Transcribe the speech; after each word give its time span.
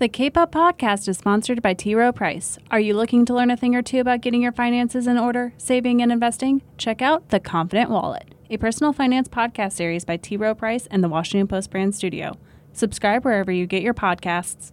The 0.00 0.08
Cape 0.08 0.36
Up 0.36 0.52
podcast 0.52 1.08
is 1.08 1.18
sponsored 1.18 1.60
by 1.60 1.74
T. 1.74 1.92
Rowe 1.92 2.12
Price. 2.12 2.56
Are 2.70 2.78
you 2.78 2.94
looking 2.94 3.24
to 3.24 3.34
learn 3.34 3.50
a 3.50 3.56
thing 3.56 3.74
or 3.74 3.82
two 3.82 3.98
about 3.98 4.20
getting 4.20 4.40
your 4.40 4.52
finances 4.52 5.08
in 5.08 5.18
order, 5.18 5.52
saving 5.58 6.00
and 6.00 6.12
investing? 6.12 6.62
Check 6.76 7.02
out 7.02 7.30
The 7.30 7.40
Confident 7.40 7.90
Wallet, 7.90 8.32
a 8.48 8.58
personal 8.58 8.92
finance 8.92 9.26
podcast 9.26 9.72
series 9.72 10.04
by 10.04 10.16
T. 10.16 10.36
Rowe 10.36 10.54
Price 10.54 10.86
and 10.92 11.02
the 11.02 11.08
Washington 11.08 11.48
Post 11.48 11.72
brand 11.72 11.96
studio. 11.96 12.38
Subscribe 12.72 13.24
wherever 13.24 13.50
you 13.50 13.66
get 13.66 13.82
your 13.82 13.92
podcasts. 13.92 14.70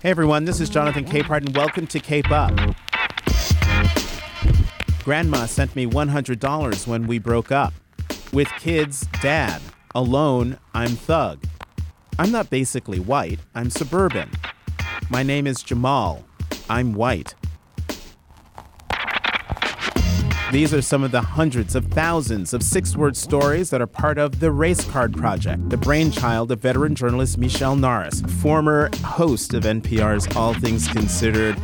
Hey 0.00 0.10
everyone, 0.10 0.46
this 0.46 0.58
is 0.58 0.70
Jonathan 0.70 1.04
Capehart 1.04 1.44
and 1.44 1.54
welcome 1.54 1.86
to 1.88 2.00
Cape 2.00 2.30
Up. 2.30 2.54
Grandma 5.04 5.44
sent 5.44 5.76
me 5.76 5.84
$100 5.84 6.86
when 6.86 7.06
we 7.06 7.18
broke 7.18 7.52
up. 7.52 7.74
With 8.32 8.48
kids, 8.58 9.06
dad. 9.22 9.62
Alone, 9.94 10.58
I'm 10.74 10.90
thug. 10.90 11.44
I'm 12.18 12.30
not 12.30 12.50
basically 12.50 13.00
white, 13.00 13.40
I'm 13.54 13.70
suburban. 13.70 14.30
My 15.08 15.22
name 15.22 15.46
is 15.46 15.62
Jamal. 15.62 16.24
I'm 16.68 16.94
white. 16.94 17.34
These 20.52 20.72
are 20.72 20.80
some 20.80 21.02
of 21.02 21.10
the 21.10 21.20
hundreds 21.20 21.74
of 21.74 21.86
thousands 21.86 22.54
of 22.54 22.62
six 22.62 22.96
word 22.96 23.16
stories 23.16 23.70
that 23.70 23.80
are 23.80 23.86
part 23.86 24.16
of 24.16 24.38
the 24.40 24.50
Race 24.50 24.84
Card 24.84 25.16
Project, 25.16 25.68
the 25.70 25.76
brainchild 25.76 26.52
of 26.52 26.60
veteran 26.60 26.94
journalist 26.94 27.36
Michele 27.36 27.76
Norris, 27.76 28.22
former 28.40 28.88
host 29.04 29.54
of 29.54 29.64
NPR's 29.64 30.34
All 30.36 30.54
Things 30.54 30.88
Considered. 30.88 31.60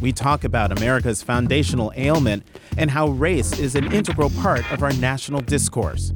We 0.00 0.12
talk 0.12 0.44
about 0.44 0.76
America's 0.76 1.22
foundational 1.22 1.92
ailment 1.96 2.46
and 2.76 2.90
how 2.90 3.08
race 3.08 3.58
is 3.58 3.74
an 3.74 3.92
integral 3.92 4.30
part 4.30 4.70
of 4.70 4.82
our 4.82 4.92
national 4.94 5.40
discourse. 5.40 6.12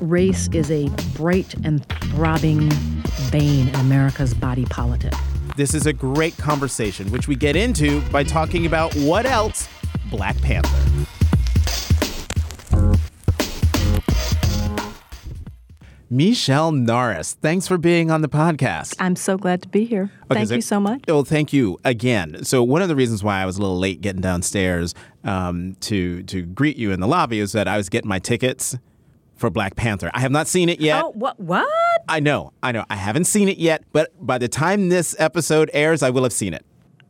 Race 0.00 0.48
is 0.52 0.70
a 0.70 0.88
bright 1.14 1.54
and 1.64 1.86
throbbing 1.88 2.70
vein 3.30 3.68
in 3.68 3.74
America's 3.76 4.32
body 4.32 4.64
politic. 4.66 5.12
This 5.56 5.74
is 5.74 5.86
a 5.86 5.92
great 5.92 6.36
conversation, 6.38 7.10
which 7.10 7.28
we 7.28 7.34
get 7.34 7.56
into 7.56 8.00
by 8.10 8.22
talking 8.22 8.64
about 8.64 8.94
what 8.94 9.26
else? 9.26 9.68
Black 10.10 10.40
Panther. 10.40 11.17
Michele 16.10 16.72
Norris, 16.72 17.34
thanks 17.34 17.68
for 17.68 17.76
being 17.76 18.10
on 18.10 18.22
the 18.22 18.28
podcast. 18.30 18.94
I'm 18.98 19.14
so 19.14 19.36
glad 19.36 19.60
to 19.62 19.68
be 19.68 19.84
here. 19.84 20.10
Okay, 20.24 20.34
Thank 20.40 20.48
so- 20.48 20.54
you 20.54 20.60
so 20.62 20.80
much. 20.80 21.02
Well, 21.06 21.22
thank 21.24 21.52
you 21.52 21.78
again. 21.84 22.44
So 22.44 22.62
one 22.62 22.80
of 22.80 22.88
the 22.88 22.96
reasons 22.96 23.22
why 23.22 23.42
I 23.42 23.46
was 23.46 23.58
a 23.58 23.60
little 23.60 23.78
late 23.78 24.00
getting 24.00 24.22
downstairs 24.22 24.94
um, 25.24 25.74
to 25.80 26.22
to 26.24 26.42
greet 26.42 26.78
you 26.78 26.92
in 26.92 27.00
the 27.00 27.06
lobby 27.08 27.40
is 27.40 27.52
that 27.52 27.68
I 27.68 27.76
was 27.76 27.90
getting 27.90 28.08
my 28.08 28.18
tickets 28.18 28.78
for 29.36 29.50
Black 29.50 29.76
Panther. 29.76 30.10
I 30.14 30.20
have 30.20 30.32
not 30.32 30.48
seen 30.48 30.70
it 30.70 30.80
yet. 30.80 31.04
Oh, 31.04 31.10
what? 31.10 31.38
What? 31.38 31.68
I 32.08 32.20
know, 32.20 32.54
I 32.62 32.72
know, 32.72 32.86
I 32.88 32.96
haven't 32.96 33.24
seen 33.24 33.48
it 33.50 33.58
yet. 33.58 33.84
But 33.92 34.10
by 34.26 34.38
the 34.38 34.48
time 34.48 34.88
this 34.88 35.14
episode 35.18 35.70
airs, 35.74 36.02
I 36.02 36.08
will 36.08 36.22
have 36.22 36.32
seen 36.32 36.54
it. 36.54 36.64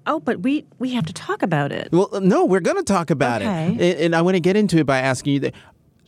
Oh, 0.09 0.19
but 0.19 0.41
we 0.41 0.65
we 0.81 0.91
have 0.95 1.07
to 1.07 1.13
talk 1.13 1.43
about 1.45 1.71
it. 1.71 1.91
Well, 1.93 2.21
no, 2.21 2.45
we're 2.45 2.59
going 2.61 2.79
to 2.79 2.83
talk 2.83 3.11
about 3.11 3.43
Okay. 3.43 3.67
it, 3.79 3.81
and, 3.81 4.01
and 4.07 4.17
I 4.17 4.23
want 4.23 4.35
to 4.35 4.41
get 4.41 4.57
into 4.57 4.79
it 4.79 4.87
by 4.87 4.99
asking 4.99 5.35
you: 5.35 5.41
that, 5.41 5.55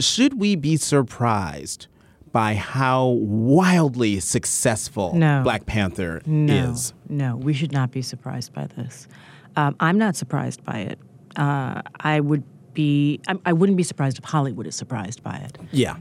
Should 0.00 0.40
we 0.40 0.56
be 0.56 0.76
surprised 0.76 1.86
by 2.32 2.54
how 2.54 3.06
wildly 3.08 4.20
successful 4.20 5.14
No. 5.14 5.42
Black 5.42 5.66
Panther 5.66 6.20
No, 6.26 6.70
is? 6.72 6.92
no, 7.08 7.36
we 7.36 7.52
should 7.52 7.72
not 7.72 7.90
be 7.90 8.02
surprised 8.02 8.52
by 8.52 8.66
this. 8.66 9.08
Um, 9.56 9.74
I'm 9.80 9.98
not 9.98 10.14
surprised 10.16 10.64
by 10.64 10.78
it. 10.80 10.98
Uh, 11.36 11.82
I 12.00 12.20
would 12.20 12.44
be. 12.72 13.20
I, 13.26 13.34
I 13.46 13.52
wouldn't 13.52 13.76
be 13.76 13.82
surprised 13.82 14.18
if 14.18 14.24
Hollywood 14.24 14.66
is 14.66 14.76
surprised 14.76 15.22
by 15.22 15.36
it. 15.36 15.58
Yeah. 15.72 15.96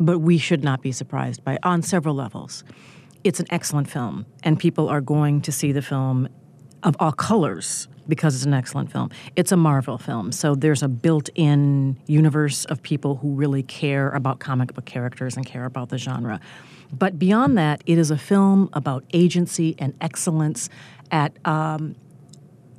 but 0.00 0.20
we 0.20 0.38
should 0.38 0.62
not 0.64 0.80
be 0.80 0.92
surprised 0.92 1.44
by 1.44 1.54
it 1.54 1.60
on 1.64 1.82
several 1.82 2.14
levels. 2.14 2.64
It's 3.24 3.40
an 3.40 3.46
excellent 3.50 3.90
film, 3.90 4.24
and 4.44 4.58
people 4.58 4.88
are 4.88 5.00
going 5.02 5.40
to 5.42 5.52
see 5.52 5.72
the 5.72 5.82
film 5.82 6.28
of 6.82 6.96
all 7.00 7.12
colors 7.12 7.88
because 8.08 8.34
it's 8.34 8.44
an 8.44 8.54
excellent 8.54 8.90
film. 8.90 9.10
It's 9.36 9.52
a 9.52 9.56
Marvel 9.56 9.98
film, 9.98 10.32
so 10.32 10.54
there's 10.54 10.82
a 10.82 10.88
built 10.88 11.28
in 11.34 11.96
universe 12.06 12.64
of 12.66 12.82
people 12.82 13.16
who 13.16 13.34
really 13.34 13.62
care 13.62 14.10
about 14.10 14.38
comic 14.38 14.74
book 14.74 14.84
characters 14.84 15.36
and 15.36 15.44
care 15.44 15.64
about 15.64 15.90
the 15.90 15.98
genre. 15.98 16.40
But 16.92 17.18
beyond 17.18 17.58
that, 17.58 17.82
it 17.86 17.98
is 17.98 18.10
a 18.10 18.16
film 18.16 18.70
about 18.72 19.04
agency 19.12 19.74
and 19.78 19.94
excellence 20.00 20.70
at 21.10 21.36
um, 21.46 21.96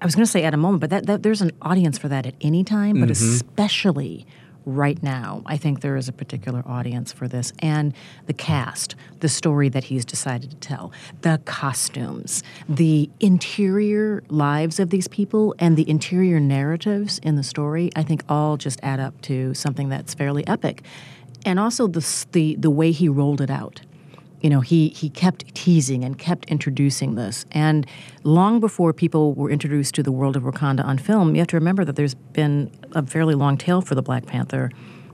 I 0.01 0.05
was 0.05 0.15
going 0.15 0.25
to 0.25 0.31
say 0.31 0.43
at 0.43 0.53
a 0.53 0.57
moment, 0.57 0.81
but 0.81 0.89
that, 0.91 1.05
that 1.07 1.23
there's 1.23 1.41
an 1.41 1.51
audience 1.61 1.97
for 1.97 2.07
that 2.07 2.25
at 2.25 2.35
any 2.41 2.63
time, 2.63 2.99
but 2.99 3.11
especially 3.11 4.25
right 4.69 5.01
now. 5.03 5.41
I 5.45 5.57
think 5.57 5.81
there 5.81 5.95
is 5.95 6.07
a 6.07 6.13
particular 6.13 6.63
audience 6.65 7.11
for 7.11 7.27
this. 7.27 7.51
And 7.59 7.93
the 8.27 8.33
cast, 8.33 8.95
the 9.19 9.29
story 9.29 9.69
that 9.69 9.85
he's 9.85 10.05
decided 10.05 10.51
to 10.51 10.57
tell, 10.57 10.91
the 11.21 11.41
costumes, 11.45 12.43
the 12.67 13.09
interior 13.19 14.23
lives 14.29 14.79
of 14.79 14.89
these 14.89 15.07
people, 15.07 15.55
and 15.59 15.75
the 15.75 15.89
interior 15.89 16.39
narratives 16.39 17.19
in 17.19 17.35
the 17.35 17.43
story, 17.43 17.89
I 17.95 18.03
think 18.03 18.23
all 18.29 18.57
just 18.57 18.79
add 18.83 18.99
up 18.99 19.19
to 19.23 19.53
something 19.53 19.89
that's 19.89 20.13
fairly 20.13 20.47
epic. 20.47 20.83
And 21.45 21.59
also 21.59 21.87
the, 21.87 22.25
the, 22.31 22.55
the 22.55 22.69
way 22.69 22.91
he 22.91 23.09
rolled 23.09 23.41
it 23.41 23.49
out 23.49 23.81
you 24.41 24.49
know, 24.49 24.61
he, 24.61 24.89
he 24.89 25.09
kept 25.09 25.53
teasing 25.53 26.03
and 26.03 26.17
kept 26.17 26.45
introducing 26.45 27.15
this. 27.15 27.45
And 27.51 27.85
long 28.23 28.59
before 28.59 28.93
people 28.93 29.33
were 29.33 29.49
introduced 29.49 29.95
to 29.95 30.03
the 30.03 30.11
world 30.11 30.35
of 30.35 30.43
Wakanda 30.43 30.83
on 30.83 30.97
film, 30.97 31.35
you 31.35 31.41
have 31.41 31.47
to 31.49 31.57
remember 31.57 31.83
that 31.85 31.95
there's 31.95 32.15
been 32.15 32.71
a 32.93 33.05
fairly 33.05 33.35
long 33.35 33.57
tail 33.57 33.81
for 33.81 33.95
the 33.95 34.01
Black 34.01 34.25
Panther. 34.25 34.71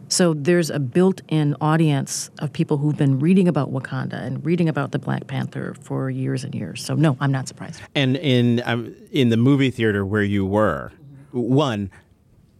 So 0.07 0.35
there's 0.35 0.69
a 0.69 0.79
built 0.79 1.21
in 1.29 1.55
audience 1.61 2.29
of 2.39 2.53
people 2.53 2.77
who've 2.77 2.95
been 2.95 3.19
reading 3.19 3.47
about 3.47 3.71
Wakanda 3.73 4.21
and 4.21 4.45
reading 4.45 4.69
about 4.69 4.91
the 4.91 4.99
Black 4.99 5.25
Panther 5.25 5.75
for 5.81 6.11
years 6.11 6.43
and 6.43 6.53
years. 6.53 6.85
So, 6.85 6.93
no, 6.93 7.17
I'm 7.19 7.31
not 7.31 7.47
surprised. 7.47 7.81
And 7.95 8.15
in 8.17 8.61
um, 8.65 8.95
in 9.11 9.29
the 9.29 9.37
movie 9.37 9.71
theater 9.71 10.05
where 10.05 10.21
you 10.21 10.45
were, 10.45 10.91
one, 11.31 11.89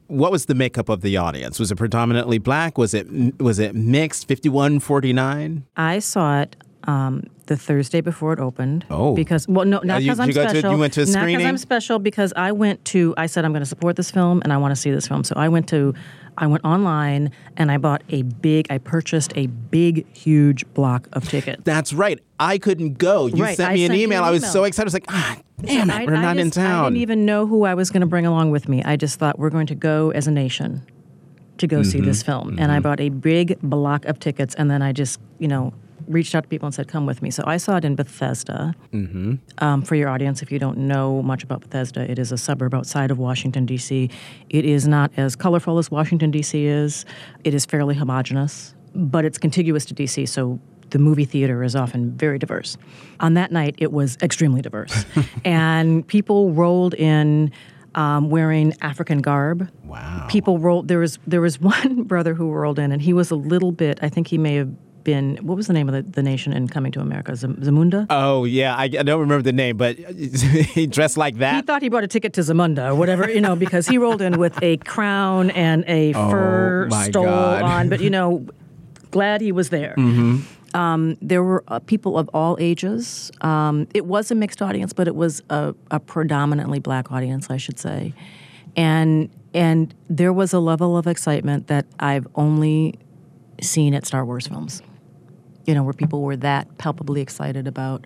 what 0.07 0.31
was 0.31 0.45
the 0.45 0.55
makeup 0.55 0.89
of 0.89 1.01
the 1.01 1.17
audience? 1.17 1.59
Was 1.59 1.71
it 1.71 1.75
predominantly 1.75 2.37
black? 2.37 2.77
Was 2.77 2.93
it 2.93 3.07
was 3.39 3.59
it 3.59 3.75
mixed? 3.75 4.27
51-49? 4.27 5.63
I 5.77 5.99
saw 5.99 6.41
it 6.41 6.55
um, 6.83 7.23
the 7.45 7.57
Thursday 7.57 8.01
before 8.01 8.33
it 8.33 8.39
opened. 8.39 8.85
Oh. 8.89 9.15
because 9.15 9.47
well, 9.47 9.65
no, 9.65 9.79
not 9.83 10.01
you- 10.01 10.11
because 10.11 10.19
I'm 10.19 10.27
to- 10.27 10.33
special. 10.49 10.71
you 10.71 10.77
went 10.77 10.93
to 10.93 11.01
a 11.01 11.05
not 11.05 11.25
because? 11.27 11.45
I'm 11.45 11.57
special. 11.57 11.99
Because 11.99 12.33
I 12.35 12.51
went 12.51 12.83
to. 12.85 13.13
I 13.17 13.25
said 13.27 13.45
I'm 13.45 13.51
going 13.51 13.61
to 13.61 13.65
support 13.67 13.95
this 13.95 14.11
film 14.11 14.41
and 14.43 14.51
I 14.53 14.57
want 14.57 14.71
to 14.71 14.75
see 14.75 14.91
this 14.91 15.07
film. 15.07 15.23
So 15.23 15.33
I 15.37 15.47
went 15.49 15.67
to. 15.69 15.93
I 16.37 16.47
went 16.47 16.65
online 16.65 17.31
and 17.55 17.71
I 17.71 17.77
bought 17.77 18.03
a 18.09 18.23
big. 18.23 18.67
I 18.69 18.77
purchased 18.77 19.31
a 19.37 19.47
big, 19.47 20.05
huge 20.15 20.65
block 20.73 21.07
of 21.13 21.27
tickets. 21.29 21.61
That's 21.63 21.93
right. 21.93 22.19
I 22.39 22.57
couldn't 22.57 22.97
go. 22.97 23.27
You 23.27 23.41
Right, 23.43 23.55
sent 23.55 23.71
I 23.71 23.75
me 23.75 23.85
an 23.85 23.89
sent 23.91 24.01
email. 24.01 24.21
an 24.23 24.27
I 24.27 24.31
was 24.31 24.41
email. 24.43 24.51
so 24.51 24.63
excited. 24.65 24.83
I 24.85 24.87
was 24.87 24.93
like, 24.95 25.05
ah, 25.07 25.37
damn 25.61 25.89
it, 25.89 25.93
I- 25.95 26.05
we're 26.05 26.15
I 26.15 26.21
not 26.21 26.37
in 26.37 26.51
town. 26.51 26.85
I 26.85 26.89
didn't 26.89 26.97
even 27.01 27.25
know 27.25 27.47
who 27.47 27.63
I 27.63 27.73
was 27.73 27.89
going 27.89 28.01
to 28.01 28.07
bring 28.07 28.25
along 28.25 28.51
with 28.51 28.67
me. 28.67 28.83
I 28.83 28.97
just 28.97 29.17
thought 29.17 29.39
we're 29.39 29.49
going 29.49 29.67
to 29.67 29.75
go 29.75 30.11
as 30.11 30.27
a 30.27 30.31
nation 30.31 30.85
to 31.59 31.67
go 31.67 31.83
see 31.83 31.99
Mm-hmm. 31.99 32.07
this 32.07 32.21
film. 32.21 32.57
And 32.59 32.69
I 32.69 32.81
bought 32.81 32.99
a 32.99 33.07
big 33.07 33.57
block 33.61 34.03
of 34.03 34.19
tickets, 34.19 34.55
and 34.55 34.69
then 34.69 34.81
I 34.81 34.91
just, 34.91 35.21
you 35.39 35.47
know, 35.47 35.73
reached 36.07 36.35
out 36.35 36.43
to 36.43 36.49
people 36.49 36.65
and 36.65 36.73
said, 36.75 36.87
"Come 36.87 37.05
with 37.05 37.21
me." 37.21 37.31
So 37.31 37.43
I 37.45 37.57
saw 37.57 37.77
it 37.77 37.85
in 37.85 37.95
Bethesda. 37.95 38.73
Mm-hmm. 38.93 39.35
Um, 39.59 39.81
for 39.81 39.95
your 39.95 40.09
audience, 40.09 40.41
if 40.41 40.51
you 40.51 40.59
don't 40.59 40.77
know 40.77 41.21
much 41.21 41.43
about 41.43 41.61
Bethesda, 41.61 42.09
it 42.09 42.19
is 42.19 42.31
a 42.31 42.37
suburb 42.37 42.73
outside 42.73 43.11
of 43.11 43.17
Washington 43.17 43.65
D.C. 43.65 44.09
It 44.49 44.65
is 44.65 44.87
not 44.87 45.11
as 45.17 45.35
colorful 45.35 45.77
as 45.77 45.89
Washington 45.91 46.31
D.C. 46.31 46.65
is. 46.65 47.05
It 47.43 47.53
is 47.53 47.65
fairly 47.65 47.95
homogenous, 47.95 48.73
but 48.93 49.25
it's 49.25 49.37
contiguous 49.37 49.85
to 49.85 49.93
D.C. 49.93 50.25
So 50.25 50.59
the 50.91 50.99
movie 50.99 51.25
theater 51.25 51.63
is 51.63 51.75
often 51.75 52.11
very 52.11 52.37
diverse. 52.39 52.77
On 53.19 53.33
that 53.33 53.51
night, 53.51 53.75
it 53.79 53.91
was 53.91 54.17
extremely 54.21 54.61
diverse, 54.61 55.05
and 55.45 56.07
people 56.07 56.51
rolled 56.53 56.93
in. 56.93 57.51
Um, 57.97 58.29
wearing 58.29 58.73
African 58.81 59.19
garb, 59.19 59.69
Wow. 59.85 60.27
people 60.29 60.59
rolled. 60.59 60.89
There 60.89 60.99
was 60.99 61.17
there 61.25 61.39
was 61.39 61.61
one 61.75 62.03
brother 62.03 62.33
who 62.33 62.51
rolled 62.51 62.77
in, 62.77 62.91
and 62.91 63.01
he 63.01 63.13
was 63.13 63.31
a 63.31 63.37
little 63.37 63.71
bit. 63.71 63.99
I 64.01 64.09
think 64.09 64.27
he 64.27 64.37
may 64.37 64.55
have 64.55 64.67
been. 65.05 65.37
What 65.37 65.55
was 65.55 65.67
the 65.67 65.73
name 65.73 65.87
of 65.87 65.95
the, 65.95 66.01
the 66.01 66.21
nation 66.21 66.51
in 66.51 66.67
Coming 66.67 66.91
to 66.91 66.99
America? 66.99 67.33
Zam- 67.37 67.55
Zamunda. 67.61 68.05
Oh 68.09 68.43
yeah, 68.43 68.75
I, 68.75 68.83
I 68.83 68.87
don't 68.87 69.21
remember 69.21 69.41
the 69.43 69.53
name, 69.53 69.77
but 69.77 69.97
he 70.75 70.85
dressed 70.87 71.15
like 71.15 71.37
that. 71.37 71.55
he 71.55 71.61
thought 71.61 71.81
he 71.81 71.87
brought 71.87 72.03
a 72.03 72.07
ticket 72.07 72.33
to 72.33 72.41
Zamunda 72.41 72.89
or 72.89 72.95
whatever, 72.95 73.29
you 73.31 73.39
know, 73.39 73.55
because 73.55 73.87
he 73.87 73.97
rolled 73.97 74.21
in 74.21 74.37
with 74.37 74.61
a 74.61 74.75
crown 74.77 75.49
and 75.51 75.85
a 75.87 76.11
fur 76.11 76.87
Oh, 76.87 76.89
my 76.89 77.05
stole 77.07 77.23
God. 77.23 77.61
on. 77.61 77.87
But 77.87 78.01
you 78.01 78.09
know, 78.09 78.45
glad 79.11 79.39
he 79.39 79.53
was 79.53 79.69
there. 79.69 79.95
Um, 80.73 81.15
there 81.21 81.41
were 81.41 81.63
uh, 81.69 81.79
people 81.79 82.17
of 82.17 82.29
all 82.33 82.57
ages. 82.59 83.31
Um, 83.39 83.87
it 83.93 84.05
was 84.05 84.29
a 84.29 84.35
mixed 84.35 84.61
audience, 84.61 84.91
but 84.91 85.07
it 85.07 85.15
was 85.15 85.41
a, 85.49 85.73
a 85.89 86.01
predominantly 86.01 86.79
black 86.79 87.13
audience, 87.13 87.49
I 87.49 87.55
should 87.55 87.79
say, 87.79 88.13
and 88.75 89.29
and 89.53 89.93
there 90.09 90.33
was 90.33 90.51
a 90.51 90.59
level 90.59 90.97
of 90.97 91.07
excitement 91.07 91.67
that 91.67 91.85
I've 92.01 92.27
only 92.35 92.95
seen 93.61 93.93
at 93.93 94.05
Star 94.05 94.25
Wars 94.25 94.47
films. 94.47 94.81
You 95.65 95.73
know, 95.73 95.83
where 95.83 95.93
people 95.93 96.21
were 96.21 96.37
that 96.37 96.77
palpably 96.77 97.21
excited 97.21 97.67
about 97.67 98.05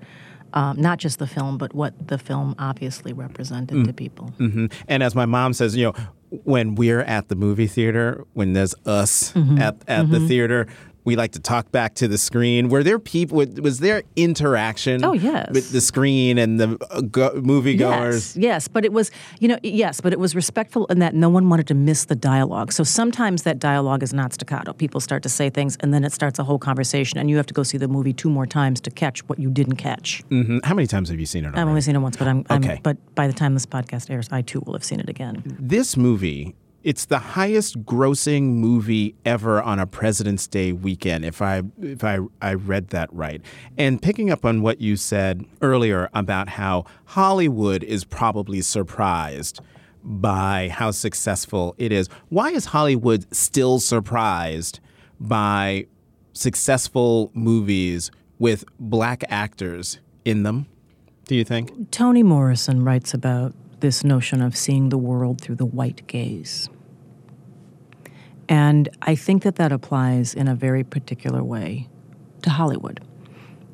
um, 0.54 0.82
not 0.82 0.98
just 0.98 1.20
the 1.20 1.28
film, 1.28 1.58
but 1.58 1.76
what 1.76 2.08
the 2.08 2.18
film 2.18 2.56
obviously 2.58 3.14
represented 3.14 3.86
to 3.86 3.94
people. 3.94 4.28
hmm 4.38 4.66
And 4.88 5.04
as 5.04 5.14
my 5.14 5.26
mom 5.26 5.54
says, 5.54 5.76
you 5.76 5.86
know, 5.86 5.94
when 6.44 6.76
we're 6.76 7.02
at 7.02 7.28
the 7.28 7.36
movie 7.36 7.68
theater, 7.68 8.26
when 8.34 8.54
there's 8.54 8.74
us 8.86 9.32
Mm-hmm. 9.34 9.60
at, 9.60 9.84
at 9.88 10.10
the 10.10 10.20
theater, 10.28 10.68
We 11.10 11.16
like 11.16 11.32
to 11.32 11.40
talk 11.40 11.72
back 11.72 11.96
to 11.96 12.08
the 12.08 12.20
screen. 12.20 12.70
Were 12.70 12.84
there 12.84 13.00
people? 13.00 13.44
Was 13.64 13.80
there 13.80 14.04
interaction? 14.16 15.04
Oh, 15.04 15.14
yes. 15.14 15.50
with 15.52 15.72
the 15.72 15.82
screen 15.82 16.38
and 16.38 16.60
the 16.60 16.78
uh, 16.92 17.02
go, 17.02 17.32
moviegoers. 17.32 18.36
Yes, 18.36 18.38
yes, 18.38 18.68
but 18.68 18.86
it 18.86 18.94
was, 18.94 19.10
you 19.40 19.48
know, 19.48 19.58
yes, 19.64 20.02
but 20.02 20.14
it 20.14 20.20
was 20.20 20.36
respectful 20.36 20.86
in 20.86 21.00
that 21.00 21.16
no 21.16 21.28
one 21.28 21.50
wanted 21.50 21.66
to 21.66 21.74
miss 21.74 22.06
the 22.06 22.16
dialogue. 22.16 22.72
So 22.72 22.84
sometimes 22.84 23.42
that 23.42 23.58
dialogue 23.58 24.04
is 24.04 24.14
not 24.14 24.34
staccato. 24.34 24.72
People 24.74 25.00
start 25.02 25.24
to 25.24 25.30
say 25.30 25.50
things, 25.50 25.78
and 25.80 25.92
then 25.92 26.04
it 26.04 26.14
starts 26.14 26.38
a 26.38 26.44
whole 26.44 26.60
conversation, 26.60 27.18
and 27.18 27.28
you 27.28 27.38
have 27.38 27.48
to 27.48 27.56
go 27.56 27.64
see 27.64 27.80
the 27.80 27.88
movie 27.88 28.14
two 28.14 28.30
more 28.30 28.46
times 28.46 28.80
to 28.82 28.92
catch 28.92 29.28
what 29.28 29.40
you 29.40 29.50
didn't 29.50 29.78
catch. 29.78 30.24
Mhm. 30.30 30.64
How 30.64 30.76
many 30.76 30.86
times 30.86 31.10
have 31.10 31.20
you 31.20 31.26
seen 31.26 31.44
it? 31.44 31.54
I've 31.56 31.68
only 31.68 31.82
seen 31.82 31.96
it 31.96 32.00
once, 32.00 32.18
but 32.18 32.28
I'm, 32.28 32.46
I'm 32.52 32.64
Okay. 32.64 32.80
but 32.84 32.98
by 33.16 33.26
the 33.26 33.34
time 33.34 33.56
this 33.56 33.66
podcast 33.66 34.12
airs, 34.12 34.28
I 34.32 34.44
too 34.44 34.62
will 34.64 34.74
have 34.74 34.84
seen 34.84 35.00
it 35.00 35.10
again. 35.10 35.42
This 35.60 35.98
movie, 35.98 36.54
it's 36.84 37.06
the 37.06 37.20
highest 37.20 37.84
grossing 37.84 38.56
movie 38.56 39.16
ever 39.26 39.62
on 39.62 39.80
a 39.80 39.86
President's 39.86 40.48
Day 40.48 40.72
weekend, 40.72 41.26
if 41.26 41.42
I 41.42 41.64
if 41.82 42.04
I, 42.04 42.20
I 42.42 42.54
read 42.54 42.90
that 42.90 43.12
right. 43.14 43.42
And 43.78 44.02
picking 44.02 44.30
up 44.30 44.46
on 44.46 44.62
what 44.62 44.80
you 44.80 44.96
said 44.96 45.46
earlier 45.62 46.10
about 46.14 46.50
how 46.50 46.86
Hollywood 47.06 47.84
is 47.84 48.04
probably 48.06 48.62
surprised 48.62 49.60
by 50.04 50.70
how 50.72 50.92
successful 50.92 51.76
it 51.78 51.92
is. 51.92 52.08
Why 52.30 52.52
is 52.52 52.66
Hollywood 52.66 53.26
still 53.36 53.80
surprised 53.80 54.80
by 55.20 55.88
successful 56.32 57.32
movies 57.34 58.10
with 58.38 58.64
black 58.80 59.24
actors 59.30 60.00
in 60.24 60.44
them? 60.44 60.68
Do 61.26 61.36
you 61.36 61.44
think? 61.44 61.92
Toni 61.92 62.24
Morrison 62.24 62.84
writes 62.84 63.14
about 63.14 63.54
this 63.82 64.04
notion 64.04 64.42
of 64.42 64.56
seeing 64.56 64.90
the 64.90 64.98
world 64.98 65.42
through 65.42 65.56
the 65.56 65.66
white 65.66 66.06
gaze. 66.08 66.70
And 68.48 68.90
I 69.02 69.16
think 69.16 69.44
that 69.44 69.58
that 69.58 69.72
applies 69.72 70.34
in 70.34 70.48
a 70.48 70.56
very 70.56 70.84
particular 70.84 71.44
way 71.44 71.88
to 72.42 72.50
Hollywood 72.50 73.00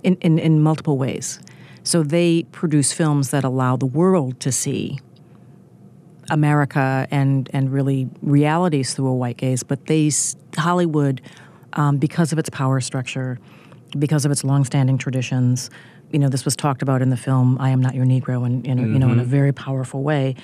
in, 0.04 0.16
in, 0.18 0.38
in 0.38 0.62
multiple 0.62 0.98
ways. 0.98 1.40
So 1.84 2.04
they 2.04 2.44
produce 2.52 2.92
films 2.92 3.30
that 3.30 3.44
allow 3.44 3.78
the 3.78 3.86
world 3.86 4.40
to 4.42 4.52
see 4.52 5.00
America 6.30 7.08
and, 7.12 7.50
and 7.54 7.72
really 7.72 8.10
realities 8.22 8.94
through 8.94 9.08
a 9.08 9.16
white 9.16 9.38
gaze, 9.38 9.64
but 9.64 9.86
they, 9.86 10.12
Hollywood, 10.58 11.22
um, 11.74 11.98
because 11.98 12.32
of 12.32 12.40
its 12.40 12.50
power 12.50 12.82
structure, 12.82 13.40
because 13.98 14.26
of 14.26 14.32
its 14.32 14.44
longstanding 14.44 14.98
traditions, 14.98 15.70
you 16.12 16.20
know, 16.20 16.30
this 16.30 16.46
was 16.46 16.56
talked 16.56 16.82
about 16.82 17.02
in 17.02 17.10
the 17.10 17.18
film 17.18 17.58
"I 17.60 17.70
Am 17.70 17.82
Not 17.82 17.96
Your 17.96 18.06
Negro," 18.06 18.46
and 18.46 18.66
in, 18.66 18.80
a 18.80 18.82
you 18.82 19.00
know, 19.00 19.12
in 19.12 19.20
a 19.20 19.24
very 19.24 19.52
powerful 19.52 20.04
way. 20.04 20.36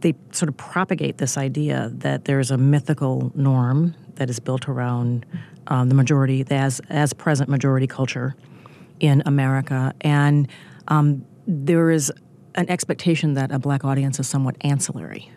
They 0.00 0.14
sort 0.30 0.48
of 0.48 0.56
propagate 0.56 1.18
this 1.18 1.36
idea 1.36 1.90
that 1.94 2.24
there's 2.24 2.50
a 2.50 2.56
mythical 2.56 3.32
norm 3.34 3.94
that 4.14 4.30
is 4.30 4.38
built 4.38 4.68
around 4.68 5.26
um, 5.66 5.88
the 5.88 5.94
majority, 5.94 6.42
the 6.42 6.54
as 6.54 6.80
as 6.88 7.12
present 7.12 7.48
majority 7.48 7.86
culture 7.86 8.36
in 9.00 9.22
America, 9.26 9.92
and 10.00 10.48
um, 10.88 11.24
there 11.46 11.90
is 11.90 12.12
an 12.54 12.68
expectation 12.68 13.34
that 13.34 13.50
a 13.52 13.58
black 13.58 13.84
audience 13.84 14.18
is 14.18 14.28
somewhat 14.28 14.56
ancillary 14.62 15.30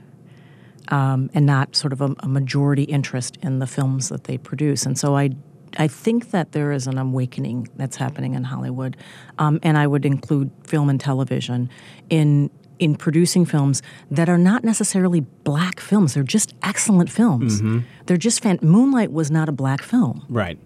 um, 0.89 1.29
and 1.33 1.45
not 1.45 1.75
sort 1.75 1.93
of 1.93 2.01
a, 2.01 2.13
a 2.19 2.27
majority 2.27 2.83
interest 2.83 3.37
in 3.41 3.59
the 3.59 3.67
films 3.67 4.09
that 4.09 4.25
they 4.25 4.37
produce. 4.37 4.85
And 4.85 4.97
so 4.97 5.15
I, 5.15 5.31
I 5.77 5.87
think 5.87 6.31
that 6.31 6.51
there 6.51 6.71
is 6.71 6.87
an 6.87 6.97
awakening 6.97 7.69
that's 7.75 7.95
happening 7.97 8.33
in 8.35 8.43
Hollywood, 8.43 8.97
um, 9.39 9.59
and 9.63 9.77
I 9.77 9.87
would 9.87 10.05
include 10.05 10.51
film 10.65 10.89
and 10.89 10.99
television 10.99 11.69
in 12.09 12.49
in 12.79 12.95
producing 12.95 13.45
films 13.45 13.83
that 14.09 14.27
are 14.27 14.39
not 14.39 14.63
necessarily 14.63 15.19
black 15.43 15.79
films. 15.79 16.15
They're 16.15 16.23
just 16.23 16.55
excellent 16.63 17.11
films. 17.11 17.61
They're 18.07 18.17
just 18.17 18.41
fan- 18.41 18.57
Moonlight 18.63 19.11
was 19.11 19.29
not 19.29 19.47
a 19.47 19.51
black 19.51 19.83
film 19.83 20.25
Right. 20.29 20.57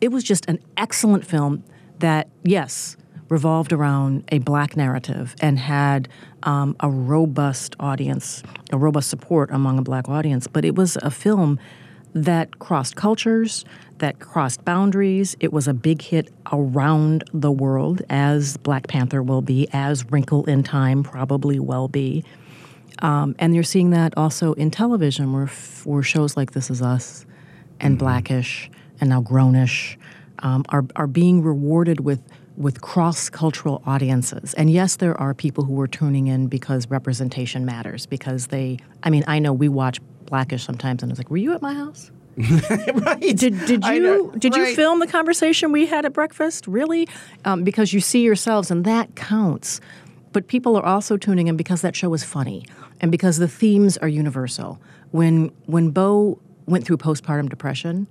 it 0.00 0.12
was 0.12 0.22
just 0.22 0.46
an 0.48 0.60
excellent 0.76 1.26
film 1.26 1.64
that, 1.98 2.28
yes, 2.44 2.96
revolved 3.28 3.72
around 3.72 4.22
a 4.30 4.38
black 4.38 4.76
narrative 4.76 5.34
and 5.40 5.58
had 5.58 6.08
um, 6.44 6.76
a 6.78 6.88
robust 6.88 7.74
audience, 7.80 8.44
a 8.72 8.78
robust 8.78 9.10
support 9.10 9.50
among 9.50 9.78
a 9.80 9.82
black 9.82 10.08
audience. 10.08 10.46
But 10.46 10.64
it 10.64 10.76
was 10.76 10.96
a 11.02 11.10
film 11.10 11.58
that 12.14 12.60
crossed 12.60 12.94
cultures, 12.94 13.64
that 13.98 14.18
crossed 14.18 14.64
boundaries. 14.64 15.36
It 15.40 15.52
was 15.52 15.68
a 15.68 15.74
big 15.74 16.02
hit 16.02 16.32
around 16.52 17.24
the 17.32 17.52
world, 17.52 18.02
as 18.10 18.56
Black 18.58 18.88
Panther 18.88 19.22
will 19.22 19.42
be, 19.42 19.68
as 19.72 20.10
Wrinkle 20.10 20.44
in 20.44 20.62
Time 20.62 21.02
probably 21.02 21.58
will 21.58 21.88
be. 21.88 22.24
Um, 23.00 23.34
and 23.38 23.54
you're 23.54 23.64
seeing 23.64 23.90
that 23.90 24.14
also 24.16 24.54
in 24.54 24.70
television, 24.70 25.32
where, 25.32 25.44
f- 25.44 25.84
where 25.84 26.02
shows 26.02 26.36
like 26.36 26.52
This 26.52 26.70
Is 26.70 26.80
Us 26.80 27.26
and 27.80 27.98
Blackish 27.98 28.70
and 29.00 29.10
now 29.10 29.20
Grownish 29.20 29.96
um, 30.38 30.64
are, 30.70 30.84
are 30.96 31.06
being 31.06 31.42
rewarded 31.42 32.00
with, 32.00 32.22
with 32.56 32.80
cross 32.80 33.28
cultural 33.28 33.82
audiences. 33.86 34.54
And 34.54 34.70
yes, 34.70 34.96
there 34.96 35.18
are 35.20 35.34
people 35.34 35.64
who 35.64 35.78
are 35.80 35.86
tuning 35.86 36.26
in 36.26 36.46
because 36.46 36.88
representation 36.88 37.66
matters, 37.66 38.06
because 38.06 38.46
they, 38.46 38.78
I 39.02 39.10
mean, 39.10 39.24
I 39.26 39.40
know 39.40 39.52
we 39.52 39.68
watch 39.68 40.00
Blackish 40.24 40.64
sometimes 40.64 41.02
and 41.02 41.12
it's 41.12 41.18
like, 41.18 41.30
were 41.30 41.36
you 41.36 41.52
at 41.52 41.60
my 41.60 41.74
house? 41.74 42.10
right. 42.94 43.34
Did, 43.36 43.64
did 43.64 43.84
you 43.84 44.32
did 44.38 44.54
you 44.54 44.74
film 44.74 45.00
the 45.00 45.06
conversation 45.06 45.72
we 45.72 45.86
had 45.86 46.04
at 46.04 46.12
breakfast? 46.12 46.66
Really? 46.66 47.08
Um, 47.46 47.64
because 47.64 47.94
you 47.94 48.00
see 48.00 48.22
yourselves, 48.22 48.70
and 48.70 48.84
that 48.84 49.16
counts. 49.16 49.80
But 50.32 50.48
people 50.48 50.76
are 50.76 50.84
also 50.84 51.16
tuning 51.16 51.46
in 51.46 51.56
because 51.56 51.80
that 51.80 51.96
show 51.96 52.12
is 52.12 52.24
funny, 52.24 52.66
and 53.00 53.10
because 53.10 53.38
the 53.38 53.48
themes 53.48 53.96
are 53.98 54.08
universal. 54.08 54.78
When 55.12 55.50
when 55.64 55.92
Bow 55.92 56.38
went 56.66 56.84
through 56.84 56.98
postpartum 56.98 57.48
depression, 57.48 58.06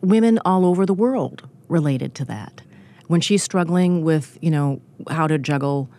women 0.00 0.38
all 0.44 0.64
over 0.64 0.86
the 0.86 0.94
world 0.94 1.48
related 1.66 2.14
to 2.16 2.24
that. 2.26 2.62
When 3.08 3.20
she's 3.20 3.42
struggling 3.42 4.04
with, 4.04 4.38
you 4.40 4.50
know, 4.50 4.80
how 5.10 5.26
to 5.26 5.38
juggle 5.38 5.90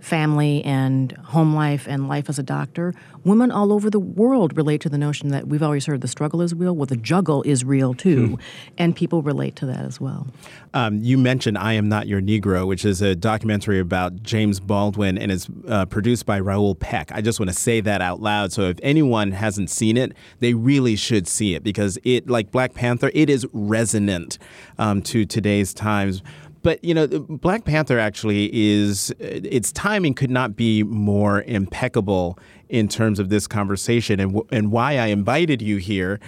family 0.00 0.64
and 0.64 1.12
home 1.12 1.54
life 1.54 1.86
and 1.88 2.08
life 2.08 2.28
as 2.28 2.38
a 2.38 2.42
doctor, 2.42 2.94
women 3.24 3.50
all 3.50 3.72
over 3.72 3.90
the 3.90 4.00
world 4.00 4.56
relate 4.56 4.80
to 4.80 4.88
the 4.88 4.98
notion 4.98 5.28
that 5.28 5.46
we've 5.46 5.62
always 5.62 5.86
heard 5.86 6.00
the 6.00 6.08
struggle 6.08 6.40
is 6.40 6.54
real. 6.54 6.74
Well, 6.74 6.86
the 6.86 6.96
juggle 6.96 7.42
is 7.42 7.64
real 7.64 7.94
too, 7.94 8.38
and 8.78 8.96
people 8.96 9.22
relate 9.22 9.56
to 9.56 9.66
that 9.66 9.84
as 9.84 10.00
well. 10.00 10.26
Um, 10.72 10.98
you 11.02 11.18
mentioned 11.18 11.58
I 11.58 11.74
Am 11.74 11.88
Not 11.88 12.06
Your 12.06 12.20
Negro, 12.20 12.66
which 12.66 12.84
is 12.84 13.02
a 13.02 13.14
documentary 13.14 13.78
about 13.78 14.22
James 14.22 14.60
Baldwin 14.60 15.18
and 15.18 15.30
is 15.30 15.48
uh, 15.68 15.86
produced 15.86 16.26
by 16.26 16.40
Raoul 16.40 16.74
Peck. 16.74 17.12
I 17.12 17.20
just 17.20 17.38
want 17.38 17.50
to 17.50 17.56
say 17.56 17.80
that 17.80 18.00
out 18.00 18.20
loud. 18.20 18.52
So 18.52 18.62
if 18.62 18.78
anyone 18.82 19.32
hasn't 19.32 19.70
seen 19.70 19.96
it, 19.96 20.12
they 20.38 20.54
really 20.54 20.96
should 20.96 21.28
see 21.28 21.54
it 21.54 21.62
because 21.62 21.98
it, 22.04 22.28
like 22.28 22.50
Black 22.50 22.74
Panther, 22.74 23.10
it 23.14 23.28
is 23.28 23.46
resonant 23.52 24.38
um, 24.78 25.02
to 25.02 25.26
today's 25.26 25.74
times. 25.74 26.22
But 26.62 26.84
you 26.84 26.94
know, 26.94 27.06
Black 27.06 27.64
Panther 27.64 27.98
actually 27.98 28.50
is 28.52 29.12
its 29.18 29.72
timing 29.72 30.14
could 30.14 30.30
not 30.30 30.56
be 30.56 30.82
more 30.82 31.42
impeccable 31.42 32.38
in 32.68 32.86
terms 32.86 33.18
of 33.18 33.30
this 33.30 33.46
conversation, 33.46 34.20
and 34.20 34.32
w- 34.32 34.48
and 34.52 34.70
why 34.70 34.98
I 34.98 35.06
invited 35.06 35.62
you 35.62 35.78
here 35.78 36.20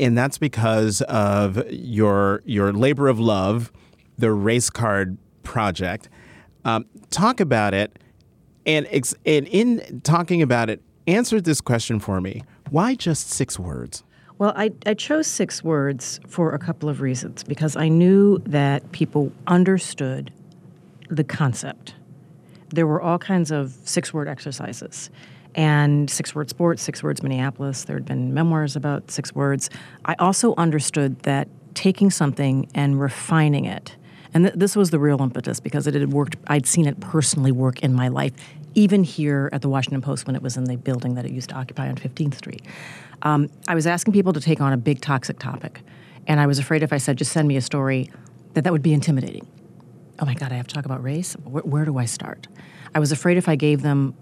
and 0.00 0.16
that's 0.16 0.38
because 0.38 1.02
of 1.02 1.62
your 1.70 2.42
your 2.44 2.72
labor 2.72 3.08
of 3.08 3.20
love, 3.20 3.70
the 4.18 4.32
race 4.32 4.70
card 4.70 5.18
project. 5.42 6.08
Um, 6.64 6.86
talk 7.10 7.38
about 7.38 7.74
it, 7.74 7.98
and 8.66 8.86
ex- 8.90 9.14
and 9.26 9.46
in 9.48 10.00
talking 10.02 10.42
about 10.42 10.70
it, 10.70 10.82
answer 11.06 11.40
this 11.40 11.60
question 11.60 12.00
for 12.00 12.20
me: 12.20 12.42
Why 12.70 12.94
just 12.94 13.30
six 13.30 13.58
words? 13.58 14.02
Well, 14.40 14.54
I, 14.56 14.72
I 14.86 14.94
chose 14.94 15.26
six 15.26 15.62
words 15.62 16.18
for 16.26 16.54
a 16.54 16.58
couple 16.58 16.88
of 16.88 17.02
reasons 17.02 17.42
because 17.42 17.76
I 17.76 17.88
knew 17.88 18.38
that 18.46 18.90
people 18.90 19.32
understood 19.46 20.32
the 21.10 21.24
concept. 21.24 21.94
There 22.70 22.86
were 22.86 23.02
all 23.02 23.18
kinds 23.18 23.50
of 23.50 23.76
six 23.84 24.14
word 24.14 24.28
exercises 24.28 25.10
and 25.54 26.08
six 26.08 26.34
word 26.34 26.48
sports, 26.48 26.82
six 26.82 27.02
words 27.02 27.22
Minneapolis. 27.22 27.84
There 27.84 27.96
had 27.96 28.06
been 28.06 28.32
memoirs 28.32 28.76
about 28.76 29.10
six 29.10 29.34
words. 29.34 29.68
I 30.06 30.14
also 30.18 30.54
understood 30.56 31.18
that 31.24 31.46
taking 31.74 32.10
something 32.10 32.66
and 32.74 32.98
refining 32.98 33.66
it, 33.66 33.94
and 34.32 34.46
th- 34.46 34.54
this 34.56 34.74
was 34.74 34.88
the 34.88 34.98
real 34.98 35.20
impetus 35.20 35.60
because 35.60 35.86
it 35.86 35.92
had 35.92 36.14
worked, 36.14 36.36
I'd 36.46 36.64
seen 36.64 36.86
it 36.86 36.98
personally 37.00 37.52
work 37.52 37.82
in 37.82 37.92
my 37.92 38.08
life, 38.08 38.32
even 38.74 39.04
here 39.04 39.50
at 39.52 39.60
the 39.60 39.68
Washington 39.68 40.00
Post 40.00 40.26
when 40.26 40.34
it 40.34 40.40
was 40.40 40.56
in 40.56 40.64
the 40.64 40.76
building 40.76 41.14
that 41.16 41.26
it 41.26 41.30
used 41.30 41.50
to 41.50 41.56
occupy 41.56 41.88
on 41.88 41.96
15th 41.96 42.36
Street. 42.36 42.62
Um, 43.22 43.48
I 43.68 43.74
was 43.74 43.86
asking 43.86 44.12
people 44.12 44.32
to 44.32 44.40
take 44.40 44.60
on 44.60 44.72
a 44.72 44.76
big 44.76 45.00
toxic 45.00 45.38
topic, 45.38 45.82
and 46.26 46.40
I 46.40 46.46
was 46.46 46.58
afraid 46.58 46.82
if 46.82 46.92
I 46.92 46.98
said, 46.98 47.18
just 47.18 47.32
send 47.32 47.48
me 47.48 47.56
a 47.56 47.60
story, 47.60 48.10
that 48.54 48.64
that 48.64 48.72
would 48.72 48.82
be 48.82 48.92
intimidating 48.92 49.46
oh 50.20 50.26
my 50.26 50.34
God, 50.34 50.52
I 50.52 50.56
have 50.56 50.66
to 50.68 50.74
talk 50.74 50.84
about 50.84 51.02
race? 51.02 51.34
Where, 51.44 51.62
where 51.62 51.84
do 51.84 51.98
I 51.98 52.04
start? 52.04 52.46
I 52.94 52.98
was 52.98 53.10
afraid 53.12 53.36
if 53.36 53.48
I 53.48 53.56
gave 53.56 53.82
them, 53.82 54.14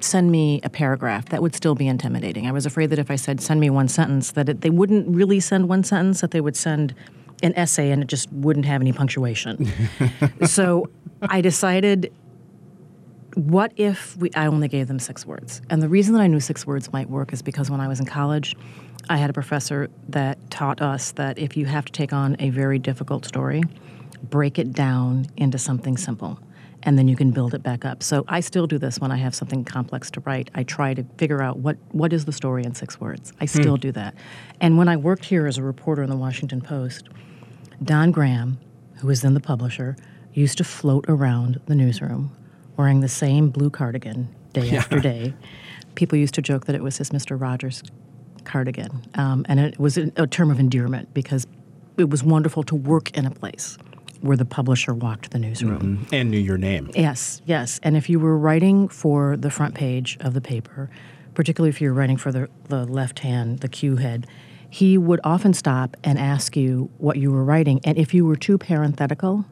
send 0.00 0.30
me 0.30 0.60
a 0.62 0.68
paragraph, 0.68 1.26
that 1.30 1.40
would 1.40 1.54
still 1.54 1.74
be 1.74 1.88
intimidating. 1.88 2.46
I 2.46 2.52
was 2.52 2.66
afraid 2.66 2.90
that 2.90 2.98
if 2.98 3.10
I 3.10 3.16
said, 3.16 3.40
send 3.40 3.60
me 3.60 3.70
one 3.70 3.88
sentence, 3.88 4.32
that 4.32 4.48
it, 4.48 4.60
they 4.60 4.70
wouldn't 4.70 5.08
really 5.08 5.40
send 5.40 5.68
one 5.68 5.82
sentence, 5.82 6.20
that 6.20 6.30
they 6.32 6.40
would 6.40 6.56
send 6.56 6.94
an 7.42 7.54
essay 7.56 7.90
and 7.90 8.02
it 8.02 8.06
just 8.06 8.30
wouldn't 8.32 8.66
have 8.66 8.80
any 8.80 8.92
punctuation. 8.92 9.72
so 10.44 10.90
I 11.22 11.40
decided 11.40 12.12
what 13.34 13.72
if 13.76 14.16
we, 14.16 14.30
I 14.34 14.46
only 14.46 14.68
gave 14.68 14.88
them 14.88 14.98
six 14.98 15.26
words? 15.26 15.60
And 15.70 15.82
the 15.82 15.88
reason 15.88 16.14
that 16.14 16.20
I 16.20 16.26
knew 16.26 16.40
six 16.40 16.66
words 16.66 16.92
might 16.92 17.10
work 17.10 17.32
is 17.32 17.42
because 17.42 17.70
when 17.70 17.80
I 17.80 17.88
was 17.88 18.00
in 18.00 18.06
college, 18.06 18.56
I 19.08 19.16
had 19.16 19.30
a 19.30 19.32
professor 19.32 19.90
that 20.08 20.38
taught 20.50 20.80
us 20.80 21.12
that 21.12 21.38
if 21.38 21.56
you 21.56 21.66
have 21.66 21.84
to 21.84 21.92
take 21.92 22.12
on 22.12 22.36
a 22.38 22.50
very 22.50 22.78
difficult 22.78 23.24
story, 23.24 23.62
break 24.22 24.58
it 24.58 24.72
down 24.72 25.26
into 25.36 25.58
something 25.58 25.96
simple 25.96 26.38
and 26.84 26.98
then 26.98 27.08
you 27.08 27.16
can 27.16 27.30
build 27.30 27.54
it 27.54 27.62
back 27.62 27.84
up. 27.84 28.02
So 28.02 28.24
I 28.28 28.40
still 28.40 28.66
do 28.66 28.78
this 28.78 28.98
when 28.98 29.10
I 29.10 29.16
have 29.16 29.34
something 29.34 29.64
complex 29.64 30.10
to 30.12 30.20
write. 30.20 30.50
I 30.54 30.64
try 30.64 30.92
to 30.94 31.04
figure 31.16 31.42
out 31.42 31.58
what, 31.58 31.78
what 31.92 32.12
is 32.12 32.26
the 32.26 32.32
story 32.32 32.62
in 32.62 32.74
six 32.74 33.00
words. 33.00 33.32
I 33.40 33.46
still 33.46 33.76
hmm. 33.76 33.80
do 33.80 33.92
that. 33.92 34.14
And 34.60 34.76
when 34.76 34.88
I 34.88 34.96
worked 34.96 35.24
here 35.24 35.46
as 35.46 35.56
a 35.56 35.62
reporter 35.62 36.02
in 36.02 36.10
the 36.10 36.16
Washington 36.16 36.60
Post, 36.60 37.08
Don 37.82 38.12
Graham, 38.12 38.58
who 38.96 39.06
was 39.06 39.22
then 39.22 39.34
the 39.34 39.40
publisher, 39.40 39.96
used 40.34 40.58
to 40.58 40.64
float 40.64 41.06
around 41.08 41.60
the 41.66 41.74
newsroom 41.74 42.36
wearing 42.76 43.00
the 43.00 43.08
same 43.08 43.50
blue 43.50 43.70
cardigan 43.70 44.34
day 44.52 44.66
yeah. 44.66 44.78
after 44.78 45.00
day. 45.00 45.34
People 45.94 46.18
used 46.18 46.34
to 46.34 46.42
joke 46.42 46.66
that 46.66 46.74
it 46.74 46.82
was 46.82 46.98
his 46.98 47.10
Mr. 47.10 47.40
Rogers 47.40 47.82
cardigan. 48.44 49.02
Um, 49.14 49.44
and 49.48 49.60
it 49.60 49.78
was 49.78 49.96
a, 49.96 50.10
a 50.16 50.26
term 50.26 50.50
of 50.50 50.60
endearment 50.60 51.12
because 51.14 51.46
it 51.96 52.10
was 52.10 52.22
wonderful 52.22 52.62
to 52.64 52.74
work 52.74 53.16
in 53.16 53.26
a 53.26 53.30
place 53.30 53.78
where 54.20 54.36
the 54.36 54.44
publisher 54.44 54.94
walked 54.94 55.30
the 55.32 55.38
newsroom. 55.38 55.98
Mm-hmm. 55.98 56.14
And 56.14 56.30
knew 56.30 56.38
your 56.38 56.58
name. 56.58 56.90
Yes, 56.94 57.42
yes. 57.44 57.78
And 57.82 57.96
if 57.96 58.08
you 58.08 58.18
were 58.18 58.38
writing 58.38 58.88
for 58.88 59.36
the 59.36 59.50
front 59.50 59.74
page 59.74 60.16
of 60.20 60.34
the 60.34 60.40
paper, 60.40 60.88
particularly 61.34 61.68
if 61.68 61.80
you 61.80 61.88
were 61.88 61.94
writing 61.94 62.16
for 62.16 62.32
the, 62.32 62.48
the 62.68 62.84
left 62.86 63.18
hand, 63.18 63.60
the 63.60 63.68
Q 63.68 63.96
head, 63.96 64.26
he 64.70 64.96
would 64.98 65.20
often 65.24 65.52
stop 65.52 65.96
and 66.02 66.18
ask 66.18 66.56
you 66.56 66.90
what 66.98 67.16
you 67.16 67.30
were 67.30 67.44
writing. 67.44 67.80
And 67.84 67.98
if 67.98 68.14
you 68.14 68.24
were 68.24 68.36
too 68.36 68.58
parenthetical, 68.58 69.44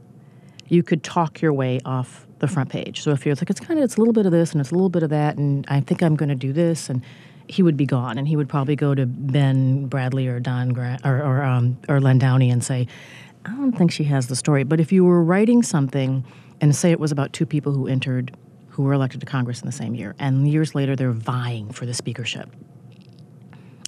you 0.68 0.82
could 0.82 1.02
talk 1.04 1.42
your 1.42 1.52
way 1.52 1.78
off 1.84 2.26
the 2.42 2.48
front 2.48 2.68
page. 2.68 3.00
So 3.00 3.12
if 3.12 3.24
you're 3.24 3.34
like, 3.36 3.48
it's 3.48 3.60
kind 3.60 3.78
of, 3.78 3.84
it's 3.84 3.96
a 3.96 4.00
little 4.00 4.12
bit 4.12 4.26
of 4.26 4.32
this 4.32 4.52
and 4.52 4.60
it's 4.60 4.72
a 4.72 4.74
little 4.74 4.90
bit 4.90 5.02
of 5.02 5.10
that, 5.10 5.38
and 5.38 5.64
I 5.68 5.80
think 5.80 6.02
I'm 6.02 6.16
going 6.16 6.28
to 6.28 6.34
do 6.34 6.52
this, 6.52 6.90
and 6.90 7.00
he 7.46 7.62
would 7.62 7.76
be 7.76 7.86
gone, 7.86 8.18
and 8.18 8.28
he 8.28 8.36
would 8.36 8.48
probably 8.48 8.76
go 8.76 8.94
to 8.94 9.06
Ben 9.06 9.88
Bradlee 9.88 10.28
or 10.28 10.40
Don 10.40 10.70
Grant 10.70 11.06
or 11.06 11.22
or, 11.22 11.42
um, 11.42 11.78
or 11.88 12.00
Len 12.00 12.18
Downie 12.18 12.50
and 12.50 12.62
say, 12.62 12.86
I 13.46 13.50
don't 13.50 13.72
think 13.72 13.92
she 13.92 14.04
has 14.04 14.26
the 14.26 14.36
story. 14.36 14.64
But 14.64 14.80
if 14.80 14.92
you 14.92 15.04
were 15.04 15.22
writing 15.22 15.62
something 15.62 16.24
and 16.60 16.74
say 16.74 16.90
it 16.90 17.00
was 17.00 17.12
about 17.12 17.32
two 17.32 17.46
people 17.46 17.72
who 17.72 17.86
entered, 17.86 18.36
who 18.68 18.82
were 18.82 18.92
elected 18.92 19.20
to 19.20 19.26
Congress 19.26 19.60
in 19.60 19.66
the 19.66 19.72
same 19.72 19.94
year, 19.94 20.14
and 20.18 20.48
years 20.48 20.74
later 20.74 20.96
they're 20.96 21.12
vying 21.12 21.70
for 21.72 21.86
the 21.86 21.94
speakership. 21.94 22.50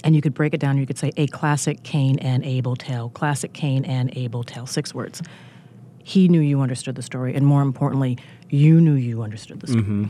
And 0.04 0.14
you 0.14 0.20
could 0.20 0.34
break 0.34 0.54
it 0.54 0.60
down, 0.60 0.76
you 0.78 0.86
could 0.86 0.98
say 0.98 1.10
a 1.16 1.26
classic 1.28 1.82
Cain 1.82 2.18
and 2.18 2.44
Abel 2.44 2.76
tale, 2.76 3.08
classic 3.10 3.52
Cain 3.52 3.84
and 3.84 4.16
Abel 4.16 4.44
tale, 4.44 4.66
six 4.66 4.94
words. 4.94 5.22
He 6.06 6.28
knew 6.28 6.40
you 6.40 6.60
understood 6.60 6.96
the 6.96 7.02
story, 7.02 7.34
and 7.34 7.46
more 7.46 7.62
importantly, 7.62 8.18
you 8.54 8.80
knew 8.80 8.94
you 8.94 9.22
understood 9.22 9.60
the 9.60 9.66
story. 9.66 9.82
Mm-hmm. 9.82 10.06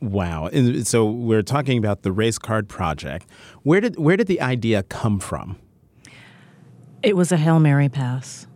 Wow. 0.00 0.46
And 0.46 0.86
so 0.86 1.10
we're 1.10 1.42
talking 1.42 1.78
about 1.78 2.02
the 2.02 2.12
race 2.12 2.38
card 2.38 2.68
project. 2.68 3.26
Where 3.62 3.80
did 3.80 3.98
where 3.98 4.16
did 4.16 4.26
the 4.26 4.40
idea 4.40 4.82
come 4.82 5.18
from? 5.20 5.58
It 7.02 7.16
was 7.16 7.32
a 7.32 7.36
Hail 7.36 7.60
Mary 7.60 7.88
pass. 7.88 8.46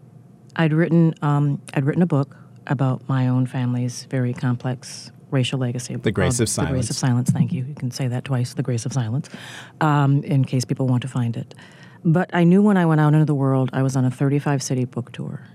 I'd 0.56 0.72
written 0.72 1.14
um, 1.22 1.60
I'd 1.72 1.84
written 1.84 2.02
a 2.02 2.06
book 2.06 2.36
about 2.66 3.08
my 3.08 3.28
own 3.28 3.46
family's 3.46 4.04
very 4.04 4.32
complex 4.32 5.10
racial 5.30 5.58
legacy. 5.58 5.96
The 5.96 6.12
Grace 6.12 6.40
of 6.40 6.48
Silence. 6.48 6.70
The 6.70 6.74
Grace 6.74 6.90
of 6.90 6.96
Silence. 6.96 7.30
Thank 7.30 7.52
you. 7.52 7.64
You 7.64 7.74
can 7.74 7.90
say 7.90 8.06
that 8.08 8.24
twice. 8.24 8.54
The 8.54 8.62
Grace 8.62 8.86
of 8.86 8.92
Silence, 8.92 9.28
um, 9.80 10.22
in 10.24 10.44
case 10.44 10.64
people 10.64 10.86
want 10.86 11.02
to 11.02 11.08
find 11.08 11.36
it. 11.36 11.54
But 12.04 12.30
I 12.34 12.44
knew 12.44 12.62
when 12.62 12.76
I 12.76 12.86
went 12.86 13.00
out 13.00 13.14
into 13.14 13.24
the 13.24 13.34
world, 13.34 13.70
I 13.72 13.82
was 13.82 13.96
on 13.96 14.04
a 14.04 14.10
35 14.10 14.62
city 14.62 14.84
book 14.84 15.12
tour, 15.12 15.46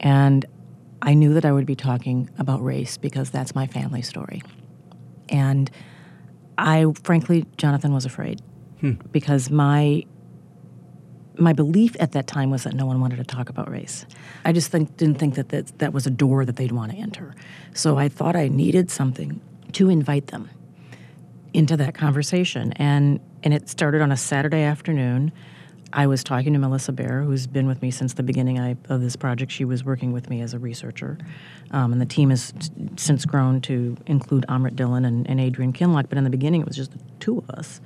and 0.00 0.44
I 1.02 1.14
knew 1.14 1.34
that 1.34 1.44
I 1.44 1.52
would 1.52 1.66
be 1.66 1.76
talking 1.76 2.30
about 2.38 2.62
race 2.64 2.96
because 2.96 3.30
that's 3.30 3.54
my 3.54 3.66
family 3.66 4.02
story. 4.02 4.42
And 5.28 5.70
I, 6.58 6.86
frankly, 7.04 7.46
Jonathan 7.56 7.92
was 7.92 8.04
afraid 8.04 8.40
hmm. 8.80 8.92
because 9.12 9.50
my 9.50 10.04
my 11.38 11.52
belief 11.52 11.96
at 12.00 12.12
that 12.12 12.26
time 12.26 12.50
was 12.50 12.64
that 12.64 12.74
no 12.74 12.86
one 12.86 13.00
wanted 13.00 13.16
to 13.16 13.24
talk 13.24 13.48
about 13.48 13.70
race. 13.70 14.06
I 14.44 14.52
just 14.52 14.70
think, 14.70 14.96
didn't 14.96 15.18
think 15.18 15.34
that, 15.34 15.50
that 15.50 15.78
that 15.78 15.92
was 15.92 16.06
a 16.06 16.10
door 16.10 16.44
that 16.44 16.56
they'd 16.56 16.72
want 16.72 16.92
to 16.92 16.98
enter. 16.98 17.34
So 17.74 17.98
I 17.98 18.08
thought 18.08 18.36
I 18.36 18.48
needed 18.48 18.90
something 18.90 19.40
to 19.72 19.90
invite 19.90 20.28
them 20.28 20.48
into 21.52 21.76
that 21.76 21.94
conversation. 21.94 22.72
And, 22.74 23.20
and 23.42 23.52
it 23.52 23.68
started 23.68 24.00
on 24.02 24.12
a 24.12 24.16
Saturday 24.16 24.62
afternoon. 24.62 25.32
I 25.92 26.06
was 26.06 26.24
talking 26.24 26.52
to 26.52 26.58
Melissa 26.58 26.92
Bear, 26.92 27.22
who's 27.22 27.46
been 27.46 27.66
with 27.66 27.80
me 27.80 27.90
since 27.90 28.14
the 28.14 28.22
beginning 28.22 28.58
of 28.88 29.00
this 29.00 29.16
project. 29.16 29.52
She 29.52 29.64
was 29.64 29.84
working 29.84 30.12
with 30.12 30.28
me 30.28 30.40
as 30.40 30.52
a 30.52 30.58
researcher. 30.58 31.16
Um, 31.70 31.92
and 31.92 32.00
the 32.00 32.06
team 32.06 32.30
has 32.30 32.52
since 32.96 33.24
grown 33.24 33.60
to 33.62 33.96
include 34.06 34.44
Amrit 34.48 34.76
Dillon 34.76 35.04
and, 35.04 35.28
and 35.28 35.40
Adrienne 35.40 35.72
Kinloch. 35.72 36.08
But 36.08 36.18
in 36.18 36.24
the 36.24 36.30
beginning, 36.30 36.60
it 36.60 36.66
was 36.66 36.76
just 36.76 36.92
the 36.92 36.98
two 37.20 37.38
of 37.38 37.50
us 37.50 37.80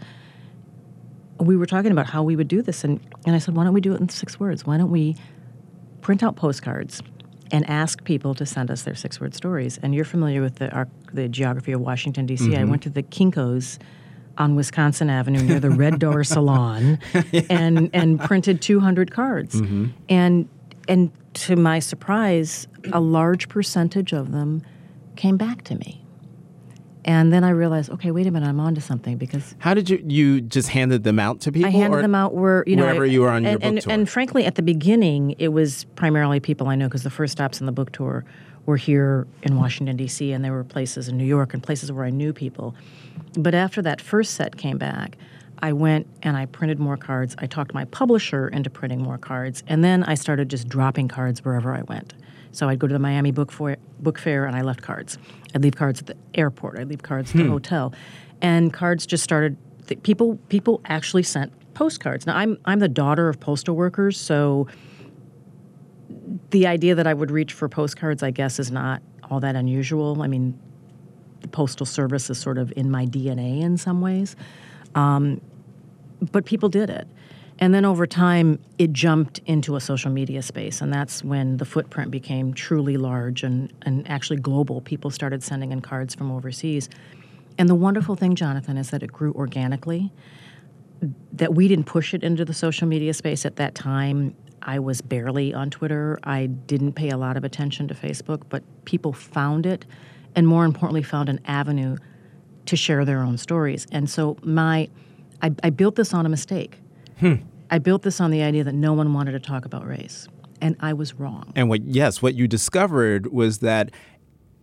we 1.40 1.56
were 1.56 1.66
talking 1.66 1.90
about 1.90 2.06
how 2.06 2.22
we 2.22 2.36
would 2.36 2.48
do 2.48 2.62
this, 2.62 2.84
and, 2.84 3.00
and 3.26 3.34
I 3.34 3.38
said, 3.38 3.56
why 3.56 3.64
don't 3.64 3.72
we 3.72 3.80
do 3.80 3.94
it 3.94 4.00
in 4.00 4.08
six 4.08 4.38
words? 4.38 4.66
Why 4.66 4.76
don't 4.76 4.90
we 4.90 5.16
print 6.02 6.22
out 6.22 6.36
postcards 6.36 7.02
and 7.50 7.68
ask 7.68 8.04
people 8.04 8.34
to 8.34 8.46
send 8.46 8.70
us 8.70 8.82
their 8.82 8.94
six 8.94 9.20
word 9.20 9.34
stories? 9.34 9.78
And 9.82 9.94
you're 9.94 10.04
familiar 10.04 10.42
with 10.42 10.56
the, 10.56 10.70
our, 10.72 10.88
the 11.12 11.28
geography 11.28 11.72
of 11.72 11.80
Washington, 11.80 12.26
D.C. 12.26 12.48
Mm-hmm. 12.48 12.60
I 12.60 12.64
went 12.64 12.82
to 12.82 12.90
the 12.90 13.02
Kinko's 13.02 13.78
on 14.38 14.54
Wisconsin 14.54 15.10
Avenue 15.10 15.42
near 15.42 15.60
the 15.60 15.70
Red 15.70 15.98
Door 15.98 16.24
Salon 16.24 16.98
yeah. 17.32 17.42
and, 17.50 17.90
and 17.92 18.20
printed 18.20 18.62
200 18.62 19.12
cards. 19.12 19.60
Mm-hmm. 19.60 19.86
And, 20.08 20.48
and 20.88 21.10
to 21.34 21.56
my 21.56 21.78
surprise, 21.78 22.66
a 22.92 23.00
large 23.00 23.48
percentage 23.48 24.12
of 24.12 24.32
them 24.32 24.62
came 25.16 25.36
back 25.36 25.62
to 25.64 25.74
me. 25.74 26.04
And 27.04 27.32
then 27.32 27.44
I 27.44 27.50
realized, 27.50 27.90
okay, 27.90 28.10
wait 28.10 28.26
a 28.26 28.30
minute, 28.30 28.46
I'm 28.46 28.60
onto 28.60 28.80
something 28.80 29.16
because. 29.16 29.54
How 29.58 29.72
did 29.72 29.88
you 29.88 30.04
you 30.06 30.40
just 30.42 30.68
handed 30.68 31.02
them 31.02 31.18
out 31.18 31.40
to 31.40 31.52
people? 31.52 31.68
I 31.68 31.72
handed 31.72 32.04
them 32.04 32.14
out 32.14 32.34
where 32.34 32.62
you 32.66 32.76
know 32.76 32.84
wherever 32.84 33.06
you 33.06 33.22
were 33.22 33.30
on 33.30 33.36
and, 33.36 33.44
your 33.46 33.58
book 33.58 33.64
and, 33.64 33.80
tour. 33.80 33.92
And 33.92 34.08
frankly, 34.08 34.44
at 34.44 34.56
the 34.56 34.62
beginning, 34.62 35.34
it 35.38 35.48
was 35.48 35.84
primarily 35.96 36.40
people 36.40 36.68
I 36.68 36.74
know 36.74 36.88
because 36.88 37.02
the 37.02 37.10
first 37.10 37.32
stops 37.32 37.58
in 37.58 37.64
the 37.64 37.72
book 37.72 37.92
tour 37.92 38.24
were 38.66 38.76
here 38.76 39.26
in 39.42 39.56
Washington 39.56 39.96
D.C. 39.96 40.32
and 40.32 40.44
there 40.44 40.52
were 40.52 40.64
places 40.64 41.08
in 41.08 41.16
New 41.16 41.24
York 41.24 41.54
and 41.54 41.62
places 41.62 41.90
where 41.90 42.04
I 42.04 42.10
knew 42.10 42.32
people. 42.32 42.74
But 43.34 43.54
after 43.54 43.82
that 43.82 44.00
first 44.00 44.34
set 44.34 44.56
came 44.56 44.78
back, 44.78 45.16
I 45.62 45.72
went 45.72 46.06
and 46.22 46.36
I 46.36 46.46
printed 46.46 46.78
more 46.78 46.96
cards. 46.96 47.34
I 47.38 47.46
talked 47.46 47.74
my 47.74 47.84
publisher 47.86 48.48
into 48.48 48.70
printing 48.70 49.02
more 49.02 49.18
cards, 49.18 49.62
and 49.66 49.84
then 49.84 50.04
I 50.04 50.14
started 50.14 50.48
just 50.48 50.68
dropping 50.68 51.08
cards 51.08 51.44
wherever 51.44 51.74
I 51.74 51.82
went. 51.82 52.14
So 52.52 52.68
I'd 52.68 52.78
go 52.78 52.86
to 52.86 52.92
the 52.92 52.98
Miami 52.98 53.30
Book, 53.30 53.52
Fair, 53.52 53.76
book 54.00 54.18
Fair 54.18 54.46
and 54.46 54.56
I 54.56 54.62
left 54.62 54.82
cards. 54.82 55.18
I'd 55.54 55.62
leave 55.62 55.76
cards 55.76 56.00
at 56.00 56.06
the 56.06 56.16
airport. 56.34 56.78
I'd 56.78 56.88
leave 56.88 57.02
cards 57.02 57.30
at 57.30 57.36
the 57.36 57.44
hmm. 57.44 57.50
hotel, 57.50 57.92
and 58.40 58.72
cards 58.72 59.06
just 59.06 59.22
started. 59.22 59.56
Th- 59.86 60.02
people 60.02 60.36
people 60.48 60.80
actually 60.86 61.22
sent 61.22 61.52
postcards. 61.74 62.26
Now 62.26 62.36
I'm 62.36 62.58
I'm 62.64 62.78
the 62.80 62.88
daughter 62.88 63.28
of 63.28 63.38
postal 63.38 63.76
workers, 63.76 64.18
so 64.18 64.66
the 66.50 66.66
idea 66.66 66.94
that 66.94 67.06
I 67.06 67.14
would 67.14 67.30
reach 67.30 67.52
for 67.52 67.68
postcards, 67.68 68.22
I 68.22 68.30
guess, 68.30 68.58
is 68.58 68.70
not 68.70 69.02
all 69.30 69.40
that 69.40 69.56
unusual. 69.56 70.22
I 70.22 70.26
mean, 70.26 70.58
the 71.40 71.48
postal 71.48 71.86
service 71.86 72.28
is 72.30 72.38
sort 72.38 72.58
of 72.58 72.72
in 72.76 72.90
my 72.90 73.06
DNA 73.06 73.62
in 73.62 73.76
some 73.76 74.00
ways, 74.00 74.36
um, 74.94 75.40
but 76.32 76.44
people 76.44 76.68
did 76.68 76.90
it. 76.90 77.08
And 77.60 77.74
then 77.74 77.84
over 77.84 78.06
time, 78.06 78.58
it 78.78 78.92
jumped 78.92 79.40
into 79.44 79.76
a 79.76 79.80
social 79.80 80.10
media 80.10 80.40
space, 80.40 80.80
and 80.80 80.92
that's 80.92 81.22
when 81.22 81.58
the 81.58 81.66
footprint 81.66 82.10
became 82.10 82.54
truly 82.54 82.96
large 82.96 83.42
and, 83.42 83.70
and 83.82 84.08
actually 84.08 84.40
global. 84.40 84.80
People 84.80 85.10
started 85.10 85.42
sending 85.42 85.70
in 85.70 85.82
cards 85.82 86.14
from 86.14 86.32
overseas. 86.32 86.88
And 87.58 87.68
the 87.68 87.74
wonderful 87.74 88.16
thing, 88.16 88.34
Jonathan, 88.34 88.78
is 88.78 88.88
that 88.90 89.02
it 89.02 89.12
grew 89.12 89.34
organically, 89.34 90.10
that 91.34 91.54
we 91.54 91.68
didn't 91.68 91.84
push 91.84 92.14
it 92.14 92.22
into 92.22 92.46
the 92.46 92.54
social 92.54 92.88
media 92.88 93.12
space 93.12 93.44
at 93.44 93.56
that 93.56 93.74
time. 93.74 94.34
I 94.62 94.78
was 94.78 95.00
barely 95.00 95.54
on 95.54 95.70
Twitter. 95.70 96.18
I 96.24 96.46
didn't 96.46 96.92
pay 96.92 97.10
a 97.10 97.16
lot 97.16 97.36
of 97.36 97.44
attention 97.44 97.88
to 97.88 97.94
Facebook, 97.94 98.42
but 98.48 98.62
people 98.84 99.12
found 99.12 99.66
it, 99.66 99.86
and 100.34 100.46
more 100.46 100.64
importantly, 100.64 101.02
found 101.02 101.28
an 101.28 101.40
avenue 101.46 101.96
to 102.66 102.76
share 102.76 103.04
their 103.04 103.20
own 103.20 103.38
stories. 103.38 103.86
And 103.90 104.08
so 104.08 104.36
my, 104.42 104.88
I, 105.42 105.52
I 105.64 105.70
built 105.70 105.96
this 105.96 106.12
on 106.14 106.26
a 106.26 106.28
mistake. 106.28 106.78
Hmm. 107.18 107.36
I 107.70 107.78
built 107.78 108.02
this 108.02 108.20
on 108.20 108.30
the 108.30 108.42
idea 108.42 108.64
that 108.64 108.74
no 108.74 108.92
one 108.92 109.12
wanted 109.14 109.32
to 109.32 109.40
talk 109.40 109.64
about 109.64 109.86
race, 109.86 110.28
and 110.60 110.76
I 110.80 110.92
was 110.92 111.14
wrong. 111.14 111.52
And 111.54 111.68
what 111.68 111.82
yes, 111.82 112.20
what 112.20 112.34
you 112.34 112.48
discovered 112.48 113.28
was 113.32 113.58
that 113.58 113.90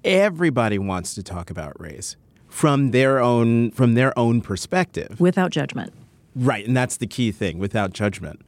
everybody 0.03 0.77
wants 0.77 1.15
to 1.15 1.23
talk 1.23 1.49
about 1.49 1.79
race 1.79 2.17
from 2.47 2.91
their 2.91 3.19
own 3.19 3.71
from 3.71 3.93
their 3.93 4.17
own 4.19 4.41
perspective 4.41 5.19
without 5.19 5.51
judgment. 5.51 5.93
Right, 6.35 6.67
and 6.67 6.75
that's 6.75 6.97
the 6.97 7.07
key 7.07 7.31
thing, 7.31 7.57
without 7.57 7.93
judgment. 7.93 8.41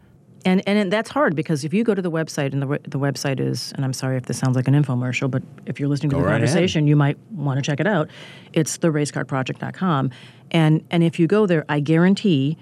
And 0.46 0.66
and 0.68 0.92
that's 0.92 1.10
hard 1.10 1.36
because 1.36 1.66
if 1.66 1.74
you 1.74 1.84
go 1.84 1.94
to 1.94 2.02
the 2.02 2.12
website 2.12 2.54
and 2.54 2.62
the 2.62 2.80
the 2.84 3.00
website 3.00 3.40
is 3.40 3.74
and 3.76 3.84
I'm 3.84 3.94
sorry 3.94 4.16
if 4.18 4.24
this 4.24 4.38
sounds 4.38 4.56
like 4.56 4.68
an 4.68 4.74
infomercial, 4.74 5.30
but 5.30 5.44
if 5.66 5.80
you're 5.80 5.90
listening 5.90 6.12
to 6.12 6.16
go 6.16 6.22
the 6.22 6.28
right 6.28 6.34
conversation, 6.34 6.84
ahead. 6.84 6.90
you 6.90 6.96
might 6.96 7.18
want 7.32 7.58
to 7.58 7.62
check 7.62 7.80
it 7.80 7.88
out. 7.88 8.10
It's 8.54 8.78
the 8.78 8.88
racecardproject.com. 8.88 10.12
And 10.52 10.86
and 10.92 11.04
if 11.04 11.20
you 11.20 11.28
go 11.28 11.46
there, 11.46 11.66
I 11.68 11.80
guarantee 11.82 12.58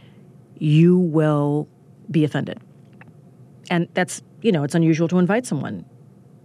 you 0.57 0.97
will 0.97 1.67
be 2.09 2.23
offended. 2.23 2.59
And 3.69 3.87
that's, 3.93 4.21
you 4.41 4.51
know, 4.51 4.63
it's 4.63 4.75
unusual 4.75 5.07
to 5.09 5.19
invite 5.19 5.45
someone 5.45 5.85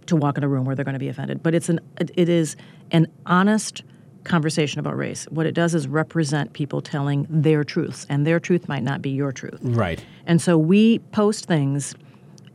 to 0.07 0.15
walk 0.15 0.37
in 0.37 0.43
a 0.43 0.47
room 0.47 0.65
where 0.65 0.75
they're 0.75 0.85
going 0.85 0.93
to 0.93 0.99
be 0.99 1.07
offended, 1.07 1.41
but 1.41 1.55
it's 1.55 1.69
an 1.69 1.79
it 1.97 2.29
is 2.29 2.55
an 2.91 3.07
honest 3.25 3.83
conversation 4.23 4.79
about 4.79 4.95
race. 4.97 5.25
What 5.29 5.45
it 5.45 5.53
does 5.53 5.75
is 5.75 5.87
represent 5.87 6.53
people 6.53 6.81
telling 6.81 7.27
their 7.29 7.63
truths, 7.63 8.05
and 8.09 8.25
their 8.25 8.39
truth 8.39 8.67
might 8.67 8.83
not 8.83 9.01
be 9.01 9.09
your 9.09 9.31
truth. 9.31 9.59
Right. 9.61 10.03
And 10.25 10.41
so 10.41 10.57
we 10.57 10.99
post 11.11 11.45
things 11.45 11.95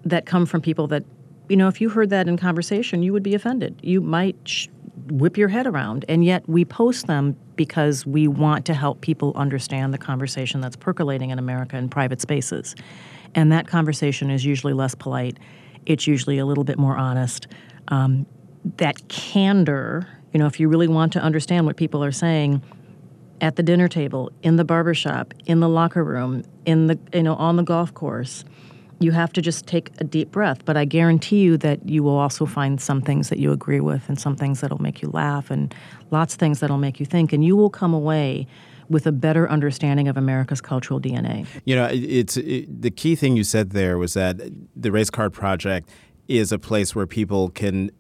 that 0.05 0.27
come 0.27 0.47
from 0.47 0.61
people 0.61 0.87
that, 0.89 1.05
you 1.49 1.57
know, 1.57 1.69
if 1.69 1.81
you 1.81 1.89
heard 1.89 2.11
that 2.11 2.29
in 2.29 2.37
conversation, 2.37 3.03
you 3.03 3.13
would 3.13 3.23
be 3.23 3.35
offended. 3.35 3.79
You 3.83 4.01
might 4.01 4.37
sh- 4.45 4.69
whip 5.11 5.37
your 5.37 5.49
head 5.49 5.67
around. 5.67 6.05
And 6.09 6.25
yet 6.25 6.49
we 6.49 6.65
post 6.65 7.07
them 7.07 7.37
because 7.57 8.07
we 8.07 8.29
want 8.29 8.65
to 8.67 8.75
help 8.75 9.01
people 9.01 9.33
understand 9.35 9.93
the 9.93 9.99
conversation 9.99 10.61
that's 10.61 10.77
percolating 10.77 11.31
in 11.31 11.39
America 11.39 11.77
in 11.77 11.89
private 11.89 12.21
spaces. 12.21 12.75
And 13.35 13.53
that 13.53 13.67
conversation 13.67 14.31
is 14.31 14.45
usually 14.45 14.73
less 14.73 14.95
polite, 14.95 15.39
it's 15.87 16.07
usually 16.07 16.39
a 16.39 16.47
little 16.47 16.65
bit 16.65 16.79
more 16.79 16.97
honest. 16.97 17.47
Um, 17.89 18.27
that 18.77 19.09
candor, 19.09 20.07
you 20.39 20.45
know, 20.45 20.47
if 20.47 20.61
you 20.61 20.69
really 20.69 20.87
want 20.87 21.13
to 21.15 21.21
understand 21.21 21.67
what 21.67 21.77
people 21.77 22.05
are 22.05 22.13
saying, 22.13 22.63
at 23.41 23.57
the 23.57 23.63
dinner 23.65 23.89
table, 23.89 24.31
in 24.45 24.55
the 24.55 24.65
barbershop, 24.65 25.35
in 25.47 25.59
the 25.59 25.69
locker 25.69 26.05
room, 26.05 26.45
in 26.65 26.87
the 26.87 26.97
you 27.13 27.25
know 27.25 27.35
on 27.35 27.57
the 27.57 27.65
golf 27.65 27.93
course, 27.93 28.45
you 29.01 29.11
have 29.11 29.33
to 29.33 29.43
just 29.43 29.67
take 29.67 29.91
a 29.99 30.05
deep 30.05 30.31
breath. 30.31 30.65
But 30.65 30.77
I 30.77 30.85
guarantee 30.85 31.41
you 31.41 31.57
that 31.57 31.89
you 31.89 32.05
will 32.05 32.17
also 32.17 32.47
find 32.47 32.81
some 32.81 33.03
things 33.03 33.31
that 33.31 33.41
you 33.41 33.51
agree 33.51 33.81
with, 33.81 34.09
and 34.09 34.17
some 34.17 34.37
things 34.37 34.61
that'll 34.61 34.81
make 34.81 35.03
you 35.03 35.11
laugh, 35.11 35.51
and 35.51 35.75
lots 36.13 36.35
of 36.35 36.39
things 36.39 36.61
that'll 36.61 36.79
make 36.79 37.01
you 37.01 37.07
think, 37.07 37.33
and 37.33 37.45
you 37.45 37.57
will 37.57 37.71
come 37.71 37.93
away 37.93 38.47
with 38.89 39.09
a 39.09 39.13
better 39.13 39.51
understanding 39.51 40.07
of 40.07 40.17
America's 40.17 40.61
cultural 40.61 41.01
DNA. 41.01 41.49
You 41.65 41.75
know, 41.75 41.89
it's 41.93 42.37
it, 42.37 42.81
the 42.81 42.93
key 42.93 43.17
thing 43.17 43.37
you 43.37 43.43
said 43.43 43.71
there 43.71 43.99
was 43.99 44.15
that 44.15 44.41
the 44.77 44.93
Race 44.93 45.11
Card 45.11 45.33
Project 45.33 45.91
is 46.29 46.53
a 46.53 46.61
place 46.61 46.95
where 46.95 47.09
people 47.09 47.51
can 47.51 47.91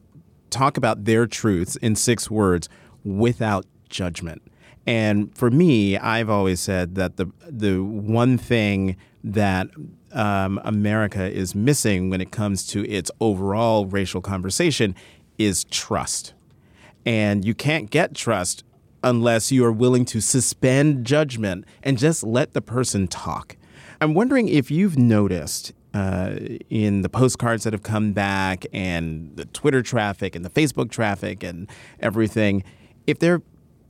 talk 0.50 0.76
about 0.76 1.04
their 1.04 1.26
truths 1.26 1.76
in 1.76 1.96
six 1.96 2.30
words 2.30 2.68
without 3.04 3.66
judgment. 3.88 4.42
And 4.86 5.36
for 5.36 5.50
me, 5.50 5.98
I've 5.98 6.30
always 6.30 6.60
said 6.60 6.94
that 6.94 7.16
the 7.16 7.30
the 7.46 7.82
one 7.82 8.38
thing 8.38 8.96
that 9.22 9.68
um, 10.12 10.60
America 10.64 11.30
is 11.30 11.54
missing 11.54 12.08
when 12.08 12.20
it 12.20 12.30
comes 12.30 12.66
to 12.68 12.88
its 12.88 13.10
overall 13.20 13.86
racial 13.86 14.20
conversation 14.20 14.94
is 15.36 15.64
trust. 15.64 16.34
And 17.04 17.44
you 17.44 17.54
can't 17.54 17.90
get 17.90 18.14
trust 18.14 18.64
unless 19.02 19.52
you 19.52 19.64
are 19.64 19.72
willing 19.72 20.04
to 20.06 20.20
suspend 20.20 21.04
judgment 21.04 21.64
and 21.82 21.98
just 21.98 22.22
let 22.22 22.52
the 22.52 22.60
person 22.62 23.08
talk. 23.08 23.56
I'm 24.00 24.14
wondering 24.14 24.48
if 24.48 24.70
you've 24.70 24.98
noticed 24.98 25.72
uh, 25.98 26.38
in 26.70 27.02
the 27.02 27.08
postcards 27.08 27.64
that 27.64 27.72
have 27.72 27.82
come 27.82 28.12
back 28.12 28.64
and 28.72 29.36
the 29.36 29.44
Twitter 29.46 29.82
traffic 29.82 30.36
and 30.36 30.44
the 30.44 30.50
Facebook 30.50 30.90
traffic 30.90 31.42
and 31.42 31.68
everything, 31.98 32.62
if 33.06 33.18
there 33.18 33.42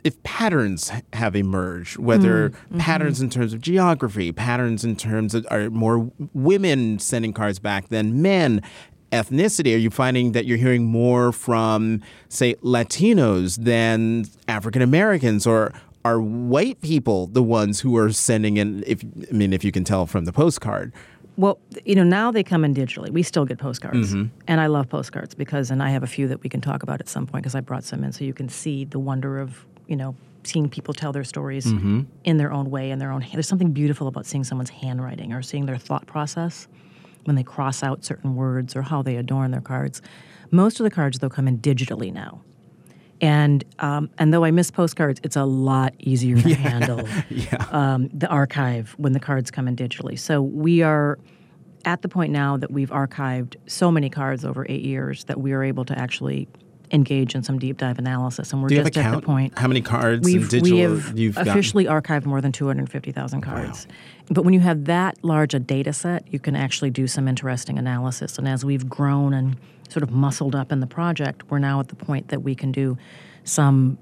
if 0.04 0.22
patterns 0.22 0.90
have 1.12 1.34
emerged, 1.34 1.98
whether 1.98 2.50
mm-hmm. 2.50 2.78
patterns 2.78 3.20
in 3.20 3.28
terms 3.28 3.52
of 3.52 3.60
geography, 3.60 4.30
patterns 4.32 4.84
in 4.84 4.96
terms 4.96 5.34
of 5.34 5.46
are 5.50 5.68
more 5.68 6.10
women 6.32 6.98
sending 6.98 7.32
cards 7.32 7.58
back 7.58 7.88
than 7.88 8.22
men, 8.22 8.62
ethnicity? 9.12 9.74
Are 9.74 9.78
you 9.78 9.90
finding 9.90 10.32
that 10.32 10.46
you're 10.46 10.56
hearing 10.56 10.84
more 10.86 11.32
from, 11.32 12.00
say, 12.28 12.54
Latinos 12.62 13.56
than 13.62 14.24
African 14.46 14.80
Americans, 14.82 15.46
or 15.46 15.74
are 16.04 16.20
white 16.20 16.80
people 16.80 17.26
the 17.26 17.42
ones 17.42 17.80
who 17.80 17.96
are 17.96 18.12
sending 18.12 18.56
in? 18.56 18.84
If 18.86 19.04
I 19.28 19.34
mean, 19.34 19.52
if 19.52 19.64
you 19.64 19.72
can 19.72 19.84
tell 19.84 20.06
from 20.06 20.24
the 20.24 20.32
postcard. 20.32 20.92
Well, 21.38 21.60
you 21.84 21.94
know, 21.94 22.02
now 22.02 22.32
they 22.32 22.42
come 22.42 22.64
in 22.64 22.74
digitally. 22.74 23.10
We 23.10 23.22
still 23.22 23.44
get 23.44 23.58
postcards, 23.58 24.12
mm-hmm. 24.12 24.36
and 24.48 24.60
I 24.60 24.66
love 24.66 24.88
postcards 24.88 25.36
because, 25.36 25.70
and 25.70 25.80
I 25.80 25.90
have 25.90 26.02
a 26.02 26.08
few 26.08 26.26
that 26.26 26.42
we 26.42 26.50
can 26.50 26.60
talk 26.60 26.82
about 26.82 26.98
at 26.98 27.08
some 27.08 27.28
point 27.28 27.44
because 27.44 27.54
I 27.54 27.60
brought 27.60 27.84
some 27.84 28.02
in, 28.02 28.10
so 28.12 28.24
you 28.24 28.34
can 28.34 28.48
see 28.48 28.84
the 28.84 28.98
wonder 28.98 29.38
of 29.38 29.64
you 29.86 29.94
know 29.94 30.16
seeing 30.42 30.68
people 30.68 30.92
tell 30.92 31.12
their 31.12 31.22
stories 31.22 31.66
mm-hmm. 31.66 32.02
in 32.24 32.38
their 32.38 32.52
own 32.52 32.70
way 32.70 32.90
in 32.90 32.98
their 32.98 33.12
own. 33.12 33.24
There's 33.32 33.46
something 33.46 33.70
beautiful 33.70 34.08
about 34.08 34.26
seeing 34.26 34.42
someone's 34.42 34.70
handwriting 34.70 35.32
or 35.32 35.42
seeing 35.42 35.66
their 35.66 35.76
thought 35.76 36.06
process 36.06 36.66
when 37.22 37.36
they 37.36 37.44
cross 37.44 37.84
out 37.84 38.04
certain 38.04 38.34
words 38.34 38.74
or 38.74 38.82
how 38.82 39.02
they 39.02 39.16
adorn 39.16 39.52
their 39.52 39.60
cards. 39.60 40.02
Most 40.50 40.80
of 40.80 40.84
the 40.84 40.90
cards, 40.90 41.20
though, 41.20 41.28
come 41.28 41.46
in 41.46 41.58
digitally 41.58 42.12
now. 42.12 42.42
And 43.20 43.64
um, 43.78 44.10
and 44.18 44.32
though 44.32 44.44
I 44.44 44.50
miss 44.50 44.70
postcards, 44.70 45.20
it's 45.24 45.36
a 45.36 45.44
lot 45.44 45.94
easier 45.98 46.40
to 46.40 46.48
yeah. 46.48 46.56
handle 46.56 47.08
yeah. 47.28 47.66
um, 47.70 48.08
the 48.08 48.28
archive 48.28 48.94
when 48.96 49.12
the 49.12 49.20
cards 49.20 49.50
come 49.50 49.66
in 49.66 49.76
digitally. 49.76 50.18
So 50.18 50.40
we 50.40 50.82
are 50.82 51.18
at 51.84 52.02
the 52.02 52.08
point 52.08 52.32
now 52.32 52.56
that 52.56 52.70
we've 52.70 52.90
archived 52.90 53.56
so 53.66 53.90
many 53.90 54.10
cards 54.10 54.44
over 54.44 54.66
eight 54.68 54.84
years 54.84 55.24
that 55.24 55.40
we 55.40 55.52
are 55.52 55.62
able 55.62 55.84
to 55.86 55.98
actually 55.98 56.48
engage 56.90 57.34
in 57.34 57.42
some 57.42 57.58
deep 57.58 57.78
dive 57.78 57.98
analysis. 57.98 58.52
And 58.52 58.62
we're 58.62 58.68
just 58.68 58.96
at 58.96 59.14
the 59.14 59.20
point. 59.20 59.58
How 59.58 59.68
many 59.68 59.80
cards 59.80 60.24
we've, 60.24 60.48
digital 60.48 60.76
we 60.76 60.82
have 60.82 61.18
you've 61.18 61.36
officially 61.36 61.84
gotten? 61.84 62.02
archived 62.02 62.24
more 62.24 62.40
than 62.40 62.52
250,000 62.52 63.40
cards. 63.40 63.86
Wow. 63.86 63.94
But 64.30 64.44
when 64.44 64.54
you 64.54 64.60
have 64.60 64.86
that 64.86 65.22
large 65.22 65.54
a 65.54 65.58
data 65.58 65.92
set, 65.92 66.24
you 66.32 66.38
can 66.38 66.56
actually 66.56 66.90
do 66.90 67.06
some 67.06 67.28
interesting 67.28 67.78
analysis. 67.78 68.38
And 68.38 68.48
as 68.48 68.64
we've 68.64 68.88
grown 68.88 69.34
and 69.34 69.56
sort 69.88 70.02
of 70.02 70.10
muscled 70.10 70.54
up 70.54 70.72
in 70.72 70.80
the 70.80 70.86
project, 70.86 71.42
we're 71.50 71.58
now 71.58 71.80
at 71.80 71.88
the 71.88 71.96
point 71.96 72.28
that 72.28 72.40
we 72.40 72.54
can 72.54 72.72
do 72.72 72.96
some 73.44 73.98